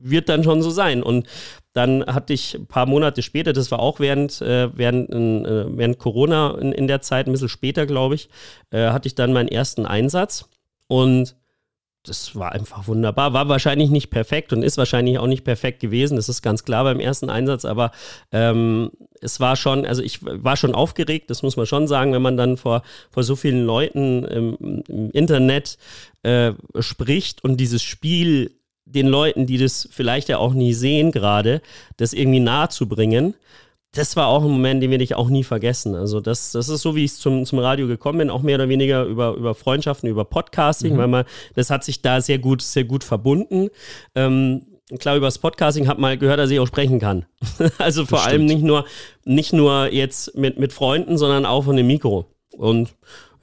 wird 0.00 0.30
dann 0.30 0.42
schon 0.42 0.62
so 0.62 0.70
sein. 0.70 1.02
Und 1.02 1.26
dann 1.74 2.06
hatte 2.06 2.32
ich 2.32 2.54
ein 2.54 2.66
paar 2.66 2.86
Monate 2.86 3.20
später, 3.20 3.52
das 3.52 3.70
war 3.70 3.80
auch 3.80 4.00
während, 4.00 4.40
äh, 4.40 4.70
während, 4.74 5.10
äh, 5.10 5.76
während 5.76 5.98
Corona 5.98 6.56
in, 6.58 6.72
in, 6.72 6.88
der 6.88 7.02
Zeit, 7.02 7.26
ein 7.26 7.32
bisschen 7.32 7.50
später, 7.50 7.84
glaube 7.84 8.14
ich, 8.14 8.30
äh, 8.70 8.92
hatte 8.92 9.08
ich 9.08 9.14
dann 9.14 9.34
meinen 9.34 9.48
ersten 9.48 9.84
Einsatz. 9.84 10.48
Und 10.86 11.36
das 12.04 12.36
war 12.36 12.52
einfach 12.52 12.86
wunderbar. 12.86 13.32
War 13.32 13.48
wahrscheinlich 13.48 13.90
nicht 13.90 14.10
perfekt 14.10 14.52
und 14.52 14.62
ist 14.62 14.76
wahrscheinlich 14.76 15.18
auch 15.18 15.26
nicht 15.26 15.42
perfekt 15.42 15.80
gewesen. 15.80 16.16
Das 16.16 16.28
ist 16.28 16.42
ganz 16.42 16.64
klar 16.64 16.84
beim 16.84 17.00
ersten 17.00 17.30
Einsatz, 17.30 17.64
aber 17.64 17.92
ähm, 18.30 18.90
es 19.22 19.40
war 19.40 19.56
schon, 19.56 19.86
also 19.86 20.02
ich 20.02 20.20
war 20.22 20.56
schon 20.56 20.74
aufgeregt, 20.74 21.30
das 21.30 21.42
muss 21.42 21.56
man 21.56 21.64
schon 21.64 21.88
sagen, 21.88 22.12
wenn 22.12 22.22
man 22.22 22.36
dann 22.36 22.58
vor, 22.58 22.82
vor 23.10 23.22
so 23.22 23.36
vielen 23.36 23.64
Leuten 23.64 24.24
im, 24.24 24.82
im 24.86 25.10
Internet 25.12 25.78
äh, 26.22 26.52
spricht 26.78 27.42
und 27.42 27.56
dieses 27.56 27.82
Spiel 27.82 28.54
den 28.84 29.06
Leuten, 29.06 29.46
die 29.46 29.56
das 29.56 29.88
vielleicht 29.90 30.28
ja 30.28 30.36
auch 30.36 30.52
nie 30.52 30.74
sehen 30.74 31.10
gerade, 31.10 31.62
das 31.96 32.12
irgendwie 32.12 32.40
nahe 32.40 32.68
zu 32.68 32.86
bringen 32.86 33.34
das 33.94 34.16
war 34.16 34.26
auch 34.26 34.42
ein 34.42 34.50
Moment, 34.50 34.82
den 34.82 34.90
werde 34.90 35.04
ich 35.04 35.14
auch 35.14 35.28
nie 35.28 35.44
vergessen. 35.44 35.94
Also 35.94 36.20
das, 36.20 36.52
das 36.52 36.68
ist 36.68 36.82
so, 36.82 36.94
wie 36.96 37.04
ich 37.04 37.14
zum, 37.14 37.44
zum 37.44 37.58
Radio 37.60 37.86
gekommen 37.86 38.18
bin, 38.18 38.30
auch 38.30 38.42
mehr 38.42 38.56
oder 38.56 38.68
weniger 38.68 39.04
über, 39.04 39.34
über 39.34 39.54
Freundschaften, 39.54 40.08
über 40.08 40.24
Podcasting, 40.24 40.94
mhm. 40.94 40.98
weil 40.98 41.08
man, 41.08 41.24
das 41.54 41.70
hat 41.70 41.84
sich 41.84 42.02
da 42.02 42.20
sehr 42.20 42.38
gut, 42.38 42.60
sehr 42.62 42.84
gut 42.84 43.04
verbunden. 43.04 43.68
Ähm, 44.14 44.62
klar, 44.98 45.16
über 45.16 45.26
das 45.26 45.38
Podcasting 45.38 45.86
hat 45.86 45.98
man 45.98 46.18
gehört, 46.18 46.38
dass 46.38 46.50
ich 46.50 46.58
auch 46.58 46.66
sprechen 46.66 46.98
kann. 46.98 47.24
also 47.78 48.04
vor 48.04 48.24
allem 48.24 48.44
nicht 48.44 48.62
nur, 48.62 48.84
nicht 49.24 49.52
nur 49.52 49.92
jetzt 49.92 50.36
mit, 50.36 50.58
mit 50.58 50.72
Freunden, 50.72 51.16
sondern 51.16 51.46
auch 51.46 51.64
von 51.64 51.76
dem 51.76 51.86
Mikro. 51.86 52.26
Und 52.56 52.94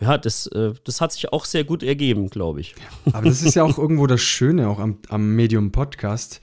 ja, 0.01 0.17
das, 0.17 0.47
äh, 0.47 0.73
das 0.83 0.99
hat 0.99 1.13
sich 1.13 1.31
auch 1.31 1.45
sehr 1.45 1.63
gut 1.63 1.83
ergeben, 1.83 2.29
glaube 2.29 2.59
ich. 2.59 2.75
Aber 3.13 3.27
das 3.27 3.41
ist 3.41 3.55
ja 3.55 3.63
auch 3.63 3.77
irgendwo 3.77 4.07
das 4.07 4.21
Schöne 4.21 4.67
auch 4.67 4.79
am, 4.79 4.97
am 5.09 5.35
Medium 5.35 5.71
Podcast 5.71 6.41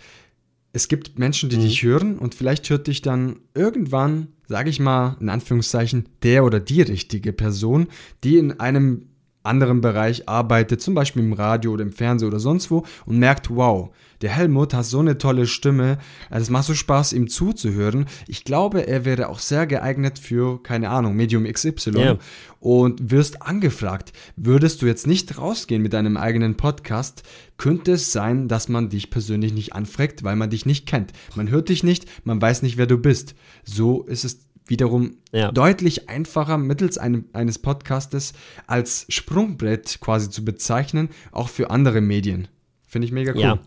es 0.79 0.87
gibt 0.87 1.19
Menschen, 1.19 1.49
die 1.49 1.57
mhm. 1.57 1.63
dich 1.63 1.83
hören 1.83 2.19
und 2.21 2.37
vielleicht 2.37 2.71
hört 2.71 2.87
dich 2.87 3.03
dann 3.03 3.41
irgendwann, 3.53 4.29
sage 4.47 4.71
ich 4.71 4.79
mal, 4.79 5.17
in 5.19 5.29
Anführungszeichen, 5.29 6.09
der 6.23 6.45
oder 6.45 6.61
die 6.61 6.83
richtige 6.83 7.33
Person, 7.33 7.89
die 8.23 8.39
in 8.39 8.61
einem 8.61 9.08
anderen 9.49 9.81
Bereich 9.81 10.29
arbeitet, 10.29 10.81
zum 10.81 10.95
Beispiel 10.95 11.23
im 11.23 11.33
Radio 11.33 11.73
oder 11.73 11.83
im 11.83 11.93
Fernsehen 11.93 12.29
oder 12.29 12.39
sonst 12.39 12.71
wo 12.71 12.85
und 13.07 13.19
merkt, 13.19 13.51
wow, 13.51 13.91
der 14.21 14.31
Helmut 14.31 14.75
hat 14.75 14.85
so 14.85 14.99
eine 14.99 15.19
tolle 15.19 15.47
Stimme, 15.47 15.99
also 16.29 16.43
es 16.43 16.51
macht 16.51 16.65
so 16.65 16.75
Spaß, 16.75 17.13
ihm 17.13 17.29
zuzuhören. 17.29 18.07
Ich 18.27 18.45
glaube, 18.45 18.87
er 18.87 19.05
wäre 19.05 19.29
auch 19.29 19.39
sehr 19.39 19.67
geeignet 19.67 20.19
für, 20.19 20.63
keine 20.63 20.91
Ahnung, 20.91 21.15
Medium 21.15 21.45
XY 21.45 21.91
yeah. 21.97 22.19
und 22.59 23.11
wirst 23.11 23.43
angefragt. 23.43 24.13
Würdest 24.37 24.83
du 24.83 24.87
jetzt 24.87 25.07
nicht 25.07 25.39
rausgehen 25.39 25.83
mit 25.83 25.93
deinem 25.93 26.17
eigenen 26.17 26.57
Podcast, 26.57 27.23
könnte 27.59 27.93
es 27.93 28.13
sein, 28.13 28.49
dass 28.49 28.69
man 28.69 28.89
dich 28.89 29.11
persönlich 29.11 29.53
nicht 29.53 29.75
anfragt, 29.75 30.25
weil 30.25 30.37
man 30.37 30.51
dich 30.51 30.67
nicht 30.67 30.87
kennt. 30.87 31.13
Man 31.37 31.49
hört 31.49 31.69
dich 31.69 31.85
nicht, 31.85 32.07
man 32.25 32.43
weiß 32.43 32.63
nicht, 32.63 32.77
wer 32.77 32.87
du 32.87 32.99
bist. 32.99 33.35
So 33.65 34.03
ist 34.03 34.25
es 34.25 34.48
wiederum 34.69 35.17
ja. 35.33 35.51
deutlich 35.51 36.09
einfacher 36.09 36.59
mittels 36.59 36.99
einem, 36.99 37.27
eines 37.33 37.59
Podcastes 37.59 38.33
als 38.67 39.07
Sprungbrett 39.09 39.99
quasi 40.01 40.31
zu 40.31 40.45
bezeichnen, 40.45 41.09
auch 41.33 41.49
für 41.49 41.71
andere 41.71 42.01
Medien. 42.01 42.49
Finde 42.87 43.07
ich 43.07 43.13
mega 43.13 43.33
cool. 43.33 43.41
Ja. 43.41 43.59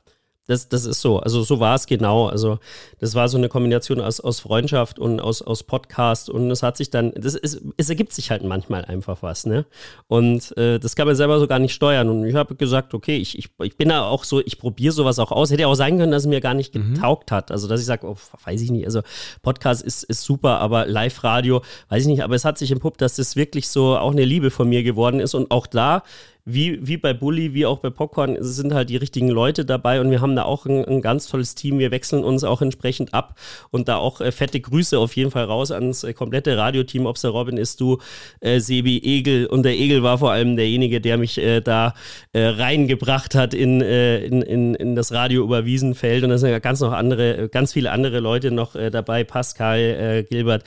Das, 0.47 0.67
das 0.67 0.85
ist 0.85 1.01
so. 1.01 1.19
Also 1.19 1.43
so 1.43 1.59
war 1.59 1.75
es 1.75 1.85
genau. 1.85 2.27
Also 2.27 2.57
das 2.99 3.13
war 3.13 3.29
so 3.29 3.37
eine 3.37 3.47
Kombination 3.47 4.01
aus, 4.01 4.19
aus 4.19 4.39
Freundschaft 4.39 4.97
und 4.97 5.19
aus, 5.19 5.43
aus 5.43 5.61
Podcast 5.63 6.31
und 6.31 6.49
es 6.49 6.63
hat 6.63 6.77
sich 6.77 6.89
dann, 6.89 7.13
das 7.15 7.35
ist, 7.35 7.61
es 7.77 7.89
ergibt 7.89 8.11
sich 8.11 8.31
halt 8.31 8.43
manchmal 8.43 8.83
einfach 8.83 9.21
was, 9.21 9.45
ne? 9.45 9.65
Und 10.07 10.57
äh, 10.57 10.79
das 10.79 10.95
kann 10.95 11.05
man 11.05 11.15
selber 11.15 11.39
so 11.39 11.45
gar 11.47 11.59
nicht 11.59 11.73
steuern. 11.73 12.09
Und 12.09 12.25
ich 12.25 12.33
habe 12.33 12.55
gesagt, 12.55 12.95
okay, 12.95 13.17
ich, 13.17 13.37
ich, 13.37 13.49
ich 13.61 13.77
bin 13.77 13.89
da 13.89 14.03
auch 14.03 14.23
so, 14.23 14.41
ich 14.41 14.57
probiere 14.57 14.93
sowas 14.93 15.19
auch 15.19 15.31
aus. 15.31 15.51
Hätte 15.51 15.61
ja 15.61 15.67
auch 15.67 15.75
sein 15.75 15.99
können, 15.99 16.11
dass 16.11 16.23
es 16.23 16.27
mir 16.27 16.41
gar 16.41 16.55
nicht 16.55 16.73
mhm. 16.73 16.95
getaugt 16.95 17.31
hat. 17.31 17.51
Also 17.51 17.67
dass 17.67 17.79
ich 17.79 17.85
sage, 17.85 18.07
oh, 18.07 18.17
weiß 18.43 18.61
ich 18.61 18.71
nicht. 18.71 18.85
Also 18.85 19.01
Podcast 19.43 19.83
ist, 19.83 20.03
ist 20.03 20.23
super, 20.23 20.59
aber 20.59 20.87
Live-Radio, 20.87 21.61
weiß 21.89 22.01
ich 22.01 22.07
nicht. 22.07 22.23
Aber 22.23 22.33
es 22.33 22.45
hat 22.45 22.57
sich 22.57 22.71
entpuppt, 22.71 22.99
dass 23.01 23.15
das 23.15 23.35
wirklich 23.35 23.69
so 23.69 23.95
auch 23.95 24.11
eine 24.11 24.25
Liebe 24.25 24.49
von 24.49 24.67
mir 24.67 24.81
geworden 24.81 25.19
ist. 25.19 25.35
Und 25.35 25.51
auch 25.51 25.67
da 25.67 26.01
wie, 26.45 26.85
wie 26.85 26.97
bei 26.97 27.13
Bully, 27.13 27.53
wie 27.53 27.65
auch 27.65 27.79
bei 27.79 27.89
Popcorn, 27.89 28.37
sind 28.39 28.73
halt 28.73 28.89
die 28.89 28.97
richtigen 28.97 29.29
Leute 29.29 29.65
dabei 29.65 30.01
und 30.01 30.09
wir 30.09 30.21
haben 30.21 30.35
da 30.35 30.43
auch 30.43 30.65
ein, 30.65 30.83
ein 30.85 31.01
ganz 31.01 31.27
tolles 31.27 31.55
Team. 31.55 31.79
Wir 31.79 31.91
wechseln 31.91 32.23
uns 32.23 32.43
auch 32.43 32.61
entsprechend 32.61 33.13
ab 33.13 33.35
und 33.69 33.87
da 33.87 33.97
auch 33.97 34.21
äh, 34.21 34.31
fette 34.31 34.59
Grüße 34.59 34.97
auf 34.97 35.15
jeden 35.15 35.31
Fall 35.31 35.45
raus 35.45 35.71
ans 35.71 36.03
äh, 36.03 36.13
komplette 36.13 36.57
Radioteam, 36.57 37.05
ob 37.05 37.15
es 37.15 37.21
der 37.21 37.31
Robin 37.31 37.57
ist, 37.57 37.79
du, 37.79 37.99
äh, 38.39 38.59
Sebi, 38.59 38.97
Egel 38.97 39.45
und 39.45 39.63
der 39.63 39.77
Egel 39.77 40.03
war 40.03 40.17
vor 40.17 40.31
allem 40.31 40.55
derjenige, 40.55 41.01
der 41.01 41.17
mich 41.17 41.37
äh, 41.37 41.61
da 41.61 41.93
äh, 42.33 42.45
reingebracht 42.45 43.35
hat 43.35 43.53
in, 43.53 43.81
äh, 43.81 44.23
in, 44.25 44.41
in, 44.41 44.75
in 44.75 44.95
das 44.95 45.11
Radio 45.11 45.43
über 45.43 45.65
Wiesenfeld 45.65 46.23
und 46.23 46.29
da 46.29 46.37
sind 46.37 46.49
ja 46.49 46.59
ganz 46.59 46.79
noch 46.79 46.93
andere, 46.93 47.49
ganz 47.49 47.73
viele 47.73 47.91
andere 47.91 48.19
Leute 48.19 48.51
noch 48.51 48.73
dabei, 48.73 49.23
Pascal, 49.23 50.25
Gilbert. 50.29 50.63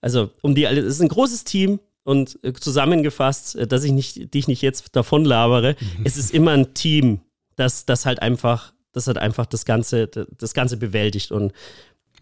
Also 0.00 0.30
um 0.42 0.54
die 0.54 0.66
alle, 0.66 0.80
es 0.80 0.94
ist 0.94 1.00
ein 1.00 1.08
großes 1.08 1.44
Team, 1.44 1.78
und 2.04 2.38
äh, 2.42 2.52
zusammengefasst, 2.52 3.56
äh, 3.56 3.66
dass 3.66 3.84
ich 3.84 3.92
nicht, 3.92 4.34
dich 4.34 4.48
nicht 4.48 4.62
jetzt 4.62 4.94
davon 4.96 5.24
labere, 5.24 5.76
mhm. 5.78 6.04
es 6.04 6.16
ist 6.16 6.32
immer 6.32 6.52
ein 6.52 6.74
Team, 6.74 7.20
das, 7.56 7.86
das 7.86 8.06
halt 8.06 8.22
einfach, 8.22 8.72
das 8.92 9.06
hat 9.06 9.18
einfach 9.18 9.46
das 9.46 9.64
Ganze, 9.64 10.08
das 10.08 10.54
Ganze 10.54 10.76
bewältigt 10.76 11.32
und 11.32 11.52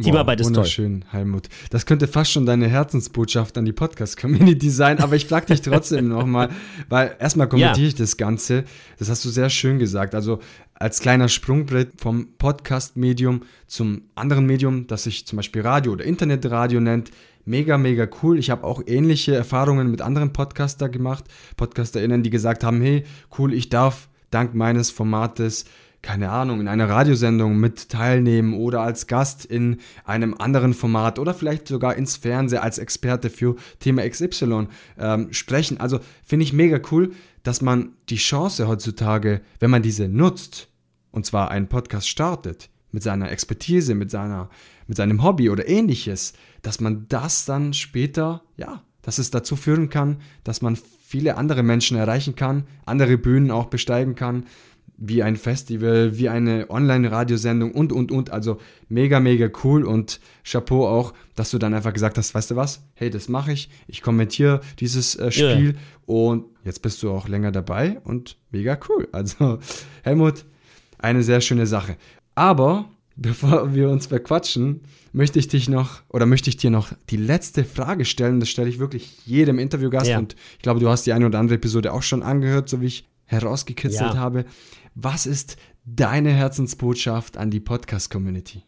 Teamarbeit 0.03 0.39
Boah, 0.39 0.43
ist 0.43 0.47
wunderschön, 0.47 1.01
toll. 1.03 1.11
Helmut. 1.11 1.49
Das 1.71 1.87
könnte 1.87 2.09
fast 2.09 2.33
schon 2.33 2.47
deine 2.47 2.69
Herzensbotschaft 2.69 3.59
an 3.59 3.65
die 3.65 3.73
Podcast-Community 3.73 4.71
sein, 4.71 4.99
aber 4.99 5.17
ich 5.17 5.27
frage 5.27 5.47
dich 5.47 5.61
trotzdem 5.61 6.09
nochmal, 6.09 6.51
weil 6.89 7.17
erstmal 7.19 7.49
kommentiere 7.49 7.83
ja. 7.83 7.89
ich 7.89 7.95
das 7.95 8.17
Ganze. 8.17 8.65
Das 8.99 9.11
hast 9.11 9.25
du 9.25 9.29
sehr 9.29 9.51
schön 9.51 9.79
gesagt. 9.79 10.15
Also 10.15 10.41
als 10.75 11.01
kleiner 11.01 11.29
Sprungbrett 11.29 12.01
vom 12.01 12.29
Podcast-Medium 12.39 13.43
zum 13.67 14.03
anderen 14.15 14.47
Medium, 14.47 14.87
das 14.87 15.05
sich 15.05 15.27
zum 15.27 15.37
Beispiel 15.37 15.63
Radio 15.63 15.93
oder 15.93 16.05
Internetradio 16.05 16.81
nennt, 16.81 17.11
mega, 17.45 17.79
mega 17.79 18.09
cool. 18.23 18.39
Ich 18.39 18.51
habe 18.51 18.65
auch 18.65 18.83
ähnliche 18.87 19.35
Erfahrungen 19.35 19.91
mit 19.91 20.03
anderen 20.03 20.33
Podcaster 20.33 20.89
gemacht, 20.89 21.25
PodcasterInnen, 21.57 22.23
die 22.23 22.31
gesagt 22.31 22.65
haben, 22.65 22.81
hey, 22.81 23.05
cool, 23.39 23.53
ich 23.55 23.69
darf 23.69 24.09
dank 24.31 24.55
meines 24.55 24.91
Formates 24.91 25.65
keine 26.03 26.31
Ahnung, 26.31 26.61
in 26.61 26.69
einer 26.69 26.89
Radiosendung 26.89 27.59
mit 27.59 27.91
teilnehmen 27.91 28.55
oder 28.55 28.81
als 28.81 29.07
Gast 29.07 29.45
in 29.45 29.79
einem 30.05 30.35
anderen 30.35 30.73
Format 30.73 31.19
oder 31.19 31.35
vielleicht 31.35 31.69
sogar 31.69 31.95
ins 31.95 32.17
Fernsehen 32.17 32.63
als 32.63 32.79
Experte 32.79 33.29
für 33.29 33.57
Thema 33.81 34.09
XY 34.09 34.69
ähm, 34.99 35.33
sprechen. 35.33 35.79
Also 35.79 36.01
finde 36.25 36.45
ich 36.45 36.53
mega 36.53 36.81
cool, 36.91 37.13
dass 37.43 37.61
man 37.61 37.93
die 38.09 38.17
Chance 38.17 38.67
heutzutage, 38.67 39.43
wenn 39.59 39.71
man 39.71 39.83
diese 39.83 40.09
nutzt, 40.09 40.69
und 41.11 41.27
zwar 41.27 41.51
einen 41.51 41.69
Podcast 41.69 42.09
startet, 42.09 42.71
mit 42.93 43.03
seiner 43.03 43.31
Expertise, 43.31 43.95
mit, 43.95 44.11
seiner, 44.11 44.49
mit 44.91 44.97
seinem 44.97 45.23
Hobby 45.23 45.51
oder 45.51 45.69
ähnliches, 45.69 46.33
dass 46.63 46.81
man 46.81 47.07
das 47.09 47.45
dann 47.45 47.75
später, 47.75 48.43
ja, 48.57 48.83
dass 49.03 49.19
es 49.19 49.31
dazu 49.31 49.55
führen 49.55 49.89
kann, 49.89 50.17
dass 50.43 50.63
man 50.63 50.77
viele 51.07 51.37
andere 51.37 51.63
Menschen 51.63 51.97
erreichen 51.97 52.35
kann, 52.35 52.65
andere 52.87 53.17
Bühnen 53.17 53.53
auch 53.53 53.67
besteigen 53.67 54.17
kann, 54.17 54.47
wie 54.97 55.23
ein 55.23 55.37
Festival, 55.37 56.19
wie 56.19 56.29
eine 56.29 56.71
Online-Radiosendung 56.71 57.71
und, 57.71 57.93
und, 57.93 58.11
und. 58.11 58.31
Also 58.31 58.59
mega, 58.89 59.21
mega 59.21 59.49
cool 59.63 59.85
und 59.85 60.19
Chapeau 60.43 60.89
auch, 60.89 61.15
dass 61.37 61.53
du 61.53 61.59
dann 61.59 61.73
einfach 61.73 61.93
gesagt 61.93 62.19
hast, 62.19 62.35
weißt 62.35 62.51
du 62.51 62.57
was, 62.57 62.83
hey, 62.95 63.11
das 63.11 63.29
mache 63.29 63.53
ich, 63.53 63.71
ich 63.87 64.03
kommentiere 64.03 64.61
dieses 64.81 65.15
äh, 65.15 65.31
Spiel 65.31 65.67
yeah. 65.67 65.75
und 66.07 66.47
jetzt 66.65 66.83
bist 66.83 67.01
du 67.05 67.13
auch 67.13 67.29
länger 67.29 67.53
dabei 67.53 68.01
und 68.03 68.39
mega 68.51 68.77
cool. 68.89 69.07
Also 69.13 69.61
Helmut, 70.03 70.47
eine 70.99 71.23
sehr 71.23 71.41
schöne 71.41 71.69
Sache. 71.69 71.97
Aber 72.35 72.91
bevor 73.17 73.75
wir 73.75 73.89
uns 73.91 74.07
verquatschen, 74.07 74.83
möchte 75.13 75.39
ich 75.39 75.49
dich 75.49 75.69
noch 75.69 76.03
oder 76.09 76.27
möchte 76.27 76.51
ich 76.51 76.57
dir 76.57 76.71
noch 76.71 76.93
die 77.11 77.17
letzte 77.17 77.65
Frage 77.65 78.05
stellen. 78.05 78.41
Das 78.41 78.49
stelle 78.49 78.69
ich 78.69 78.79
wirklich 78.79 79.27
jedem 79.27 79.59
Interviewgast 79.59 80.09
ja. 80.09 80.19
und 80.19 80.37
ich 80.57 80.63
glaube, 80.63 80.81
du 80.81 80.89
hast 80.89 81.07
die 81.07 81.13
eine 81.13 81.27
oder 81.27 81.39
andere 81.39 81.57
Episode 81.57 81.93
auch 81.93 82.03
schon 82.03 82.23
angehört, 82.23 82.69
so 82.69 82.81
wie 82.81 82.87
ich 82.87 83.09
herausgekitzelt 83.27 84.15
ja. 84.15 84.19
habe. 84.19 84.45
Was 84.95 85.27
ist 85.27 85.57
deine 85.85 86.31
Herzensbotschaft 86.31 87.37
an 87.37 87.51
die 87.51 87.61
Podcast-Community? 87.61 88.65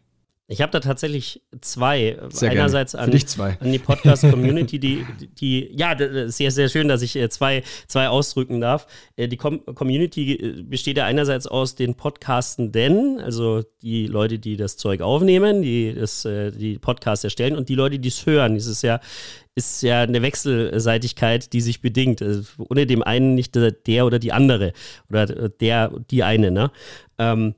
Ich 0.48 0.60
habe 0.60 0.72
da 0.72 0.80
tatsächlich 0.80 1.42
zwei. 1.60 2.18
Sehr 2.30 2.50
Einerseits 2.50 2.94
an, 2.94 3.10
zwei. 3.26 3.56
an, 3.60 3.72
die 3.72 3.78
Podcast-Community, 3.78 4.78
die, 4.78 5.06
die, 5.40 5.70
ja, 5.72 5.96
sehr, 6.28 6.50
sehr 6.50 6.68
schön, 6.68 6.88
dass 6.88 7.00
ich 7.00 7.16
äh, 7.16 7.28
zwei, 7.30 7.62
zwei 7.86 8.08
ausdrücken 8.08 8.60
darf. 8.60 8.86
Äh, 9.16 9.28
die 9.28 9.36
Com 9.36 9.64
Community 9.64 10.32
äh, 10.34 10.62
besteht 10.62 10.98
ja 10.98 11.06
einerseits 11.06 11.46
aus 11.46 11.76
den 11.76 11.94
Podcastenden, 11.94 13.20
also 13.20 13.62
die 13.82 14.06
Leute, 14.08 14.38
die 14.40 14.56
das 14.56 14.76
Zeug 14.76 15.00
aufnehmen, 15.00 15.62
die 15.62 15.94
das, 15.94 16.22
die 16.22 16.78
Podcasts 16.78 17.24
erstellen 17.24 17.56
und 17.56 17.68
die 17.68 17.74
Leute, 17.74 17.98
die 17.98 18.08
es 18.08 18.26
hören. 18.26 18.56
Das 18.56 18.66
ist 18.66 18.82
ja, 18.82 19.00
ist 19.54 19.82
ja 19.82 20.02
eine 20.02 20.22
Wechselseitigkeit, 20.22 21.52
die 21.52 21.60
sich 21.60 21.80
bedingt. 21.80 22.20
Also 22.20 22.42
ohne 22.68 22.86
dem 22.86 23.02
einen 23.02 23.34
nicht 23.34 23.54
der 23.54 24.06
oder 24.06 24.18
die 24.18 24.32
andere 24.32 24.72
oder 25.08 25.26
der, 25.48 25.92
die 26.10 26.24
eine, 26.24 26.50
ne? 26.50 26.70
Ähm, 27.18 27.54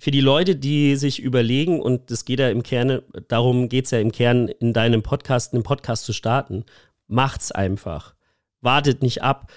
für 0.00 0.10
die 0.10 0.22
Leute, 0.22 0.56
die 0.56 0.96
sich 0.96 1.20
überlegen, 1.20 1.78
und 1.78 2.10
es 2.10 2.24
geht 2.24 2.40
ja 2.40 2.48
im 2.48 2.62
Kern, 2.62 3.02
darum 3.28 3.68
geht 3.68 3.84
es 3.84 3.90
ja 3.90 4.00
im 4.00 4.12
Kern, 4.12 4.48
in 4.48 4.72
deinem 4.72 5.02
Podcast, 5.02 5.52
einen 5.52 5.62
Podcast 5.62 6.06
zu 6.06 6.14
starten, 6.14 6.64
macht's 7.06 7.52
einfach. 7.52 8.14
Wartet 8.62 9.02
nicht 9.02 9.22
ab. 9.22 9.52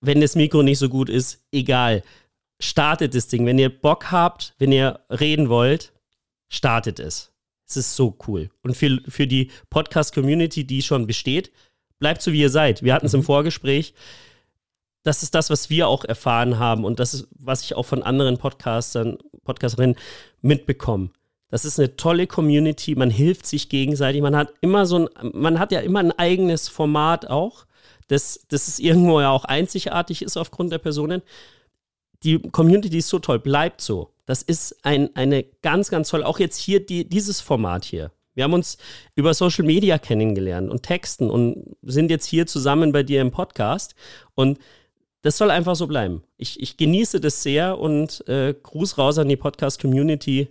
Wenn 0.00 0.20
das 0.20 0.36
Mikro 0.36 0.62
nicht 0.62 0.78
so 0.78 0.88
gut 0.88 1.10
ist, 1.10 1.44
egal. 1.50 2.04
Startet 2.60 3.16
das 3.16 3.26
Ding. 3.26 3.44
Wenn 3.44 3.58
ihr 3.58 3.70
Bock 3.76 4.12
habt, 4.12 4.54
wenn 4.58 4.70
ihr 4.70 5.00
reden 5.10 5.48
wollt, 5.48 5.92
startet 6.48 7.00
es. 7.00 7.32
Es 7.68 7.76
ist 7.76 7.96
so 7.96 8.16
cool. 8.28 8.50
Und 8.62 8.76
für, 8.76 9.00
für 9.08 9.26
die 9.26 9.50
Podcast-Community, 9.68 10.64
die 10.64 10.82
schon 10.82 11.08
besteht, 11.08 11.50
bleibt 11.98 12.22
so, 12.22 12.32
wie 12.32 12.40
ihr 12.40 12.50
seid. 12.50 12.84
Wir 12.84 12.94
hatten 12.94 13.06
es 13.06 13.14
im 13.14 13.20
mhm. 13.20 13.24
Vorgespräch 13.24 13.94
das 15.08 15.22
ist 15.22 15.34
das, 15.34 15.48
was 15.48 15.70
wir 15.70 15.88
auch 15.88 16.04
erfahren 16.04 16.58
haben 16.58 16.84
und 16.84 17.00
das 17.00 17.14
ist, 17.14 17.28
was 17.38 17.62
ich 17.62 17.74
auch 17.74 17.84
von 17.84 18.02
anderen 18.02 18.36
Podcastern, 18.36 19.16
Podcasterinnen 19.44 19.96
mitbekomme. 20.42 21.08
Das 21.50 21.64
ist 21.64 21.78
eine 21.78 21.96
tolle 21.96 22.26
Community, 22.26 22.94
man 22.94 23.08
hilft 23.08 23.46
sich 23.46 23.70
gegenseitig, 23.70 24.20
man 24.20 24.36
hat 24.36 24.52
immer 24.60 24.84
so 24.84 24.98
ein, 24.98 25.32
man 25.32 25.58
hat 25.58 25.72
ja 25.72 25.80
immer 25.80 26.00
ein 26.00 26.12
eigenes 26.12 26.68
Format 26.68 27.30
auch, 27.30 27.64
das, 28.08 28.40
das 28.48 28.68
ist 28.68 28.80
irgendwo 28.80 29.18
ja 29.20 29.30
auch 29.30 29.46
einzigartig 29.46 30.20
ist 30.20 30.36
aufgrund 30.36 30.72
der 30.72 30.78
Personen. 30.78 31.22
Die 32.22 32.38
Community 32.38 32.98
ist 32.98 33.08
so 33.08 33.18
toll, 33.18 33.38
bleibt 33.38 33.80
so. 33.80 34.10
Das 34.26 34.42
ist 34.42 34.84
ein, 34.84 35.14
eine 35.16 35.42
ganz, 35.62 35.88
ganz 35.90 36.10
toll, 36.10 36.22
auch 36.22 36.38
jetzt 36.38 36.58
hier 36.58 36.84
die, 36.84 37.08
dieses 37.08 37.40
Format 37.40 37.86
hier. 37.86 38.10
Wir 38.34 38.44
haben 38.44 38.52
uns 38.52 38.78
über 39.14 39.34
Social 39.34 39.64
Media 39.64 39.98
kennengelernt 39.98 40.70
und 40.70 40.82
Texten 40.82 41.30
und 41.30 41.76
sind 41.82 42.10
jetzt 42.10 42.26
hier 42.26 42.46
zusammen 42.46 42.92
bei 42.92 43.02
dir 43.02 43.20
im 43.20 43.30
Podcast. 43.30 43.94
Und 44.34 44.58
das 45.22 45.36
soll 45.36 45.50
einfach 45.50 45.76
so 45.76 45.86
bleiben. 45.86 46.22
Ich, 46.36 46.60
ich 46.60 46.76
genieße 46.76 47.20
das 47.20 47.42
sehr 47.42 47.78
und 47.78 48.26
äh, 48.28 48.54
Gruß 48.60 48.98
raus 48.98 49.18
an 49.18 49.28
die 49.28 49.36
Podcast-Community. 49.36 50.48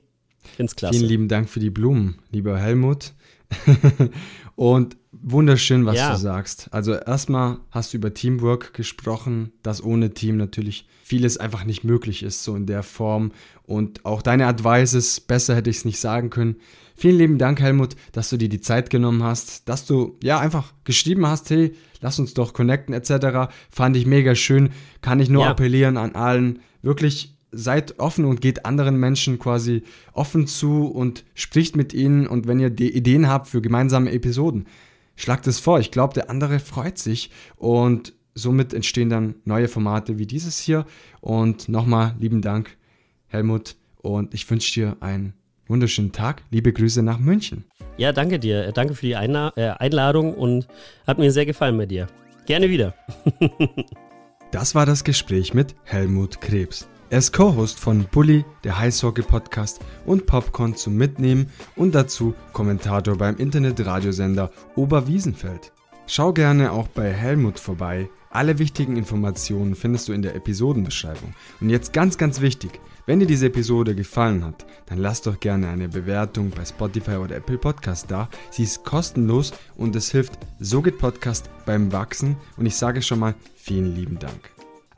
Find's 0.56 0.76
klasse. 0.76 0.98
Vielen 0.98 1.10
lieben 1.10 1.28
Dank 1.28 1.50
für 1.50 1.60
die 1.60 1.70
Blumen, 1.70 2.20
lieber 2.32 2.58
Helmut. 2.58 3.14
und 4.56 4.98
wunderschön, 5.12 5.86
was 5.86 5.98
ja. 5.98 6.12
du 6.12 6.18
sagst. 6.18 6.68
Also 6.72 6.94
erstmal 6.94 7.60
hast 7.72 7.94
du 7.94 7.98
über 7.98 8.14
Teamwork 8.14 8.74
gesprochen, 8.74 9.52
dass 9.64 9.84
ohne 9.84 10.14
Team 10.14 10.38
natürlich 10.38 10.88
vieles 11.04 11.38
einfach 11.38 11.64
nicht 11.64 11.84
möglich 11.84 12.24
ist, 12.24 12.44
so 12.44 12.56
in 12.56 12.66
der 12.66 12.84
Form. 12.84 13.32
Und 13.64 14.06
auch 14.06 14.22
deine 14.22 14.48
Advices, 14.48 15.22
besser 15.22 15.56
hätte 15.56 15.70
ich 15.70 15.78
es 15.78 15.86
nicht 15.86 16.00
sagen 16.00 16.30
können. 16.30 16.58
Vielen 17.00 17.20
lieben 17.20 17.38
Dank, 17.38 17.62
Helmut, 17.62 17.96
dass 18.12 18.30
du 18.30 18.38
dir 18.38 18.50
die 18.50 18.60
Zeit 18.60 18.90
genommen 18.90 19.22
hast, 19.22 19.70
dass 19.70 19.86
du 19.86 20.18
ja 20.24 20.40
einfach 20.40 20.74
geschrieben 20.84 21.28
hast, 21.28 21.48
hey, 21.52 21.76
lass 22.02 22.18
uns 22.18 22.34
doch 22.34 22.54
connecten 22.54 22.96
etc. 22.96 23.54
Fand 23.70 23.96
ich 23.96 24.08
mega 24.08 24.34
schön. 24.34 24.72
Kann 25.02 25.20
ich 25.20 25.30
nur 25.30 25.44
ja. 25.44 25.52
appellieren 25.52 25.96
an 25.98 26.16
allen, 26.16 26.60
wirklich 26.82 27.38
seid 27.52 28.00
offen 28.00 28.26
und 28.26 28.42
geht 28.42 28.66
anderen 28.66 29.00
Menschen 29.00 29.38
quasi 29.38 29.84
offen 30.12 30.48
zu 30.48 30.88
und 30.88 31.24
spricht 31.36 31.76
mit 31.76 31.94
ihnen. 31.94 32.26
Und 32.26 32.48
wenn 32.48 32.60
ihr 32.60 32.72
Ideen 32.80 33.28
habt 33.28 33.48
für 33.48 33.62
gemeinsame 33.62 34.12
Episoden, 34.12 34.66
schlagt 35.16 35.46
es 35.46 35.60
vor. 35.60 35.80
Ich 35.80 35.92
glaube, 35.92 36.16
der 36.16 36.32
andere 36.32 36.58
freut 36.58 36.98
sich 36.98 37.30
und 37.58 38.14
somit 38.34 38.74
entstehen 38.74 39.12
dann 39.12 39.36
neue 39.46 39.68
Formate 39.68 40.18
wie 40.18 40.26
dieses 40.26 40.58
hier. 40.58 40.84
Und 41.22 41.70
nochmal 41.70 42.16
lieben 42.20 42.42
Dank, 42.42 42.76
Helmut. 43.28 43.76
Und 43.98 44.34
ich 44.34 44.50
wünsche 44.50 44.74
dir 44.74 44.98
einen 45.00 45.34
wunderschönen 45.70 46.12
Tag. 46.12 46.44
Liebe 46.52 46.74
Grüße 46.74 47.04
nach 47.04 47.20
München. 47.20 47.66
Ja, 47.98 48.12
danke 48.12 48.40
dir. 48.40 48.72
Danke 48.72 48.96
für 48.96 49.06
die 49.06 49.16
Einla 49.16 49.54
äh, 49.56 49.70
Einladung 49.70 50.34
und 50.34 50.68
hat 51.06 51.18
mir 51.18 51.32
sehr 51.32 51.46
gefallen 51.46 51.78
mit 51.78 51.92
dir. 51.92 52.08
Gerne 52.46 52.70
wieder. 52.70 52.94
das 54.52 54.76
war 54.76 54.86
das 54.86 55.04
Gespräch 55.04 55.54
mit 55.54 55.76
Helmut 55.84 56.42
Krebs. 56.42 56.88
Er 57.10 57.20
ist 57.20 57.32
Co-Host 57.32 57.80
von 57.80 58.06
Bully, 58.12 58.44
der 58.66 58.80
Heißhockey-Podcast 58.80 59.80
und 60.06 60.26
Popcorn 60.26 60.76
zum 60.76 60.96
Mitnehmen 60.96 61.50
und 61.78 61.96
dazu 61.96 62.36
Kommentator 62.52 63.18
beim 63.18 63.38
Internetradiosender 63.38 64.52
Oberwiesenfeld. 64.76 65.72
Schau 66.06 66.34
gerne 66.34 66.72
auch 66.74 66.88
bei 66.90 67.12
Helmut 67.12 67.60
vorbei. 67.60 68.10
Alle 68.30 68.60
wichtigen 68.60 68.98
Informationen 68.98 69.76
findest 69.76 70.10
du 70.10 70.14
in 70.14 70.22
der 70.22 70.36
Episodenbeschreibung. 70.36 71.34
Und 71.62 71.70
jetzt 71.70 71.94
ganz, 71.94 72.18
ganz 72.18 72.42
wichtig, 72.42 72.80
wenn 73.08 73.22
dir 73.22 73.26
diese 73.26 73.46
Episode 73.46 73.96
gefallen 73.96 74.44
hat, 74.44 74.66
dann 74.88 74.98
lass 74.98 75.22
doch 75.22 75.40
gerne 75.40 75.70
eine 75.70 75.88
Bewertung 75.88 76.50
bei 76.50 76.66
Spotify 76.66 77.16
oder 77.16 77.38
Apple 77.38 77.58
Podcast 77.58 78.12
da. 78.12 78.28
Sie 78.52 78.64
ist 78.64 78.84
kostenlos 78.84 79.54
und 79.78 79.96
es 79.96 80.12
hilft 80.12 80.38
So 80.60 80.82
geht 80.82 80.98
Podcast 80.98 81.50
beim 81.66 81.94
Wachsen 81.94 82.36
und 82.58 82.66
ich 82.66 82.76
sage 82.76 83.02
schon 83.02 83.20
mal 83.20 83.34
vielen 83.56 83.96
lieben 83.96 84.20
Dank. 84.20 84.52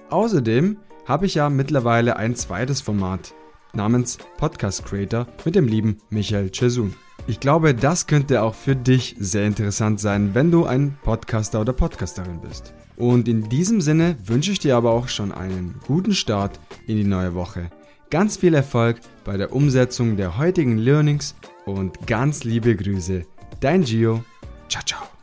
Außerdem 0.10 0.78
habe 1.06 1.28
ich 1.28 1.36
ja 1.36 1.52
mittlerweile 1.52 2.18
ein 2.18 2.36
zweites 2.36 2.82
Format 2.82 3.36
namens 3.74 4.18
Podcast 4.38 4.86
Creator 4.86 5.28
mit 5.46 5.54
dem 5.54 5.68
lieben 5.68 6.00
Michael 6.10 6.50
Chesun. 6.50 6.96
Ich 7.28 7.40
glaube, 7.40 7.76
das 7.76 8.08
könnte 8.08 8.42
auch 8.42 8.56
für 8.56 8.76
dich 8.76 9.18
sehr 9.20 9.46
interessant 9.46 10.00
sein, 10.00 10.34
wenn 10.34 10.50
du 10.50 10.66
ein 10.66 10.98
Podcaster 11.04 11.62
oder 11.62 11.74
Podcasterin 11.74 12.42
bist. 12.42 12.74
Und 12.98 13.28
in 13.28 13.50
diesem 13.50 13.82
Sinne 13.82 14.18
wünsche 14.26 14.52
ich 14.52 14.58
dir 14.58 14.76
aber 14.76 14.94
auch 14.94 15.10
schon 15.10 15.32
einen 15.32 15.76
guten 15.86 16.16
Start 16.16 16.60
in 16.88 16.98
die 16.98 17.04
neue 17.04 17.36
Woche. 17.36 17.70
Ganz 18.10 18.38
viel 18.38 18.56
Erfolg 18.56 19.02
bei 19.24 19.38
der 19.38 19.54
Umsetzung 19.54 20.18
der 20.18 20.38
heutigen 20.38 20.78
Learnings 20.78 21.36
und 21.66 22.08
ganz 22.08 22.44
liebe 22.44 22.76
Grüße. 22.76 23.24
Dein 23.60 23.84
Gio. 23.84 24.24
Ciao, 24.68 24.84
ciao. 24.84 25.19